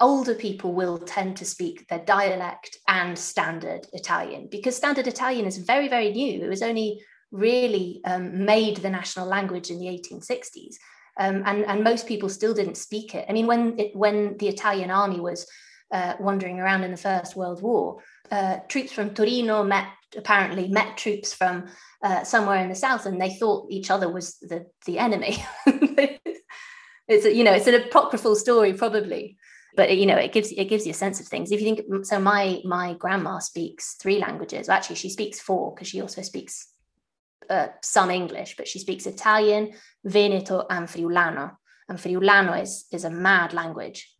older 0.00 0.34
people 0.34 0.72
will 0.72 0.98
tend 0.98 1.36
to 1.36 1.44
speak 1.44 1.86
their 1.88 1.98
dialect 1.98 2.78
and 2.86 3.18
standard 3.18 3.86
Italian 3.92 4.48
because 4.50 4.76
standard 4.76 5.06
Italian 5.06 5.44
is 5.46 5.58
very, 5.58 5.88
very 5.88 6.12
new. 6.12 6.42
It 6.42 6.48
was 6.48 6.62
only 6.62 7.02
really 7.30 8.00
um, 8.04 8.44
made 8.44 8.78
the 8.78 8.90
national 8.90 9.26
language 9.26 9.70
in 9.70 9.78
the 9.78 9.86
1860s. 9.86 10.76
Um, 11.18 11.42
and, 11.46 11.64
and 11.64 11.82
most 11.82 12.06
people 12.06 12.28
still 12.28 12.54
didn't 12.54 12.76
speak 12.76 13.14
it. 13.14 13.26
I 13.28 13.32
mean, 13.32 13.46
when 13.46 13.78
it, 13.78 13.94
when 13.94 14.36
the 14.38 14.48
Italian 14.48 14.90
army 14.90 15.20
was 15.20 15.46
uh, 15.90 16.14
wandering 16.20 16.60
around 16.60 16.84
in 16.84 16.92
the 16.92 16.96
First 16.96 17.34
World 17.34 17.60
War, 17.60 18.00
uh, 18.30 18.58
troops 18.68 18.92
from 18.92 19.14
Torino 19.14 19.64
met 19.64 19.88
apparently 20.16 20.68
met 20.68 20.96
troops 20.96 21.34
from 21.34 21.66
uh, 22.02 22.24
somewhere 22.24 22.62
in 22.62 22.68
the 22.68 22.74
south, 22.74 23.06
and 23.06 23.20
they 23.20 23.30
thought 23.30 23.70
each 23.70 23.90
other 23.90 24.10
was 24.10 24.38
the 24.38 24.66
the 24.86 24.98
enemy. 24.98 25.44
it's 25.66 27.24
a, 27.24 27.34
you 27.34 27.44
know 27.44 27.52
it's 27.52 27.66
an 27.66 27.74
apocryphal 27.74 28.36
story 28.36 28.72
probably, 28.72 29.36
but 29.76 29.96
you 29.96 30.06
know 30.06 30.16
it 30.16 30.32
gives 30.32 30.52
it 30.52 30.66
gives 30.66 30.86
you 30.86 30.92
a 30.92 30.94
sense 30.94 31.20
of 31.20 31.26
things. 31.26 31.50
If 31.50 31.60
you 31.60 31.74
think 31.74 32.04
so, 32.04 32.20
my 32.20 32.60
my 32.64 32.94
grandma 32.94 33.38
speaks 33.38 33.94
three 33.94 34.18
languages. 34.18 34.68
Well, 34.68 34.76
actually, 34.76 34.96
she 34.96 35.10
speaks 35.10 35.40
four 35.40 35.74
because 35.74 35.88
she 35.88 36.00
also 36.00 36.22
speaks 36.22 36.68
uh, 37.50 37.68
some 37.82 38.10
English, 38.10 38.56
but 38.56 38.68
she 38.68 38.78
speaks 38.78 39.06
Italian, 39.06 39.72
Veneto, 40.04 40.66
and 40.68 40.88
Friulano. 40.88 41.56
And 41.88 41.98
Friulano 41.98 42.60
is 42.60 42.86
is 42.92 43.04
a 43.04 43.10
mad 43.10 43.52
language. 43.52 44.10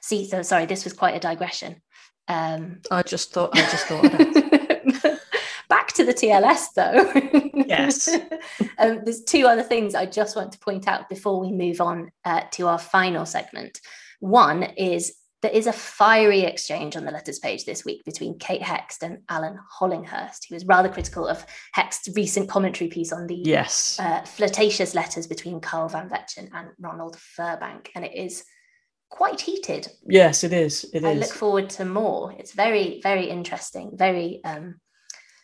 See, 0.00 0.26
so 0.26 0.42
sorry, 0.42 0.66
this 0.66 0.84
was 0.84 0.92
quite 0.92 1.14
a 1.14 1.20
digression. 1.20 1.82
Um, 2.28 2.80
I 2.90 3.02
just 3.02 3.32
thought 3.32 3.50
I 3.54 3.60
just 3.70 3.86
thought 3.86 4.02
Back 5.68 5.92
to 5.94 6.04
the 6.04 6.14
TLS 6.14 6.66
though. 6.74 7.12
Yes. 7.66 8.08
um, 8.78 9.00
there's 9.04 9.22
two 9.22 9.46
other 9.46 9.62
things 9.62 9.94
I 9.94 10.06
just 10.06 10.36
want 10.36 10.52
to 10.52 10.58
point 10.58 10.86
out 10.86 11.08
before 11.08 11.40
we 11.40 11.52
move 11.52 11.80
on 11.80 12.10
uh, 12.24 12.42
to 12.52 12.68
our 12.68 12.78
final 12.78 13.26
segment. 13.26 13.80
One 14.20 14.62
is 14.62 15.14
there 15.44 15.52
is 15.52 15.66
a 15.66 15.72
fiery 15.74 16.40
exchange 16.40 16.96
on 16.96 17.04
the 17.04 17.10
letters 17.10 17.38
page 17.38 17.66
this 17.66 17.84
week 17.84 18.02
between 18.06 18.38
Kate 18.38 18.62
Hext 18.62 19.02
and 19.02 19.18
Alan 19.28 19.58
Hollinghurst, 19.78 20.48
who 20.48 20.54
was 20.54 20.64
rather 20.64 20.88
critical 20.88 21.28
of 21.28 21.44
Hext's 21.76 22.08
recent 22.16 22.48
commentary 22.48 22.88
piece 22.88 23.12
on 23.12 23.26
the 23.26 23.34
yes. 23.34 24.00
uh, 24.00 24.22
flirtatious 24.22 24.94
letters 24.94 25.26
between 25.26 25.60
Carl 25.60 25.90
van 25.90 26.08
Vechten 26.08 26.48
and 26.54 26.68
Ronald 26.80 27.18
Firbank. 27.38 27.88
And 27.94 28.06
it 28.06 28.14
is 28.14 28.42
quite 29.10 29.38
heated. 29.38 29.86
Yes, 30.08 30.44
it 30.44 30.54
is. 30.54 30.86
It 30.94 31.04
I 31.04 31.10
is. 31.10 31.20
look 31.20 31.32
forward 31.32 31.68
to 31.70 31.84
more. 31.84 32.32
It's 32.38 32.52
very, 32.52 33.02
very 33.02 33.28
interesting, 33.28 33.98
very 33.98 34.40
um, 34.46 34.80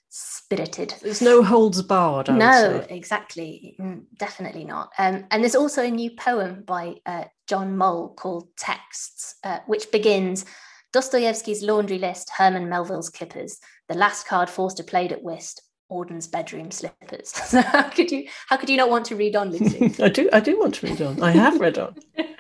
spirited. 0.09 0.95
There's 1.03 1.21
no 1.21 1.43
holds 1.43 1.83
barred. 1.83 2.31
I 2.31 2.39
No, 2.39 2.87
exactly. 2.89 3.77
Mm, 3.79 4.05
Definitely 4.19 4.65
not. 4.65 4.93
Um, 4.99 5.27
and 5.31 5.43
there's 5.43 5.55
also 5.55 5.85
a 5.85 5.91
new 5.91 6.11
poem 6.13 6.65
by 6.67 6.97
uh, 7.05 7.25
John 7.51 7.77
Mull 7.77 8.15
called 8.17 8.47
Texts, 8.57 9.35
uh, 9.43 9.59
which 9.67 9.91
begins 9.91 10.45
Dostoevsky's 10.93 11.65
laundry 11.65 11.99
list, 11.99 12.31
Herman 12.37 12.69
Melville's 12.69 13.11
kippers, 13.11 13.59
the 13.89 13.97
last 13.97 14.29
card 14.29 14.49
Forster 14.49 14.85
played 14.85 15.11
at 15.11 15.25
whist, 15.25 15.61
Auden's 15.91 16.29
bedroom 16.29 16.71
slippers. 16.71 17.33
So 17.51 17.61
how 17.61 17.89
could 17.89 18.13
you 18.13 18.29
how 18.49 18.57
could 18.57 18.71
you 18.71 18.77
not 18.77 18.89
want 18.89 19.07
to 19.07 19.17
read 19.17 19.35
on, 19.35 19.51
Lucy? 19.51 19.93
I 20.01 20.09
do. 20.09 20.31
I 20.33 20.39
do 20.39 20.61
want 20.61 20.77
to 20.77 20.87
read 20.87 21.03
on. 21.03 21.21
I 21.21 21.33
have 21.33 21.59
read 21.59 21.77
on. 21.77 21.97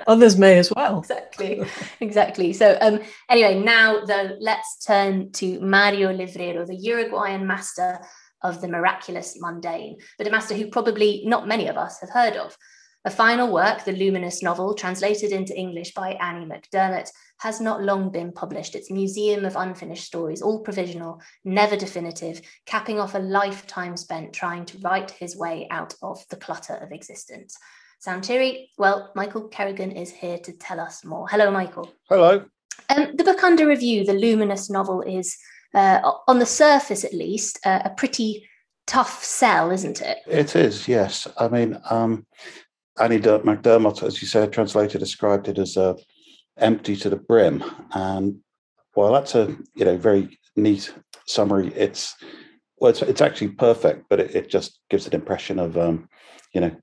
Others 0.07 0.39
may 0.39 0.57
as 0.61 0.73
well. 0.77 1.01
exactly 1.01 1.65
exactly 1.99 2.53
so 2.53 2.79
um 2.81 3.01
anyway 3.29 3.59
now 3.59 4.05
though 4.05 4.37
let's 4.39 4.85
turn 4.87 5.33
to 5.33 5.61
mario 5.61 6.17
levrero 6.17 6.65
the 6.65 6.77
uruguayan 6.77 7.49
master 7.49 7.99
of 8.43 8.61
the 8.61 8.69
miraculous 8.69 9.37
mundane 9.41 9.99
but 10.17 10.29
a 10.29 10.31
master 10.31 10.55
who 10.55 10.69
probably 10.69 11.23
not 11.27 11.49
many 11.49 11.67
of 11.67 11.77
us 11.77 11.99
have 12.01 12.11
heard 12.11 12.37
of 12.37 12.57
a 13.05 13.11
final 13.11 13.53
work 13.53 13.85
the 13.85 13.93
luminous 13.93 14.43
novel 14.43 14.75
translated 14.75 15.33
into 15.33 15.57
english 15.59 15.95
by 15.95 16.13
annie 16.21 16.47
mcdermott 16.47 17.11
has 17.39 17.61
not 17.61 17.83
long 17.83 18.11
been 18.11 18.31
published 18.33 18.75
its 18.75 18.91
museum 18.91 19.45
of 19.45 19.57
unfinished 19.57 20.05
stories 20.05 20.43
all 20.43 20.61
provisional 20.61 21.21
never 21.45 21.77
definitive 21.77 22.41
capping 22.67 23.01
off 23.01 23.15
a 23.15 23.19
lifetime 23.19 23.97
spent 23.97 24.33
trying 24.33 24.65
to 24.65 24.79
write 24.79 25.11
his 25.13 25.37
way 25.37 25.67
out 25.71 25.95
of 26.03 26.23
the 26.31 26.37
clutter 26.37 26.75
of 26.75 26.93
existence 26.93 27.57
Santiri, 28.07 28.69
well, 28.79 29.13
Michael 29.15 29.49
Kerrigan 29.49 29.91
is 29.91 30.11
here 30.11 30.39
to 30.39 30.53
tell 30.55 30.81
us 30.81 31.05
more. 31.05 31.29
Hello, 31.29 31.51
Michael. 31.51 31.93
Hello. 32.09 32.47
Um, 32.89 33.15
the 33.15 33.25
book 33.25 33.45
under 33.45 33.67
review, 33.67 34.05
the 34.05 34.15
Luminous 34.15 34.71
novel, 34.71 35.03
is, 35.03 35.37
uh, 35.75 36.01
on 36.27 36.39
the 36.39 36.47
surface 36.47 37.05
at 37.05 37.13
least, 37.13 37.59
uh, 37.67 37.81
a 37.85 37.91
pretty 37.91 38.49
tough 38.87 39.23
sell, 39.23 39.71
isn't 39.71 40.01
it? 40.01 40.19
It 40.27 40.57
is, 40.57 40.89
yes. 40.89 41.29
I 41.39 41.49
mean, 41.49 41.79
um, 41.91 42.27
Annie 43.01 43.19
McDermott, 43.19 44.03
as 44.03 44.21
you 44.21 44.29
said, 44.29 44.53
translated, 44.53 45.01
described 45.01 45.49
it 45.49 45.59
as 45.59 45.77
uh, 45.77 45.95
empty 46.59 46.95
to 46.97 47.09
the 47.09 47.17
brim. 47.17 47.65
And 47.95 48.41
while 48.95 49.13
that's 49.13 49.35
a 49.35 49.57
you 49.75 49.85
know 49.85 49.97
very 49.97 50.39
neat 50.57 50.93
summary, 51.27 51.73
it's 51.75 52.15
well, 52.79 52.91
it's, 52.91 53.03
it's 53.03 53.21
actually 53.21 53.49
perfect, 53.49 54.05
but 54.09 54.21
it, 54.21 54.35
it 54.35 54.49
just 54.49 54.79
gives 54.91 55.07
an 55.07 55.15
impression 55.15 55.59
of 55.59 55.77
um, 55.77 56.09
you 56.53 56.61
know 56.61 56.77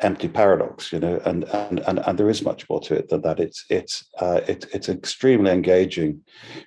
empty 0.00 0.28
paradox 0.28 0.92
you 0.92 0.98
know 0.98 1.20
and, 1.24 1.44
and 1.44 1.80
and 1.80 2.00
and 2.00 2.18
there 2.18 2.28
is 2.28 2.42
much 2.42 2.68
more 2.68 2.80
to 2.80 2.94
it 2.94 3.08
than 3.08 3.22
that 3.22 3.40
it's 3.40 3.64
it's 3.70 4.04
uh 4.18 4.40
it, 4.46 4.66
it's 4.74 4.88
extremely 4.88 5.50
engaging 5.50 6.20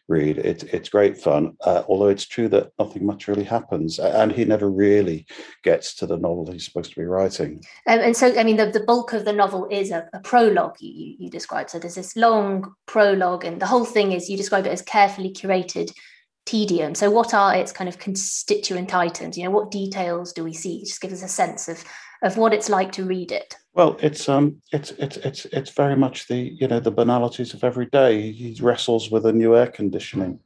read 0.07 0.37
it's 0.39 0.63
it's 0.63 0.89
great 0.89 1.17
fun 1.17 1.55
uh, 1.61 1.83
although 1.87 2.07
it's 2.07 2.25
true 2.25 2.47
that 2.47 2.71
nothing 2.79 3.05
much 3.05 3.27
really 3.27 3.43
happens 3.43 3.99
and 3.99 4.31
he 4.31 4.45
never 4.45 4.69
really 4.69 5.25
gets 5.63 5.93
to 5.93 6.07
the 6.07 6.17
novel 6.17 6.51
he's 6.51 6.65
supposed 6.65 6.91
to 6.91 6.99
be 6.99 7.05
writing 7.05 7.61
Um, 7.87 7.99
and 7.99 8.15
so, 8.15 8.37
I 8.37 8.43
mean, 8.43 8.57
the, 8.57 8.67
the 8.67 8.79
bulk 8.81 9.13
of 9.13 9.25
the 9.25 9.33
novel 9.33 9.67
is 9.69 9.91
a, 9.91 10.07
a 10.13 10.19
prologue 10.19 10.75
you, 10.79 10.91
you, 10.91 11.15
you 11.19 11.29
describe. 11.29 11.69
So 11.69 11.79
there's 11.79 11.95
this 11.95 12.15
long 12.15 12.73
prologue, 12.85 13.45
and 13.45 13.61
the 13.61 13.67
whole 13.67 13.85
thing 13.85 14.11
is 14.11 14.29
you 14.29 14.37
describe 14.37 14.65
it 14.65 14.71
as 14.71 14.81
carefully 14.81 15.31
curated 15.31 15.91
tedium. 16.45 16.95
So, 16.95 17.09
what 17.09 17.33
are 17.33 17.55
its 17.55 17.71
kind 17.71 17.87
of 17.87 17.99
constituent 17.99 18.93
items? 18.93 19.37
You 19.37 19.45
know, 19.45 19.51
what 19.51 19.71
details 19.71 20.33
do 20.33 20.43
we 20.43 20.53
see? 20.53 20.81
Just 20.81 21.01
give 21.01 21.11
us 21.11 21.23
a 21.23 21.27
sense 21.27 21.67
of 21.67 21.83
of 22.21 22.37
what 22.37 22.53
it's 22.53 22.69
like 22.69 22.91
to 22.93 23.05
read 23.05 23.31
it. 23.31 23.55
Well, 23.73 23.97
it's 24.01 24.27
um, 24.27 24.61
it's 24.71 24.91
it's 24.91 25.17
it's 25.17 25.45
it's 25.45 25.71
very 25.71 25.95
much 25.95 26.27
the 26.27 26.35
you 26.35 26.67
know 26.67 26.79
the 26.79 26.91
banalities 26.91 27.53
of 27.53 27.63
every 27.63 27.85
day. 27.85 28.31
He 28.31 28.57
wrestles 28.61 29.09
with 29.09 29.25
a 29.25 29.33
new 29.33 29.55
air 29.55 29.67
conditioning 29.67 30.39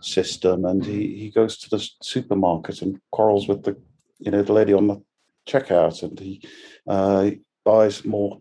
system, 0.00 0.64
and 0.64 0.84
he 0.84 1.16
he 1.16 1.30
goes 1.30 1.56
to 1.58 1.70
the 1.70 1.88
supermarket 2.02 2.82
and 2.82 3.00
quarrels 3.12 3.48
with 3.48 3.62
the 3.62 3.76
you 4.18 4.30
know 4.30 4.42
the 4.42 4.52
lady 4.52 4.72
on 4.72 4.88
the 4.88 5.02
checkout, 5.46 6.02
and 6.02 6.18
he 6.18 6.42
uh, 6.88 7.30
buys 7.64 8.04
more 8.04 8.40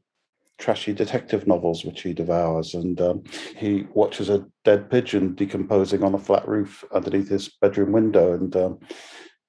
trashy 0.58 0.94
detective 0.94 1.48
novels, 1.48 1.86
which 1.86 2.02
he 2.02 2.14
devours. 2.14 2.74
And 2.74 3.00
um, 3.02 3.24
he 3.56 3.88
watches 3.94 4.30
a 4.30 4.46
dead 4.66 4.90
pigeon 4.90 5.34
decomposing 5.34 6.04
on 6.04 6.14
a 6.14 6.20
flat 6.20 6.48
roof 6.48 6.84
underneath 6.94 7.30
his 7.30 7.50
bedroom 7.62 7.94
window 7.94 8.34
and 8.34 8.56
um, 8.56 8.80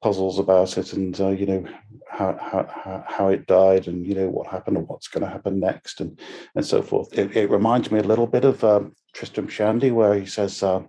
puzzles 0.02 0.38
about 0.38 0.78
it 0.78 0.92
and, 0.92 1.20
uh, 1.20 1.28
you 1.28 1.46
know, 1.46 1.64
how, 2.08 2.36
how, 2.40 3.04
how 3.06 3.28
it 3.28 3.46
died 3.46 3.86
and, 3.86 4.06
you 4.06 4.14
know, 4.14 4.28
what 4.28 4.46
happened 4.46 4.76
and 4.76 4.88
what's 4.88 5.08
going 5.08 5.24
to 5.24 5.30
happen 5.30 5.60
next 5.60 6.00
and, 6.00 6.18
and 6.54 6.64
so 6.64 6.82
forth. 6.82 7.16
It, 7.18 7.36
it 7.36 7.50
reminds 7.50 7.90
me 7.90 7.98
a 7.98 8.04
little 8.04 8.26
bit 8.26 8.44
of 8.44 8.62
um, 8.64 8.94
Tristram 9.14 9.48
Shandy, 9.48 9.90
where 9.90 10.14
he 10.14 10.26
says, 10.26 10.62
uh, 10.62 10.82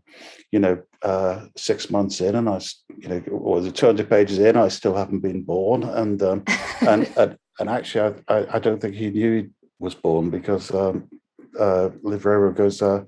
you 0.52 0.60
know, 0.60 0.82
uh, 1.02 1.46
six 1.56 1.90
months 1.90 2.22
in 2.22 2.36
and 2.36 2.50
I, 2.50 2.60
you 2.98 3.10
know, 3.10 3.24
or 3.32 3.62
the 3.62 3.72
200 3.72 4.10
pages 4.10 4.40
in, 4.40 4.58
I 4.58 4.68
still 4.68 4.96
haven't 4.96 5.20
been 5.20 5.44
born. 5.44 5.84
And, 5.84 6.22
um, 6.24 6.44
and, 6.82 7.12
and, 7.18 7.38
and 7.60 7.70
actually, 7.70 8.16
I, 8.28 8.36
I, 8.36 8.56
I 8.56 8.60
don't 8.60 8.80
think 8.82 8.96
he 8.96 9.10
knew 9.10 9.42
he 9.42 9.50
was 9.80 9.96
born 9.96 10.30
because 10.30 10.74
um, 10.74 11.10
uh, 11.60 11.90
Levrero 12.04 12.56
goes 12.56 12.82
uh, 12.82 13.04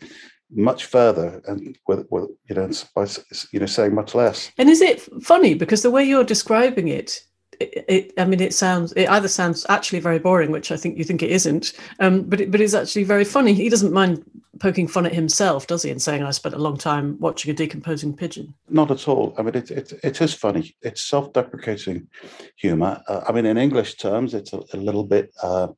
much 0.55 0.85
further 0.85 1.41
and 1.47 1.77
with, 1.87 2.05
with, 2.09 2.29
you 2.47 2.55
know 2.55 2.69
by 2.95 3.07
you 3.51 3.59
know 3.59 3.65
saying 3.65 3.93
much 3.93 4.15
less. 4.15 4.51
And 4.57 4.69
is 4.69 4.81
it 4.81 5.01
funny 5.23 5.53
because 5.53 5.81
the 5.81 5.91
way 5.91 6.03
you're 6.03 6.23
describing 6.23 6.87
it, 6.87 7.21
it, 7.59 7.85
it 7.87 8.13
I 8.17 8.25
mean, 8.25 8.39
it 8.39 8.53
sounds 8.53 8.93
it 8.93 9.09
either 9.09 9.27
sounds 9.27 9.65
actually 9.69 9.99
very 9.99 10.19
boring, 10.19 10.51
which 10.51 10.71
I 10.71 10.77
think 10.77 10.97
you 10.97 11.03
think 11.03 11.23
it 11.23 11.31
isn't, 11.31 11.73
um, 11.99 12.23
but 12.23 12.41
it, 12.41 12.51
but 12.51 12.61
it's 12.61 12.73
actually 12.73 13.03
very 13.03 13.25
funny. 13.25 13.53
He 13.53 13.69
doesn't 13.69 13.93
mind 13.93 14.23
poking 14.59 14.87
fun 14.87 15.05
at 15.05 15.13
himself, 15.13 15.67
does 15.67 15.83
he, 15.83 15.89
and 15.89 16.01
saying 16.01 16.23
I 16.23 16.31
spent 16.31 16.55
a 16.55 16.59
long 16.59 16.77
time 16.77 17.17
watching 17.19 17.51
a 17.51 17.53
decomposing 17.53 18.15
pigeon? 18.15 18.53
Not 18.69 18.91
at 18.91 19.07
all. 19.07 19.33
I 19.37 19.41
mean, 19.41 19.55
it 19.55 19.71
it, 19.71 19.93
it 20.03 20.21
is 20.21 20.33
funny. 20.33 20.75
It's 20.81 21.01
self-deprecating 21.01 22.07
humor. 22.55 23.01
Uh, 23.07 23.21
I 23.27 23.31
mean, 23.31 23.45
in 23.45 23.57
English 23.57 23.95
terms, 23.95 24.33
it's 24.33 24.53
a, 24.53 24.63
a 24.73 24.77
little 24.77 25.03
bit. 25.03 25.33
Uh, 25.41 25.69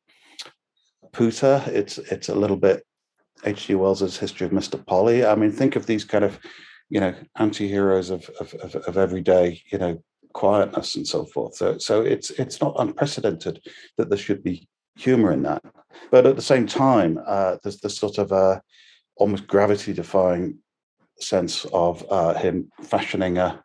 Pooter. 1.16 1.66
It's 1.68 1.98
it's 1.98 2.28
a 2.28 2.36
little 2.36 2.58
bit 2.58 2.86
H.G. 3.46 3.76
Wells's 3.76 4.18
History 4.18 4.48
of 4.48 4.54
Mr. 4.54 4.84
Polly. 4.86 5.26
I 5.26 5.36
mean, 5.36 5.52
think 5.52 5.76
of 5.76 5.86
these 5.86 6.04
kind 6.04 6.24
of, 6.24 6.40
you 6.90 7.00
know, 7.00 7.14
anti-heroes 7.38 8.10
of, 8.10 8.30
of, 8.40 8.54
of, 8.56 8.76
of 8.76 8.98
everyday, 8.98 9.62
you 9.72 9.78
know, 9.78 10.02
quietness 10.34 10.96
and 10.96 11.08
so 11.08 11.26
forth. 11.26 11.56
So, 11.56 11.78
so 11.78 12.02
it's 12.02 12.30
it's 12.32 12.60
not 12.60 12.76
unprecedented 12.78 13.62
that 13.98 14.10
there 14.10 14.18
should 14.18 14.44
be 14.44 14.68
humor 14.98 15.32
in 15.32 15.44
that. 15.44 15.64
But 16.12 16.26
at 16.26 16.36
the 16.36 16.42
same 16.42 16.68
time, 16.68 17.20
uh, 17.26 17.58
there's 17.64 17.80
this 17.80 17.98
sort 17.98 18.18
of 18.18 18.32
uh, 18.32 18.60
almost 19.16 19.48
gravity-defying 19.48 20.58
sense 21.20 21.66
of 21.66 22.06
uh, 22.10 22.34
him 22.34 22.70
fashioning 22.84 23.38
a 23.38 23.64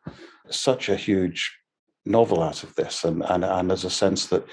such 0.50 0.88
a 0.88 0.96
huge 0.96 1.56
novel 2.04 2.42
out 2.42 2.62
of 2.62 2.74
this, 2.76 3.04
and 3.04 3.22
and 3.24 3.44
and 3.44 3.70
there's 3.70 3.84
a 3.84 3.90
sense 3.90 4.26
that 4.26 4.44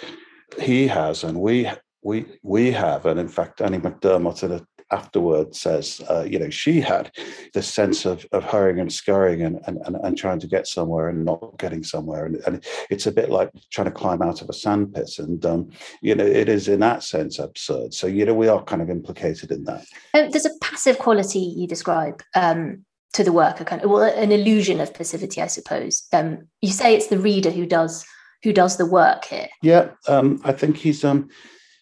he 0.59 0.87
has 0.87 1.23
and 1.23 1.39
we 1.39 1.69
we 2.01 2.25
we 2.41 2.71
have, 2.71 3.05
and 3.05 3.19
in 3.19 3.27
fact, 3.27 3.61
Annie 3.61 3.79
McDermott 3.79 4.43
in 4.43 4.51
a 4.53 4.65
afterwards 4.91 5.59
says, 5.59 6.01
uh, 6.09 6.25
you 6.27 6.39
know, 6.39 6.49
she 6.49 6.79
had 6.81 7.11
this 7.53 7.67
sense 7.67 8.05
of, 8.05 8.25
of 8.31 8.43
hurrying 8.43 8.79
and 8.79 8.91
scurrying 8.91 9.41
and, 9.41 9.59
and, 9.67 9.79
and, 9.85 9.95
and 9.97 10.17
trying 10.17 10.39
to 10.39 10.47
get 10.47 10.67
somewhere 10.67 11.09
and 11.09 11.25
not 11.25 11.57
getting 11.57 11.83
somewhere. 11.83 12.25
And, 12.25 12.37
and 12.47 12.65
it's 12.89 13.07
a 13.07 13.11
bit 13.11 13.29
like 13.29 13.51
trying 13.71 13.85
to 13.85 13.91
climb 13.91 14.21
out 14.21 14.41
of 14.41 14.49
a 14.49 14.53
sandpit. 14.53 15.19
And, 15.19 15.45
um, 15.45 15.69
you 16.01 16.15
know, 16.15 16.25
it 16.25 16.49
is 16.49 16.67
in 16.67 16.79
that 16.81 17.03
sense 17.03 17.39
absurd. 17.39 17.93
So, 17.93 18.07
you 18.07 18.25
know, 18.25 18.33
we 18.33 18.47
are 18.47 18.63
kind 18.63 18.81
of 18.81 18.89
implicated 18.89 19.51
in 19.51 19.63
that. 19.65 19.85
Um, 20.13 20.29
there's 20.31 20.45
a 20.45 20.57
passive 20.61 20.99
quality 20.99 21.39
you 21.39 21.67
describe 21.67 22.23
um, 22.35 22.85
to 23.13 23.23
the 23.23 23.31
work, 23.31 23.59
a 23.59 23.65
kind 23.65 23.81
of, 23.81 23.89
well, 23.89 24.03
an 24.03 24.31
illusion 24.31 24.79
of 24.79 24.93
passivity, 24.93 25.41
I 25.41 25.47
suppose. 25.47 26.07
Um, 26.13 26.47
you 26.61 26.71
say 26.71 26.95
it's 26.95 27.07
the 27.07 27.19
reader 27.19 27.51
who 27.51 27.65
does 27.65 28.05
who 28.43 28.53
does 28.53 28.77
the 28.77 28.85
work 28.85 29.25
here. 29.25 29.47
Yeah, 29.63 29.89
um, 30.07 30.39
I 30.43 30.51
think 30.51 30.77
he's 30.77 31.03
um, 31.03 31.29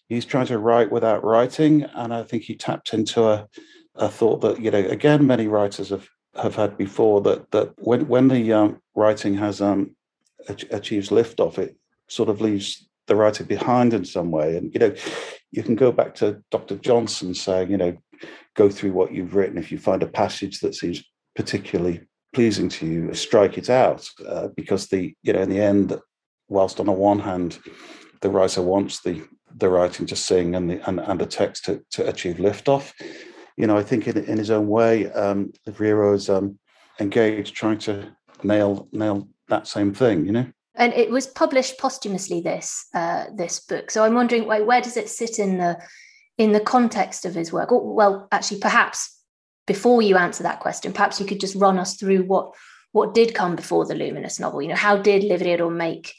he's 0.08 0.24
trying 0.24 0.46
to 0.46 0.58
write 0.58 0.90
without 0.90 1.24
writing, 1.24 1.82
and 1.82 2.12
I 2.12 2.22
think 2.22 2.44
he 2.44 2.54
tapped 2.54 2.94
into 2.94 3.24
a, 3.24 3.48
a 3.94 4.08
thought 4.08 4.40
that 4.42 4.60
you 4.60 4.70
know 4.70 4.78
again 4.78 5.26
many 5.26 5.48
writers 5.48 5.90
have 5.90 6.08
have 6.36 6.54
had 6.54 6.76
before 6.76 7.20
that 7.22 7.50
that 7.50 7.72
when 7.78 8.08
when 8.08 8.28
the 8.28 8.52
um, 8.52 8.80
writing 8.94 9.34
has 9.34 9.60
um, 9.60 9.96
achieves 10.70 11.10
liftoff, 11.10 11.58
it 11.58 11.76
sort 12.08 12.28
of 12.28 12.40
leaves 12.40 12.88
the 13.06 13.16
writer 13.16 13.44
behind 13.44 13.94
in 13.94 14.04
some 14.04 14.30
way. 14.30 14.56
And 14.56 14.72
you 14.72 14.80
know, 14.80 14.94
you 15.50 15.62
can 15.62 15.76
go 15.76 15.92
back 15.92 16.14
to 16.16 16.42
Dr. 16.50 16.76
Johnson 16.76 17.34
saying, 17.34 17.70
you 17.70 17.76
know, 17.76 17.96
go 18.54 18.68
through 18.68 18.92
what 18.92 19.12
you've 19.12 19.34
written. 19.34 19.58
If 19.58 19.70
you 19.70 19.78
find 19.78 20.02
a 20.02 20.08
passage 20.08 20.60
that 20.60 20.74
seems 20.74 21.02
particularly 21.34 22.02
pleasing 22.32 22.68
to 22.68 22.86
you, 22.86 23.14
strike 23.14 23.58
it 23.58 23.70
out 23.70 24.08
uh, 24.26 24.48
because 24.56 24.88
the 24.88 25.14
you 25.22 25.32
know 25.32 25.42
in 25.42 25.50
the 25.50 25.60
end, 25.60 25.98
whilst 26.48 26.80
on 26.80 26.86
the 26.86 26.92
one 26.92 27.20
hand 27.20 27.58
the 28.22 28.30
writer 28.30 28.62
wants 28.62 29.02
the 29.02 29.22
the 29.56 29.68
writing 29.68 30.06
to 30.06 30.16
sing 30.16 30.54
and 30.54 30.70
the 30.70 30.88
and, 30.88 31.00
and 31.00 31.20
the 31.20 31.26
text 31.26 31.64
to, 31.64 31.82
to 31.90 32.08
achieve 32.08 32.36
liftoff. 32.36 32.92
You 33.56 33.66
know, 33.66 33.76
I 33.76 33.82
think 33.82 34.06
in, 34.06 34.18
in 34.24 34.38
his 34.38 34.50
own 34.50 34.68
way, 34.68 35.10
um, 35.12 35.52
Levrero 35.66 36.14
is 36.14 36.28
um, 36.28 36.58
engaged 37.00 37.54
trying 37.54 37.78
to 37.78 38.14
nail 38.42 38.88
nail 38.92 39.28
that 39.48 39.66
same 39.66 39.94
thing. 39.94 40.26
You 40.26 40.32
know. 40.32 40.46
And 40.74 40.92
it 40.92 41.10
was 41.10 41.26
published 41.26 41.78
posthumously. 41.78 42.40
This 42.40 42.86
uh, 42.94 43.24
this 43.34 43.60
book. 43.60 43.90
So 43.90 44.04
I'm 44.04 44.14
wondering, 44.14 44.46
where, 44.46 44.64
where 44.64 44.82
does 44.82 44.96
it 44.96 45.08
sit 45.08 45.38
in 45.38 45.58
the 45.58 45.78
in 46.36 46.52
the 46.52 46.60
context 46.60 47.24
of 47.24 47.34
his 47.34 47.52
work? 47.52 47.72
Or, 47.72 47.94
well, 47.94 48.28
actually, 48.30 48.60
perhaps 48.60 49.18
before 49.66 50.02
you 50.02 50.16
answer 50.16 50.42
that 50.42 50.60
question, 50.60 50.92
perhaps 50.92 51.18
you 51.18 51.26
could 51.26 51.40
just 51.40 51.56
run 51.56 51.78
us 51.78 51.96
through 51.96 52.24
what 52.24 52.54
what 52.92 53.14
did 53.14 53.34
come 53.34 53.56
before 53.56 53.86
the 53.86 53.94
Luminous 53.94 54.38
novel. 54.38 54.62
You 54.62 54.68
know, 54.68 54.74
how 54.74 54.96
did 54.96 55.22
Levrero 55.22 55.74
make 55.74 56.14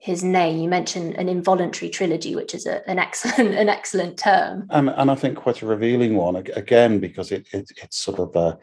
his 0.00 0.24
name. 0.24 0.58
You 0.58 0.68
mentioned 0.68 1.14
an 1.16 1.28
involuntary 1.28 1.90
trilogy, 1.90 2.34
which 2.34 2.54
is 2.54 2.66
a, 2.66 2.88
an 2.88 2.98
excellent 2.98 3.54
an 3.62 3.68
excellent 3.68 4.18
term, 4.18 4.66
and, 4.70 4.88
and 4.88 5.10
I 5.10 5.14
think 5.14 5.36
quite 5.36 5.62
a 5.62 5.66
revealing 5.66 6.16
one 6.16 6.36
again 6.36 6.98
because 6.98 7.30
it, 7.30 7.46
it 7.52 7.70
it's 7.76 7.98
sort 7.98 8.18
of 8.18 8.34
uh, 8.34 8.56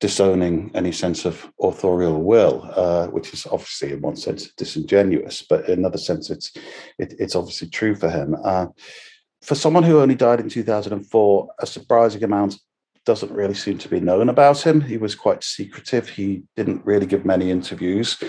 disowning 0.00 0.70
any 0.74 0.92
sense 0.92 1.24
of 1.24 1.50
authorial 1.60 2.22
will, 2.22 2.70
uh, 2.74 3.08
which 3.08 3.34
is 3.34 3.44
obviously 3.46 3.92
in 3.92 4.00
one 4.00 4.16
sense 4.16 4.52
disingenuous, 4.56 5.42
but 5.42 5.68
in 5.68 5.80
another 5.80 5.98
sense 5.98 6.30
it's 6.30 6.52
it, 6.98 7.14
it's 7.18 7.34
obviously 7.34 7.68
true 7.68 7.94
for 7.94 8.08
him. 8.08 8.36
Uh, 8.44 8.66
for 9.42 9.56
someone 9.56 9.82
who 9.82 10.00
only 10.00 10.14
died 10.14 10.40
in 10.40 10.48
2004, 10.48 11.48
a 11.58 11.66
surprising 11.66 12.24
amount 12.24 12.56
doesn't 13.04 13.32
really 13.32 13.54
seem 13.54 13.78
to 13.78 13.88
be 13.88 14.00
known 14.00 14.28
about 14.28 14.66
him. 14.66 14.80
He 14.80 14.96
was 14.96 15.14
quite 15.14 15.44
secretive. 15.44 16.08
He 16.08 16.44
didn't 16.56 16.84
really 16.86 17.06
give 17.06 17.24
many 17.24 17.50
interviews. 17.50 18.22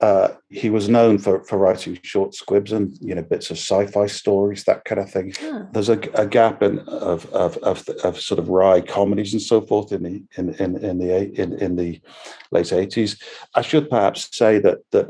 Uh, 0.00 0.28
he 0.48 0.70
was 0.70 0.88
known 0.88 1.18
for, 1.18 1.42
for 1.42 1.58
writing 1.58 1.98
short 2.02 2.32
squibs 2.32 2.70
and 2.70 2.96
you 3.00 3.14
know 3.14 3.22
bits 3.22 3.50
of 3.50 3.56
sci-fi 3.56 4.06
stories, 4.06 4.62
that 4.64 4.84
kind 4.84 5.00
of 5.00 5.10
thing. 5.10 5.32
Yeah. 5.42 5.64
There's 5.72 5.88
a, 5.88 5.98
a 6.14 6.26
gap 6.26 6.62
in 6.62 6.78
of 6.80 7.26
of, 7.32 7.56
of 7.58 7.88
of 8.04 8.20
sort 8.20 8.38
of 8.38 8.48
wry 8.48 8.80
comedies 8.80 9.32
and 9.32 9.42
so 9.42 9.60
forth 9.60 9.90
in 9.90 10.04
the 10.04 10.22
in 10.36 10.54
in, 10.54 10.76
in 10.84 10.98
the 10.98 11.40
in, 11.40 11.52
in 11.54 11.76
the 11.76 12.00
late 12.52 12.72
eighties. 12.72 13.20
I 13.54 13.62
should 13.62 13.90
perhaps 13.90 14.28
say 14.36 14.60
that 14.60 14.78
that 14.92 15.08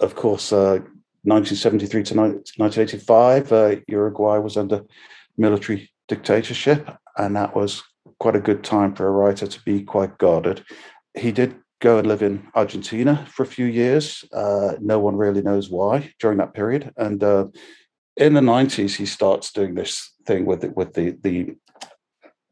of 0.00 0.14
course, 0.14 0.52
uh, 0.52 0.78
1973 1.22 2.02
to 2.02 2.14
1985, 2.14 3.52
uh, 3.52 3.76
Uruguay 3.88 4.38
was 4.38 4.56
under 4.56 4.84
military 5.36 5.90
dictatorship, 6.08 6.90
and 7.16 7.36
that 7.36 7.54
was 7.54 7.82
quite 8.18 8.36
a 8.36 8.40
good 8.40 8.62
time 8.62 8.94
for 8.94 9.06
a 9.06 9.10
writer 9.10 9.46
to 9.46 9.60
be 9.64 9.82
quite 9.82 10.18
guarded. 10.18 10.64
He 11.16 11.32
did 11.32 11.56
go 11.84 11.98
and 11.98 12.08
live 12.08 12.22
in 12.22 12.48
Argentina 12.54 13.26
for 13.30 13.42
a 13.42 13.54
few 13.56 13.66
years. 13.66 14.24
Uh, 14.32 14.72
no 14.80 14.98
one 14.98 15.16
really 15.16 15.42
knows 15.42 15.68
why 15.68 16.10
during 16.18 16.38
that 16.38 16.54
period. 16.54 16.90
And 16.96 17.22
uh, 17.22 17.48
in 18.16 18.32
the 18.32 18.40
90s, 18.40 18.96
he 18.96 19.04
starts 19.04 19.52
doing 19.52 19.74
this 19.74 20.14
thing 20.26 20.46
with 20.46 20.64
with 20.78 20.94
the 20.94 21.06
the 21.22 21.56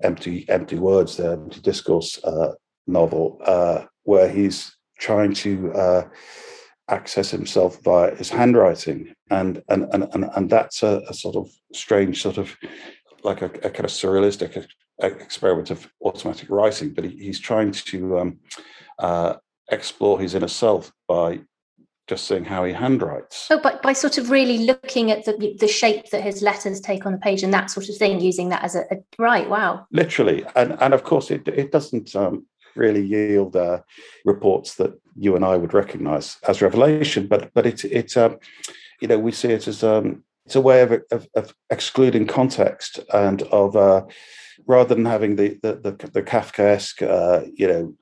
empty 0.02 0.44
empty 0.48 0.76
words, 0.76 1.16
the 1.16 1.32
empty 1.32 1.60
discourse 1.60 2.22
uh, 2.24 2.52
novel, 2.86 3.38
uh, 3.46 3.84
where 4.02 4.28
he's 4.28 4.76
trying 4.98 5.32
to 5.44 5.72
uh, 5.72 6.02
access 6.88 7.30
himself 7.30 7.80
via 7.82 8.14
his 8.14 8.28
handwriting, 8.28 9.14
and 9.30 9.62
and 9.70 9.82
and 9.92 10.02
and, 10.12 10.24
and 10.36 10.50
that's 10.50 10.82
a, 10.82 11.02
a 11.08 11.14
sort 11.14 11.36
of 11.36 11.48
strange 11.72 12.20
sort 12.20 12.36
of 12.36 12.54
like 13.24 13.40
a, 13.40 13.50
a 13.68 13.70
kind 13.76 13.86
of 13.86 13.98
surrealistic 14.00 14.66
experiment 14.98 15.70
of 15.70 15.88
automatic 16.04 16.50
writing, 16.50 16.92
but 16.92 17.04
he, 17.04 17.16
he's 17.26 17.40
trying 17.40 17.70
to 17.72 18.18
um, 18.18 18.38
uh, 19.02 19.36
explore 19.70 20.18
his 20.18 20.34
inner 20.34 20.48
self 20.48 20.92
by 21.06 21.40
just 22.08 22.26
seeing 22.26 22.44
how 22.44 22.64
he 22.64 22.72
handwrites. 22.72 23.46
Oh, 23.50 23.60
but 23.62 23.82
by 23.82 23.92
sort 23.92 24.18
of 24.18 24.30
really 24.30 24.58
looking 24.58 25.10
at 25.10 25.24
the 25.24 25.56
the 25.58 25.68
shape 25.68 26.10
that 26.10 26.22
his 26.22 26.42
letters 26.42 26.80
take 26.80 27.04
on 27.04 27.12
the 27.12 27.18
page 27.18 27.42
and 27.42 27.52
that 27.52 27.70
sort 27.70 27.88
of 27.88 27.96
thing, 27.96 28.20
using 28.20 28.48
that 28.48 28.64
as 28.64 28.74
a, 28.74 28.82
a 28.90 28.96
right. 29.18 29.48
Wow. 29.48 29.86
Literally, 29.92 30.44
and 30.56 30.76
and 30.80 30.94
of 30.94 31.04
course 31.04 31.30
it 31.30 31.46
it 31.48 31.70
doesn't 31.70 32.14
um, 32.16 32.46
really 32.74 33.04
yield 33.04 33.56
uh, 33.56 33.80
reports 34.24 34.76
that 34.76 34.98
you 35.16 35.36
and 35.36 35.44
I 35.44 35.56
would 35.56 35.74
recognise 35.74 36.38
as 36.48 36.62
revelation, 36.62 37.26
but 37.26 37.52
but 37.54 37.66
it 37.66 37.84
it 37.84 38.16
um, 38.16 38.38
you 39.00 39.08
know 39.08 39.18
we 39.18 39.32
see 39.32 39.52
it 39.52 39.68
as 39.68 39.82
um, 39.82 40.24
it's 40.46 40.56
a 40.56 40.60
way 40.60 40.82
of, 40.82 40.92
of, 41.10 41.28
of 41.34 41.54
excluding 41.70 42.26
context 42.26 42.98
and 43.12 43.42
of 43.42 43.76
uh, 43.76 44.04
rather 44.66 44.94
than 44.94 45.04
having 45.04 45.36
the 45.36 45.58
the 45.62 45.74
the, 45.74 46.10
the 46.10 46.22
Kafkaesque 46.22 47.02
uh, 47.02 47.46
you 47.54 47.68
know 47.68 47.94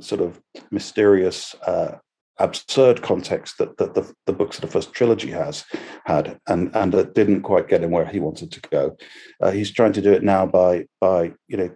sort 0.00 0.20
of 0.20 0.40
mysterious 0.70 1.54
uh, 1.66 1.98
absurd 2.38 3.02
context 3.02 3.58
that, 3.58 3.76
that 3.78 3.94
the, 3.94 4.12
the 4.26 4.32
books 4.32 4.56
of 4.56 4.62
the 4.62 4.68
first 4.68 4.92
trilogy 4.92 5.30
has 5.30 5.64
had 6.04 6.38
and 6.46 6.74
and 6.74 6.92
that 6.92 7.14
didn't 7.14 7.42
quite 7.42 7.68
get 7.68 7.82
him 7.82 7.90
where 7.90 8.06
he 8.06 8.20
wanted 8.20 8.52
to 8.52 8.60
go. 8.70 8.96
Uh, 9.40 9.50
he's 9.50 9.72
trying 9.72 9.92
to 9.92 10.02
do 10.02 10.12
it 10.12 10.22
now 10.22 10.46
by 10.46 10.86
by 11.00 11.32
you 11.48 11.56
know 11.56 11.70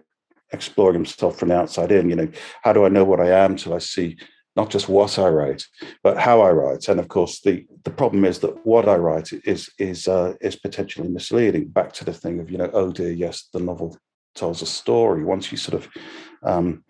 exploring 0.51 0.95
himself 0.95 1.37
from 1.37 1.49
the 1.49 1.55
outside 1.55 1.91
in 1.91 2.09
you 2.09 2.15
know 2.15 2.29
how 2.61 2.71
do 2.71 2.85
i 2.85 2.89
know 2.89 3.03
what 3.03 3.19
i 3.19 3.27
am 3.27 3.55
till 3.55 3.73
i 3.73 3.79
see 3.79 4.15
not 4.55 4.69
just 4.69 4.87
what 4.87 5.17
i 5.17 5.27
write 5.27 5.65
but 6.03 6.17
how 6.17 6.41
i 6.41 6.51
write? 6.51 6.87
And 6.87 6.99
of 6.99 7.07
course 7.07 7.41
the 7.41 7.65
the 7.83 7.91
problem 7.91 8.23
is 8.23 8.39
that 8.39 8.65
what 8.65 8.87
i 8.87 8.95
write 8.95 9.31
is 9.45 9.69
is 9.79 10.07
uh, 10.07 10.33
is 10.41 10.55
potentially 10.55 11.09
misleading. 11.09 11.67
Back 11.67 11.91
to 11.93 12.05
the 12.05 12.13
thing 12.13 12.39
of 12.39 12.49
you 12.49 12.57
know 12.57 12.69
oh 12.73 12.91
dear 12.91 13.11
yes 13.11 13.49
the 13.51 13.59
novel 13.59 13.97
tells 14.35 14.61
a 14.61 14.65
story. 14.65 15.23
Once 15.23 15.51
you 15.51 15.57
sort 15.57 15.83
of 15.83 15.89
um, 16.43 16.83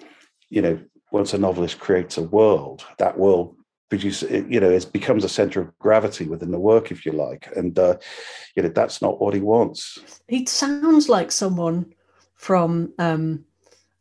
you 0.50 0.62
know 0.62 0.80
once 1.14 1.34
a 1.34 1.38
novelist 1.38 1.80
creates 1.80 2.18
a 2.18 2.24
world 2.24 2.84
that 2.98 3.18
world 3.18 3.56
produce 3.90 4.24
you 4.24 4.60
know 4.60 4.70
it 4.70 4.92
becomes 4.92 5.24
a 5.24 5.30
center 5.30 5.62
of 5.62 5.78
gravity 5.78 6.26
within 6.26 6.52
the 6.52 6.60
work 6.60 6.92
if 6.92 7.06
you 7.06 7.12
like 7.12 7.48
and 7.56 7.78
uh, 7.80 7.96
you 8.56 8.64
know 8.64 8.70
that's 8.70 9.02
not 9.02 9.22
what 9.22 9.34
he 9.34 9.40
wants 9.40 10.00
he 10.28 10.46
sounds 10.46 11.08
like 11.08 11.32
someone 11.32 11.94
from 12.36 12.92
um 13.00 13.46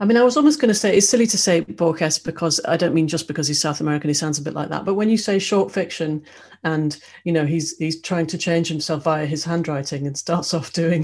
I 0.00 0.04
mean, 0.04 0.16
I 0.16 0.24
was 0.24 0.36
almost 0.36 0.60
going 0.60 0.68
to 0.68 0.74
say 0.74 0.96
it's 0.96 1.08
silly 1.08 1.28
to 1.28 1.38
say 1.38 1.60
Borges 1.60 2.18
because 2.18 2.60
I 2.66 2.76
don't 2.76 2.92
mean 2.92 3.06
just 3.06 3.28
because 3.28 3.46
he's 3.46 3.60
South 3.60 3.80
American. 3.80 4.10
He 4.10 4.14
sounds 4.14 4.36
a 4.36 4.42
bit 4.42 4.52
like 4.52 4.68
that. 4.70 4.84
But 4.84 4.94
when 4.94 5.08
you 5.08 5.16
say 5.16 5.38
short 5.38 5.70
fiction, 5.70 6.24
and 6.64 6.98
you 7.22 7.32
know 7.32 7.46
he's 7.46 7.76
he's 7.76 8.00
trying 8.00 8.26
to 8.26 8.36
change 8.36 8.66
himself 8.66 9.04
via 9.04 9.26
his 9.26 9.44
handwriting 9.44 10.04
and 10.08 10.18
starts 10.18 10.54
off 10.58 10.72
doing, 10.72 11.02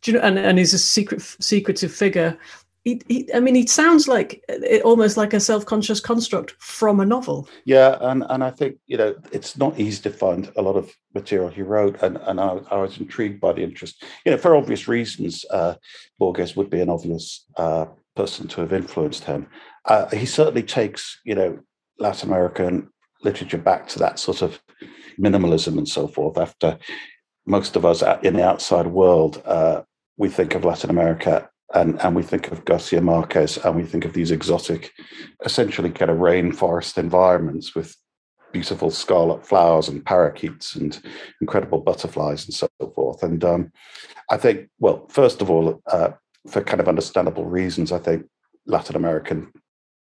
do 0.00 0.10
you 0.10 0.16
know, 0.16 0.24
and, 0.24 0.38
and 0.38 0.58
he's 0.58 0.72
a 0.72 0.78
secret 0.78 1.20
secretive 1.20 1.92
figure 1.92 2.38
he, 2.84 3.30
I 3.34 3.40
mean, 3.40 3.54
he 3.54 3.66
sounds 3.66 4.06
like 4.08 4.44
it, 4.48 4.82
almost 4.82 5.16
like 5.16 5.32
a 5.32 5.40
self-conscious 5.40 6.00
construct 6.00 6.54
from 6.58 7.00
a 7.00 7.06
novel. 7.06 7.48
Yeah, 7.64 7.96
and 8.00 8.24
and 8.28 8.44
I 8.44 8.50
think 8.50 8.76
you 8.86 8.98
know 8.98 9.14
it's 9.32 9.56
not 9.56 9.80
easy 9.80 10.02
to 10.02 10.10
find 10.10 10.52
a 10.56 10.62
lot 10.62 10.76
of 10.76 10.94
material 11.14 11.48
he 11.48 11.62
wrote, 11.62 12.02
and 12.02 12.18
and 12.18 12.38
I, 12.38 12.60
I 12.70 12.76
was 12.76 12.98
intrigued 12.98 13.40
by 13.40 13.54
the 13.54 13.62
interest. 13.62 14.04
You 14.26 14.32
know, 14.32 14.38
for 14.38 14.54
obvious 14.54 14.86
reasons, 14.86 15.46
uh, 15.50 15.74
Borges 16.18 16.56
would 16.56 16.68
be 16.68 16.80
an 16.80 16.90
obvious 16.90 17.46
uh, 17.56 17.86
person 18.16 18.48
to 18.48 18.60
have 18.60 18.72
influenced 18.74 19.24
him. 19.24 19.46
Uh, 19.86 20.08
he 20.10 20.26
certainly 20.26 20.62
takes 20.62 21.20
you 21.24 21.34
know 21.34 21.58
Latin 21.98 22.28
American 22.28 22.90
literature 23.22 23.58
back 23.58 23.88
to 23.88 23.98
that 23.98 24.18
sort 24.18 24.42
of 24.42 24.60
minimalism 25.18 25.78
and 25.78 25.88
so 25.88 26.06
forth. 26.06 26.36
After 26.36 26.78
most 27.46 27.76
of 27.76 27.86
us 27.86 28.02
in 28.22 28.34
the 28.34 28.44
outside 28.44 28.88
world, 28.88 29.42
uh, 29.46 29.82
we 30.18 30.28
think 30.28 30.54
of 30.54 30.66
Latin 30.66 30.90
America 30.90 31.48
and 31.72 32.00
and 32.02 32.14
we 32.14 32.22
think 32.22 32.50
of 32.50 32.64
Garcia 32.64 33.00
Marquez 33.00 33.58
and 33.58 33.74
we 33.74 33.84
think 33.84 34.04
of 34.04 34.12
these 34.12 34.30
exotic, 34.30 34.92
essentially 35.44 35.90
kind 35.90 36.10
of 36.10 36.18
rainforest 36.18 36.98
environments 36.98 37.74
with 37.74 37.96
beautiful 38.52 38.90
scarlet 38.90 39.44
flowers 39.44 39.88
and 39.88 40.04
parakeets 40.04 40.76
and 40.76 41.02
incredible 41.40 41.80
butterflies 41.80 42.44
and 42.44 42.54
so 42.54 42.68
forth. 42.94 43.22
And 43.22 43.42
um, 43.44 43.72
I 44.30 44.36
think, 44.36 44.68
well, 44.78 45.08
first 45.08 45.42
of 45.42 45.50
all, 45.50 45.82
uh, 45.88 46.10
for 46.48 46.62
kind 46.62 46.80
of 46.80 46.88
understandable 46.88 47.46
reasons, 47.46 47.90
I 47.90 47.98
think 47.98 48.26
Latin 48.66 48.94
American 48.94 49.52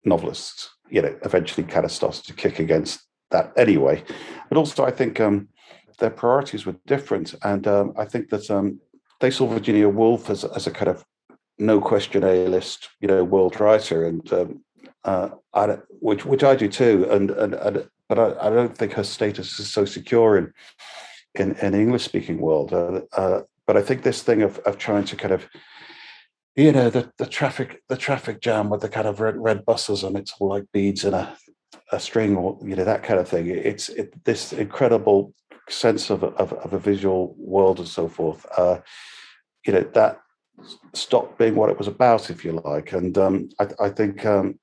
novelists, 0.03 0.69
you 0.89 1.01
know, 1.01 1.15
eventually 1.23 1.65
kind 1.65 1.85
of 1.85 1.91
started 1.91 2.23
to 2.25 2.33
kick 2.33 2.59
against 2.59 3.01
that 3.31 3.51
anyway. 3.57 4.03
But 4.49 4.57
also, 4.57 4.85
I 4.85 4.91
think 4.91 5.19
um, 5.19 5.49
their 5.99 6.11
priorities 6.11 6.65
were 6.65 6.75
different, 6.85 7.33
and 7.43 7.67
um, 7.67 7.93
I 7.97 8.05
think 8.05 8.29
that 8.29 8.51
um, 8.51 8.79
they 9.21 9.31
saw 9.31 9.47
Virginia 9.47 9.89
Woolf 9.89 10.29
as, 10.29 10.43
as 10.43 10.67
a 10.67 10.71
kind 10.71 10.89
of 10.89 11.03
no 11.57 11.79
question 11.79 12.23
A 12.23 12.47
list, 12.47 12.89
you 12.99 13.07
know, 13.07 13.23
world 13.23 13.59
writer, 13.59 14.05
and 14.05 14.33
um, 14.33 14.61
uh, 15.03 15.29
I, 15.53 15.77
which 15.99 16.25
which 16.25 16.43
I 16.43 16.55
do 16.55 16.67
too, 16.67 17.07
and 17.09 17.31
and, 17.31 17.53
and 17.53 17.89
but 18.09 18.19
I, 18.19 18.47
I, 18.47 18.49
don't 18.49 18.77
think 18.77 18.93
her 18.93 19.03
status 19.03 19.59
is 19.59 19.71
so 19.71 19.85
secure 19.85 20.37
in 20.37 20.53
in, 21.35 21.55
in 21.57 21.73
English 21.73 22.03
speaking 22.03 22.39
world. 22.39 22.73
Uh, 22.73 23.01
uh, 23.13 23.41
but 23.67 23.77
I 23.77 23.81
think 23.81 24.03
this 24.03 24.23
thing 24.23 24.41
of 24.41 24.59
of 24.59 24.77
trying 24.77 25.05
to 25.05 25.15
kind 25.15 25.33
of 25.33 25.47
you 26.55 26.71
know 26.71 26.89
the, 26.89 27.11
the 27.17 27.25
traffic 27.25 27.81
the 27.87 27.97
traffic 27.97 28.41
jam 28.41 28.69
with 28.69 28.81
the 28.81 28.89
kind 28.89 29.07
of 29.07 29.19
red, 29.19 29.37
red 29.37 29.65
buses 29.65 30.03
and 30.03 30.17
it's 30.17 30.33
all 30.39 30.49
like 30.49 30.65
beads 30.71 31.03
in 31.03 31.13
a, 31.13 31.37
a 31.91 31.99
string 31.99 32.35
or 32.35 32.57
you 32.61 32.75
know 32.75 32.85
that 32.85 33.03
kind 33.03 33.19
of 33.19 33.27
thing. 33.27 33.47
It's 33.47 33.89
it, 33.89 34.23
this 34.25 34.53
incredible 34.53 35.33
sense 35.69 36.09
of, 36.11 36.23
of, 36.23 36.53
of 36.53 36.73
a 36.73 36.79
visual 36.79 37.35
world 37.39 37.79
and 37.79 37.87
so 37.87 38.07
forth 38.07 38.45
uh, 38.55 38.79
you 39.65 39.73
know 39.73 39.81
that 39.93 40.19
stopped 40.93 41.37
being 41.37 41.55
what 41.55 41.69
it 41.69 41.77
was 41.77 41.87
about, 41.87 42.29
if 42.29 42.43
you 42.43 42.61
like. 42.63 42.93
And 42.93 43.17
um, 43.17 43.49
I, 43.59 43.67
I, 43.79 43.89
think 43.89 44.25
um, 44.25 44.59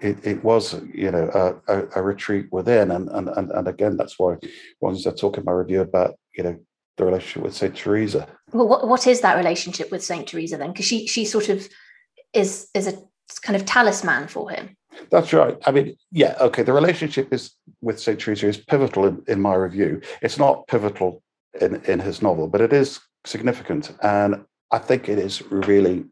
it, 0.00 0.24
it, 0.24 0.44
was, 0.44 0.80
you 0.94 1.10
know, 1.10 1.60
a, 1.68 1.86
a, 1.96 2.02
retreat 2.02 2.46
within. 2.52 2.90
And, 2.90 3.08
and 3.10 3.28
and 3.28 3.50
and 3.50 3.68
again, 3.68 3.96
that's 3.96 4.18
why 4.18 4.36
once 4.80 5.06
I 5.06 5.12
talk 5.12 5.38
in 5.38 5.44
my 5.44 5.52
review 5.52 5.80
about, 5.80 6.14
you 6.36 6.44
know, 6.44 6.58
the 6.96 7.04
relationship 7.04 7.42
with 7.42 7.54
Saint 7.54 7.76
Teresa. 7.76 8.28
Well, 8.52 8.68
what, 8.68 8.86
what 8.86 9.06
is 9.06 9.20
that 9.22 9.36
relationship 9.36 9.90
with 9.90 10.04
Saint 10.04 10.26
Teresa 10.26 10.56
then? 10.56 10.72
Because 10.72 10.84
she 10.84 11.06
she 11.06 11.24
sort 11.24 11.48
of 11.48 11.66
is 12.34 12.68
is 12.74 12.86
a 12.86 12.98
kind 13.42 13.56
of 13.56 13.64
talisman 13.64 14.28
for 14.28 14.50
him. 14.50 14.76
That's 15.10 15.32
right. 15.32 15.56
I 15.66 15.70
mean, 15.70 15.96
yeah, 16.10 16.36
okay. 16.40 16.62
The 16.62 16.72
relationship 16.72 17.32
is 17.32 17.52
with 17.80 18.00
Saint 18.00 18.20
Teresa 18.20 18.48
is 18.48 18.56
pivotal 18.56 19.06
in, 19.06 19.22
in 19.28 19.40
my 19.40 19.54
review. 19.54 20.00
It's 20.22 20.38
not 20.38 20.66
pivotal 20.66 21.22
in 21.60 21.76
in 21.84 22.00
his 22.00 22.20
novel, 22.20 22.48
but 22.48 22.60
it 22.60 22.72
is 22.72 23.00
significant. 23.24 23.92
And 24.02 24.44
I 24.70 24.78
think 24.78 25.08
it 25.08 25.18
is 25.18 25.42
really 25.50 26.04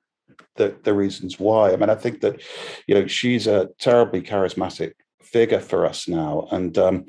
the 0.57 0.75
the 0.83 0.95
reasons 0.95 1.39
why. 1.39 1.73
I 1.73 1.77
mean, 1.77 1.91
I 1.91 1.95
think 1.95 2.21
that 2.21 2.43
you 2.87 2.95
know 2.95 3.07
she's 3.07 3.47
a 3.47 3.69
terribly 3.79 4.23
charismatic 4.23 4.93
figure 5.23 5.61
for 5.61 5.87
us 5.87 6.09
now, 6.09 6.49
and 6.51 6.77
um, 6.79 7.07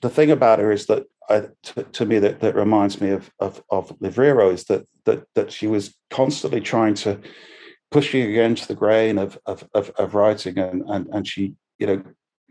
the 0.00 0.10
thing 0.10 0.30
about 0.30 0.58
her 0.58 0.72
is 0.72 0.86
that 0.86 1.04
I, 1.28 1.48
to, 1.62 1.82
to, 1.84 2.06
me 2.06 2.18
that, 2.18 2.40
that 2.40 2.54
reminds 2.54 3.00
me 3.00 3.10
of 3.10 3.30
of, 3.38 3.62
of 3.70 3.96
Levrero 4.00 4.52
is 4.52 4.64
that 4.64 4.86
that 5.04 5.24
that 5.34 5.52
she 5.52 5.66
was 5.66 5.94
constantly 6.10 6.60
trying 6.60 6.94
to 6.94 7.20
pushing 7.90 8.28
against 8.28 8.68
the 8.68 8.74
grain 8.74 9.18
of 9.18 9.38
of, 9.46 9.68
of, 9.74 9.90
of 9.90 10.14
writing, 10.14 10.58
and, 10.58 10.82
and 10.88 11.06
and 11.12 11.26
she 11.26 11.54
you 11.78 11.86
know 11.86 12.02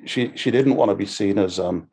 she 0.06 0.32
she 0.36 0.52
didn't 0.52 0.76
want 0.76 0.90
to 0.90 0.96
be 0.96 1.06
seen 1.06 1.38
as 1.38 1.60
um, 1.60 1.90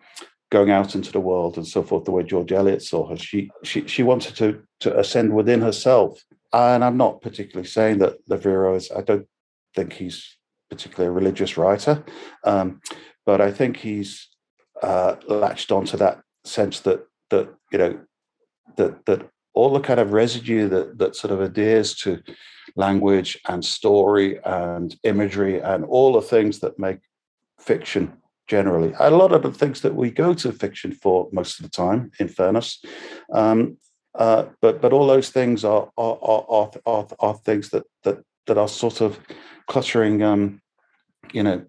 going 0.57 0.71
out 0.71 0.95
into 0.95 1.13
the 1.13 1.21
world 1.21 1.59
and 1.59 1.67
so 1.67 1.83
forth, 1.83 2.05
the 2.05 2.11
way 2.11 2.23
George 2.23 2.51
Eliot 2.51 2.83
saw 2.83 3.07
her. 3.11 3.17
She 3.17 3.51
she 3.63 3.87
she 3.87 4.03
wanted 4.03 4.35
to 4.37 4.63
to 4.81 4.99
ascend 4.99 5.35
within 5.35 5.61
herself. 5.61 6.25
And 6.51 6.83
I'm 6.83 6.97
not 6.97 7.21
particularly 7.21 7.69
saying 7.69 7.99
that 7.99 8.27
Levrero 8.31 8.75
is. 8.75 8.91
I 8.91 9.03
don't 9.03 9.29
think 9.75 9.93
he's 9.93 10.39
particularly 10.71 11.09
a 11.09 11.19
religious 11.21 11.59
writer, 11.59 12.03
um, 12.45 12.81
but 13.27 13.43
I 13.43 13.53
think 13.53 13.77
he's 13.77 14.29
uh, 14.83 15.17
latched 15.29 15.71
onto 15.71 15.99
that 15.99 16.23
sense 16.45 16.81
that 16.81 17.01
that 17.29 17.47
you 17.71 17.79
know 17.79 18.01
that 18.77 19.05
that 19.05 19.29
all 19.53 19.73
the 19.75 19.87
kind 19.89 20.01
of 20.01 20.15
residue 20.15 20.69
that 20.71 20.97
that 20.97 21.17
sort 21.17 21.33
of 21.35 21.43
adheres 21.43 21.95
to 21.97 22.23
language 22.77 23.39
and 23.47 23.63
story 23.63 24.39
and 24.45 24.97
imagery 25.03 25.61
and 25.61 25.85
all 25.85 26.15
the 26.15 26.29
things 26.35 26.61
that 26.61 26.79
make 26.79 27.01
fiction 27.61 28.05
generally. 28.47 28.95
A 28.99 29.11
lot 29.11 29.33
of 29.33 29.43
the 29.43 29.53
things 29.53 29.81
that 29.83 29.95
we 29.95 30.11
go 30.11 30.35
to 30.35 30.53
fiction 30.53 30.93
for 30.93 31.29
most 31.33 31.59
of 31.59 31.65
the 31.65 31.71
time, 31.71 32.11
in 32.19 32.29
fairness, 32.29 32.83
um, 33.33 33.79
uh, 34.15 34.47
but 34.61 34.81
but 34.81 34.93
all 34.93 35.07
those 35.07 35.31
things 35.31 35.65
are 35.65 35.91
are 35.97 36.19
are 36.23 36.71
are, 36.87 37.07
are 37.19 37.35
things 37.35 37.71
that 37.71 37.85
that 38.05 38.19
that 38.47 38.59
are 38.59 38.69
sort 38.69 39.01
of 39.01 39.19
cluttering, 39.67 40.23
um, 40.23 40.61
you 41.33 41.43
know, 41.43 41.65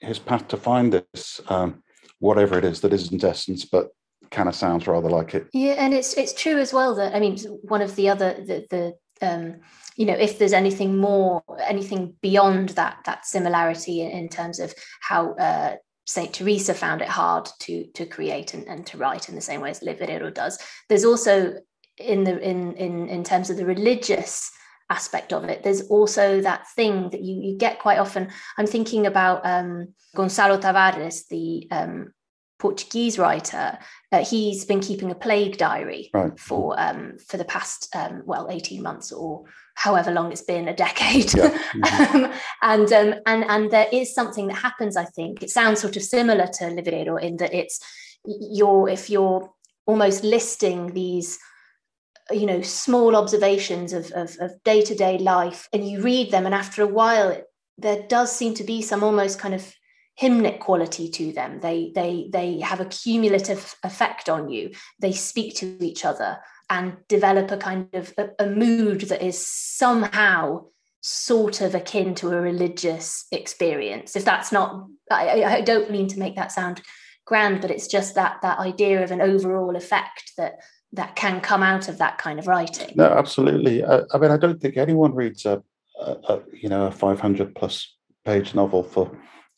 his 0.00 0.18
path 0.18 0.48
to 0.48 0.56
find 0.56 0.92
this 0.92 1.40
um, 1.48 1.82
whatever 2.20 2.58
it 2.58 2.64
is 2.64 2.80
that 2.80 2.92
isn't 2.92 3.24
essence, 3.24 3.64
but 3.64 3.88
kind 4.30 4.48
of 4.48 4.54
sounds 4.54 4.86
rather 4.86 5.08
like 5.08 5.34
it. 5.34 5.48
Yeah, 5.52 5.74
and 5.78 5.94
it's 5.94 6.14
it's 6.14 6.32
true 6.32 6.58
as 6.58 6.72
well 6.72 6.94
that 6.96 7.14
I 7.14 7.20
mean 7.20 7.38
one 7.62 7.82
of 7.82 7.96
the 7.96 8.08
other 8.08 8.34
the 8.34 8.66
the 8.70 9.26
um, 9.26 9.56
you 9.96 10.06
know 10.06 10.14
if 10.14 10.38
there's 10.38 10.52
anything 10.52 10.98
more 10.98 11.42
anything 11.66 12.14
beyond 12.20 12.70
that 12.70 12.98
that 13.06 13.26
similarity 13.26 14.02
in, 14.02 14.10
in 14.10 14.28
terms 14.28 14.60
of 14.60 14.74
how 15.00 15.32
uh, 15.34 15.76
Saint 16.08 16.32
Teresa 16.32 16.72
found 16.72 17.02
it 17.02 17.08
hard 17.08 17.46
to 17.60 17.84
to 17.92 18.06
create 18.06 18.54
and, 18.54 18.66
and 18.66 18.86
to 18.86 18.96
write 18.96 19.28
in 19.28 19.34
the 19.34 19.42
same 19.42 19.60
way 19.60 19.70
as 19.70 19.80
Levrero 19.80 20.32
does. 20.32 20.58
There's 20.88 21.04
also 21.04 21.52
in 21.98 22.24
the 22.24 22.40
in 22.40 22.74
in 22.76 23.08
in 23.08 23.22
terms 23.22 23.50
of 23.50 23.58
the 23.58 23.66
religious 23.66 24.50
aspect 24.90 25.34
of 25.34 25.44
it 25.44 25.62
there's 25.62 25.82
also 25.88 26.40
that 26.40 26.66
thing 26.68 27.10
that 27.10 27.20
you 27.20 27.34
you 27.42 27.58
get 27.58 27.78
quite 27.78 27.98
often 27.98 28.30
i'm 28.56 28.66
thinking 28.66 29.06
about 29.06 29.44
um, 29.44 29.88
gonçalo 30.16 30.58
tavares 30.58 31.26
the 31.28 31.68
um, 31.70 32.10
portuguese 32.58 33.18
writer 33.18 33.78
uh, 34.12 34.24
he's 34.24 34.64
been 34.64 34.80
keeping 34.80 35.10
a 35.10 35.14
plague 35.14 35.56
diary 35.56 36.10
right. 36.12 36.38
for 36.38 36.78
um, 36.78 37.16
for 37.26 37.36
the 37.36 37.44
past 37.44 37.88
um, 37.94 38.22
well 38.24 38.48
18 38.50 38.82
months 38.82 39.12
or 39.12 39.44
however 39.74 40.10
long 40.10 40.32
it's 40.32 40.42
been 40.42 40.68
a 40.68 40.74
decade 40.74 41.32
yeah. 41.34 41.50
mm-hmm. 41.72 42.24
um, 42.24 42.32
and 42.62 42.92
um, 42.92 43.14
and 43.26 43.44
and 43.44 43.70
there 43.70 43.88
is 43.92 44.14
something 44.14 44.48
that 44.48 44.54
happens 44.56 44.96
i 44.96 45.04
think 45.04 45.42
it 45.42 45.50
sounds 45.50 45.80
sort 45.80 45.96
of 45.96 46.02
similar 46.02 46.46
to 46.46 46.64
levrero 46.64 47.20
in 47.20 47.36
that 47.36 47.54
it's 47.54 47.80
you're 48.24 48.88
if 48.88 49.08
you're 49.08 49.50
almost 49.86 50.24
listing 50.24 50.92
these 50.92 51.38
you 52.30 52.44
know 52.44 52.60
small 52.60 53.16
observations 53.16 53.92
of, 53.92 54.10
of, 54.12 54.36
of 54.40 54.62
day-to-day 54.64 55.18
life 55.18 55.68
and 55.72 55.88
you 55.88 56.02
read 56.02 56.30
them 56.30 56.44
and 56.44 56.54
after 56.54 56.82
a 56.82 56.86
while 56.86 57.40
there 57.78 58.04
does 58.08 58.34
seem 58.34 58.52
to 58.54 58.64
be 58.64 58.82
some 58.82 59.02
almost 59.02 59.38
kind 59.38 59.54
of 59.54 59.74
hymnic 60.20 60.58
quality 60.60 61.08
to 61.10 61.32
them. 61.32 61.60
They 61.60 61.92
they 61.94 62.28
they 62.32 62.60
have 62.60 62.80
a 62.80 62.86
cumulative 62.86 63.76
effect 63.84 64.28
on 64.28 64.48
you. 64.48 64.72
They 65.00 65.12
speak 65.12 65.54
to 65.56 65.84
each 65.84 66.04
other 66.04 66.38
and 66.70 66.96
develop 67.08 67.50
a 67.50 67.56
kind 67.56 67.88
of 67.94 68.12
a, 68.18 68.28
a 68.38 68.46
mood 68.46 69.02
that 69.02 69.22
is 69.22 69.44
somehow 69.46 70.66
sort 71.00 71.60
of 71.60 71.74
akin 71.74 72.14
to 72.16 72.30
a 72.32 72.40
religious 72.40 73.26
experience. 73.32 74.16
If 74.16 74.24
that's 74.24 74.52
not, 74.52 74.86
I, 75.10 75.44
I 75.44 75.60
don't 75.60 75.90
mean 75.90 76.08
to 76.08 76.18
make 76.18 76.36
that 76.36 76.52
sound 76.52 76.82
grand, 77.24 77.60
but 77.60 77.70
it's 77.70 77.86
just 77.86 78.14
that 78.16 78.42
that 78.42 78.58
idea 78.58 79.02
of 79.02 79.10
an 79.10 79.20
overall 79.20 79.76
effect 79.76 80.32
that 80.36 80.58
that 80.92 81.14
can 81.16 81.40
come 81.40 81.62
out 81.62 81.88
of 81.88 81.98
that 81.98 82.18
kind 82.18 82.38
of 82.38 82.46
writing. 82.46 82.94
No, 82.96 83.04
absolutely. 83.04 83.84
I, 83.84 84.00
I 84.12 84.18
mean, 84.18 84.30
I 84.30 84.38
don't 84.38 84.60
think 84.60 84.78
anyone 84.78 85.14
reads 85.14 85.44
a, 85.44 85.62
a, 86.00 86.12
a, 86.28 86.40
you 86.52 86.68
know 86.68 86.86
a 86.86 86.90
500 86.90 87.54
plus 87.54 87.94
page 88.24 88.54
novel 88.54 88.82
for 88.82 89.10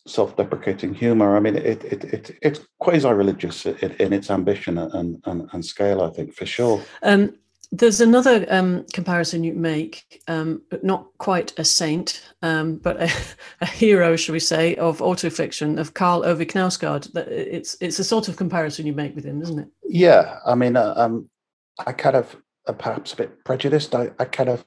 self-deprecating 0.07 0.93
humor. 0.93 1.35
I 1.35 1.39
mean, 1.39 1.55
it, 1.55 1.83
it, 1.83 2.03
it 2.05 2.37
it's 2.41 2.61
quasi-religious 2.79 3.65
in, 3.65 3.91
in, 3.99 4.13
its 4.13 4.31
ambition 4.31 4.77
and, 4.77 5.21
and, 5.25 5.49
and 5.51 5.65
scale. 5.65 6.01
I 6.01 6.09
think 6.09 6.33
for 6.33 6.45
sure. 6.45 6.81
Um, 7.03 7.35
there's 7.73 8.01
another 8.01 8.45
um, 8.49 8.85
comparison 8.93 9.45
you 9.45 9.53
make, 9.53 10.21
um, 10.27 10.61
but 10.69 10.83
not 10.83 11.07
quite 11.19 11.57
a 11.57 11.63
saint, 11.63 12.21
um, 12.41 12.75
but 12.75 13.01
a, 13.01 13.09
a, 13.61 13.65
hero, 13.65 14.15
shall 14.15 14.33
we 14.33 14.39
say, 14.39 14.75
of 14.75 14.99
autofiction 14.99 15.79
of 15.79 15.93
Karl 15.93 16.25
Ove 16.25 16.39
Knausgaard. 16.39 17.15
It's 17.15 17.77
it's 17.79 17.99
a 17.99 18.03
sort 18.03 18.27
of 18.27 18.35
comparison 18.35 18.85
you 18.85 18.93
make 18.93 19.15
with 19.15 19.23
him, 19.23 19.41
isn't 19.41 19.59
it? 19.59 19.67
Yeah, 19.85 20.39
I 20.45 20.55
mean, 20.55 20.75
uh, 20.75 20.93
um, 20.97 21.29
I 21.85 21.93
kind 21.93 22.17
of 22.17 22.35
uh, 22.67 22.73
perhaps 22.73 23.13
a 23.13 23.17
bit 23.17 23.43
prejudiced. 23.45 23.95
I, 23.95 24.11
I 24.19 24.25
kind 24.25 24.49
of, 24.49 24.65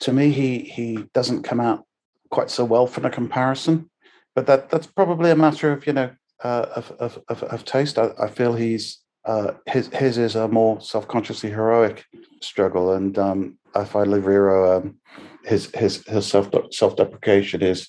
to 0.00 0.12
me, 0.12 0.30
he 0.30 0.58
he 0.58 0.98
doesn't 1.14 1.44
come 1.44 1.60
out 1.60 1.86
quite 2.30 2.50
so 2.50 2.64
well 2.64 2.86
from 2.86 3.06
a 3.06 3.10
comparison, 3.10 3.88
but 4.34 4.46
that 4.46 4.70
that's 4.70 4.86
probably 4.86 5.30
a 5.30 5.36
matter 5.36 5.72
of 5.72 5.86
you 5.86 5.92
know 5.92 6.10
uh, 6.42 6.66
of, 6.76 6.90
of, 6.98 7.18
of 7.28 7.42
of 7.44 7.64
taste. 7.64 7.98
I, 7.98 8.10
I 8.20 8.28
feel 8.28 8.54
he's 8.54 9.00
uh, 9.24 9.52
his 9.66 9.88
his 9.88 10.18
is 10.18 10.34
a 10.34 10.48
more 10.48 10.80
self 10.80 11.08
consciously 11.08 11.50
heroic 11.50 12.04
struggle, 12.42 12.92
and 12.92 13.18
um, 13.18 13.58
I 13.74 13.84
find 13.84 14.08
Levrero 14.08 14.78
um, 14.78 14.96
his 15.44 15.70
his 15.74 16.04
his 16.06 16.26
self 16.26 16.50
self 16.70 16.96
deprecation 16.96 17.62
is 17.62 17.88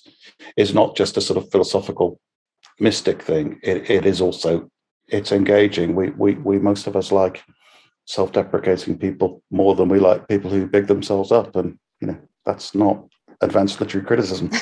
is 0.58 0.74
not 0.74 0.96
just 0.96 1.18
a 1.18 1.22
sort 1.22 1.38
of 1.38 1.52
philosophical 1.52 2.20
mystic 2.80 3.22
thing. 3.22 3.60
It, 3.64 3.90
it 3.90 4.06
is 4.06 4.22
also 4.22 4.70
it's 5.08 5.32
engaging. 5.32 5.96
We 5.96 6.12
we 6.12 6.36
we 6.36 6.60
most 6.60 6.88
of 6.88 6.96
us 6.96 7.12
like 7.12 7.44
self 8.06 8.32
deprecating 8.32 8.98
people 8.98 9.42
more 9.52 9.76
than 9.76 9.90
we 9.90 10.00
like 10.00 10.28
people 10.28 10.52
who 10.52 10.68
big 10.68 10.88
themselves 10.88 11.32
up, 11.32 11.56
and 11.56 11.78
you 12.02 12.08
know 12.08 12.18
that's 12.46 12.76
not 12.76 13.04
advanced 13.42 13.82
literary 13.82 14.06
criticism. 14.06 14.50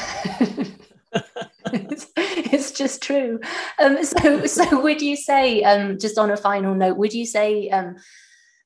it's 2.17 2.71
just 2.71 3.01
true. 3.01 3.39
Um, 3.80 4.03
so, 4.03 4.45
so 4.45 4.82
would 4.82 5.01
you 5.01 5.15
say, 5.15 5.63
um, 5.63 5.97
just 5.99 6.17
on 6.17 6.32
a 6.32 6.38
final 6.38 6.76
note, 6.76 6.97
would 6.97 7.13
you 7.13 7.26
say 7.26 7.69
um, 7.69 7.95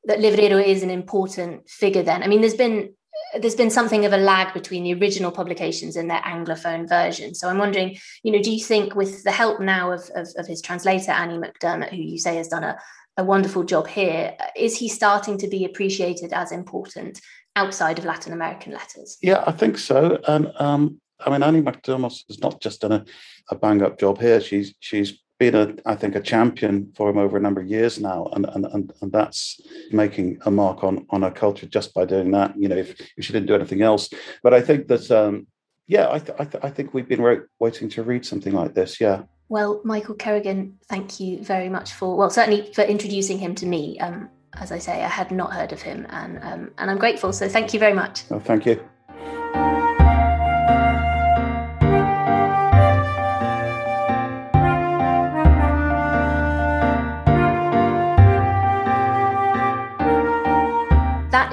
that 0.06 0.20
Levrero 0.20 0.64
is 0.64 0.84
an 0.84 0.90
important 0.90 1.70
figure? 1.70 2.04
Then, 2.04 2.24
I 2.24 2.28
mean, 2.28 2.42
there's 2.42 2.54
been 2.56 2.94
there's 3.40 3.56
been 3.56 3.70
something 3.70 4.06
of 4.06 4.14
a 4.14 4.18
lag 4.18 4.54
between 4.54 4.84
the 4.84 4.94
original 4.94 5.32
publications 5.32 5.96
and 5.96 6.10
their 6.10 6.22
anglophone 6.22 6.88
version. 6.88 7.34
So 7.34 7.50
I'm 7.50 7.58
wondering, 7.58 7.98
you 8.24 8.32
know, 8.32 8.42
do 8.42 8.52
you 8.52 8.64
think 8.64 8.96
with 8.96 9.24
the 9.24 9.32
help 9.32 9.60
now 9.60 9.92
of, 9.92 10.10
of, 10.16 10.28
of 10.38 10.48
his 10.48 10.62
translator 10.62 11.12
Annie 11.12 11.38
McDermott, 11.38 11.90
who 11.90 11.98
you 11.98 12.20
say 12.20 12.36
has 12.36 12.48
done 12.48 12.64
a, 12.64 12.78
a 13.18 13.24
wonderful 13.24 13.64
job 13.64 13.88
here, 13.88 14.36
is 14.56 14.78
he 14.78 14.88
starting 14.88 15.38
to 15.40 15.48
be 15.48 15.66
appreciated 15.66 16.32
as 16.32 16.52
important 16.52 17.20
outside 17.56 17.98
of 17.98 18.06
Latin 18.06 18.34
American 18.34 18.74
letters? 18.74 19.18
Yeah, 19.22 19.44
I 19.46 19.52
think 19.52 19.78
so. 19.78 20.20
And 20.28 20.52
um, 20.58 21.02
I 21.20 21.30
mean, 21.30 21.44
Annie 21.44 21.62
McDermott 21.62 22.24
has 22.28 22.40
not 22.40 22.62
just 22.62 22.82
done 22.82 22.92
a, 22.92 23.06
a 23.50 23.56
bang 23.56 23.82
up 23.82 24.00
job 24.00 24.20
here. 24.20 24.40
She's 24.40 24.76
she's 24.80 25.20
been 25.40 25.56
a 25.56 25.76
I 25.86 25.96
think 25.96 26.16
a 26.16 26.22
champion 26.22 26.92
for 26.96 27.10
him 27.10 27.18
over 27.18 27.38
a 27.38 27.42
number 27.42 27.62
of 27.62 27.68
years 27.68 28.00
now, 28.00 28.28
and 28.34 28.46
and 28.46 28.66
and, 28.66 28.94
and 29.02 29.12
that's 29.12 29.60
making 29.92 30.40
a 30.46 30.52
mark 30.52 30.84
on 30.84 31.06
on 31.10 31.24
our 31.24 31.32
culture 31.32 31.68
just 31.68 31.94
by 31.94 32.06
doing 32.06 32.32
that. 32.32 32.54
You 32.58 32.70
know, 32.70 32.78
if, 32.78 33.00
if 33.18 33.26
she 33.26 33.34
didn't 33.34 33.48
do 33.48 33.56
anything 33.56 33.82
else, 33.82 34.10
but 34.44 34.54
I 34.54 34.62
think 34.62 34.88
that 34.88 35.10
um, 35.12 35.48
yeah, 35.88 36.12
I 36.12 36.20
th- 36.20 36.38
I, 36.40 36.46
th- 36.46 36.64
I 36.64 36.70
think 36.70 36.94
we've 36.94 37.08
been 37.08 37.22
re- 37.22 37.46
waiting 37.60 37.90
to 37.90 38.04
read 38.04 38.26
something 38.26 38.54
like 38.54 38.74
this. 38.74 39.00
Yeah. 39.00 39.24
Well, 39.50 39.80
Michael 39.86 40.16
Kerrigan, 40.16 40.78
thank 40.90 41.22
you 41.22 41.42
very 41.42 41.70
much 41.70 41.94
for 41.94 42.16
well, 42.16 42.30
certainly 42.30 42.72
for 42.74 42.84
introducing 42.84 43.40
him 43.40 43.56
to 43.56 43.66
me. 43.66 44.00
Um, 44.00 44.30
as 44.60 44.72
I 44.72 44.80
say, 44.80 45.04
I 45.04 45.08
had 45.08 45.32
not 45.32 45.54
heard 45.54 45.72
of 45.72 45.82
him, 45.82 46.06
and 46.10 46.40
um, 46.44 46.72
and 46.78 46.92
I'm 46.92 46.98
grateful. 46.98 47.32
So 47.32 47.48
thank 47.48 47.74
you 47.74 47.80
very 47.80 47.94
much. 47.94 48.24
Oh, 48.32 48.40
thank 48.40 48.66
you. 48.66 49.87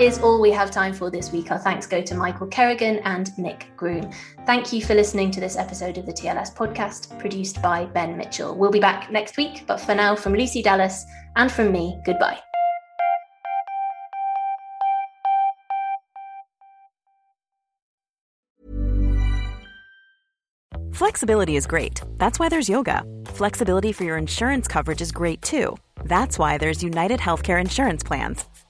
Is 0.04 0.18
all 0.18 0.38
we 0.38 0.50
have 0.50 0.70
time 0.70 0.92
for 0.92 1.10
this 1.10 1.32
week. 1.32 1.50
Our 1.50 1.58
thanks 1.58 1.86
go 1.86 2.02
to 2.02 2.14
Michael 2.14 2.46
Kerrigan 2.46 2.98
and 3.04 3.36
Nick 3.38 3.70
Groom. 3.74 4.12
Thank 4.44 4.70
you 4.70 4.84
for 4.84 4.94
listening 4.94 5.30
to 5.30 5.40
this 5.40 5.56
episode 5.56 5.96
of 5.96 6.04
the 6.04 6.12
TLS 6.12 6.54
podcast, 6.54 7.18
produced 7.18 7.62
by 7.62 7.86
Ben 7.86 8.14
Mitchell. 8.18 8.54
We'll 8.54 8.70
be 8.70 8.80
back 8.80 9.10
next 9.10 9.38
week, 9.38 9.64
but 9.66 9.80
for 9.80 9.94
now, 9.94 10.14
from 10.14 10.34
Lucy 10.34 10.62
Dallas 10.62 11.06
and 11.36 11.50
from 11.50 11.72
me, 11.72 11.98
goodbye. 12.04 12.38
Flexibility 20.92 21.56
is 21.56 21.66
great. 21.66 22.02
That's 22.18 22.38
why 22.38 22.50
there's 22.50 22.68
yoga. 22.68 23.04
Flexibility 23.26 23.92
for 23.92 24.04
your 24.04 24.18
insurance 24.18 24.68
coverage 24.68 25.00
is 25.00 25.12
great 25.12 25.40
too. 25.40 25.78
That's 26.04 26.38
why 26.38 26.58
there's 26.58 26.82
United 26.82 27.20
Healthcare 27.20 27.60
Insurance 27.60 28.02
Plans. 28.02 28.44